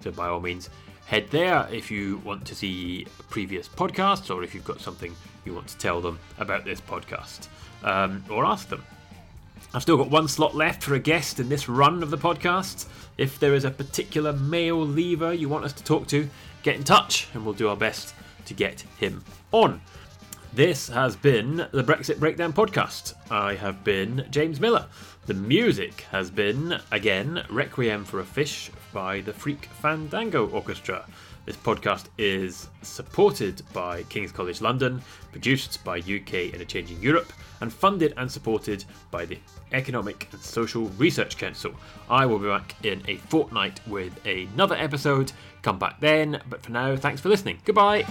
So 0.00 0.10
by 0.10 0.28
all 0.28 0.40
means, 0.40 0.70
head 1.04 1.28
there 1.30 1.68
if 1.70 1.90
you 1.90 2.16
want 2.24 2.46
to 2.46 2.54
see 2.54 3.06
previous 3.28 3.68
podcasts 3.68 4.34
or 4.34 4.42
if 4.42 4.54
you've 4.54 4.64
got 4.64 4.80
something 4.80 5.14
you 5.44 5.54
want 5.54 5.68
to 5.68 5.76
tell 5.78 6.00
them 6.00 6.18
about 6.38 6.64
this 6.64 6.80
podcast 6.80 7.48
um, 7.84 8.24
or 8.30 8.44
ask 8.44 8.68
them. 8.68 8.82
I've 9.74 9.82
still 9.82 9.98
got 9.98 10.10
one 10.10 10.28
slot 10.28 10.56
left 10.56 10.82
for 10.82 10.94
a 10.94 10.98
guest 10.98 11.38
in 11.40 11.50
this 11.50 11.68
run 11.68 12.02
of 12.02 12.10
the 12.10 12.18
podcast. 12.18 12.86
If 13.18 13.38
there 13.38 13.54
is 13.54 13.64
a 13.64 13.70
particular 13.70 14.32
male 14.32 14.80
lever 14.80 15.34
you 15.34 15.48
want 15.48 15.64
us 15.64 15.74
to 15.74 15.84
talk 15.84 16.06
to, 16.08 16.28
get 16.62 16.76
in 16.76 16.84
touch 16.84 17.28
and 17.34 17.44
we'll 17.44 17.54
do 17.54 17.68
our 17.68 17.76
best 17.76 18.14
to 18.46 18.54
get 18.54 18.80
him 18.98 19.22
on. 19.52 19.80
This 20.54 20.88
has 20.88 21.14
been 21.16 21.56
the 21.70 21.84
Brexit 21.84 22.18
Breakdown 22.18 22.52
podcast. 22.52 23.12
I 23.30 23.54
have 23.56 23.84
been 23.84 24.26
James 24.30 24.58
Miller. 24.58 24.86
The 25.26 25.34
music 25.34 26.06
has 26.12 26.30
been, 26.30 26.80
again, 26.90 27.44
Requiem 27.50 28.04
for 28.04 28.20
a 28.20 28.24
Fish 28.24 28.70
by 28.92 29.20
the 29.20 29.34
Freak 29.34 29.66
Fandango 29.66 30.48
Orchestra. 30.48 31.04
This 31.44 31.56
podcast 31.56 32.06
is 32.18 32.68
supported 32.82 33.62
by 33.72 34.02
King's 34.04 34.32
College 34.32 34.60
London, 34.60 35.02
produced 35.30 35.84
by 35.84 35.98
UK 35.98 36.54
in 36.54 36.60
a 36.60 36.64
Changing 36.64 37.00
Europe, 37.00 37.32
and 37.60 37.72
funded 37.72 38.14
and 38.16 38.30
supported 38.30 38.84
by 39.10 39.26
the 39.26 39.38
Economic 39.72 40.28
and 40.32 40.40
Social 40.40 40.86
Research 40.90 41.36
Council. 41.36 41.72
I 42.08 42.26
will 42.26 42.38
be 42.38 42.48
back 42.48 42.74
in 42.84 43.02
a 43.06 43.16
fortnight 43.16 43.80
with 43.86 44.12
another 44.26 44.74
episode. 44.74 45.32
Come 45.66 45.80
back 45.80 45.98
then, 45.98 46.40
but 46.48 46.62
for 46.62 46.70
now, 46.70 46.94
thanks 46.94 47.20
for 47.20 47.28
listening. 47.28 47.58
Goodbye. 47.64 48.04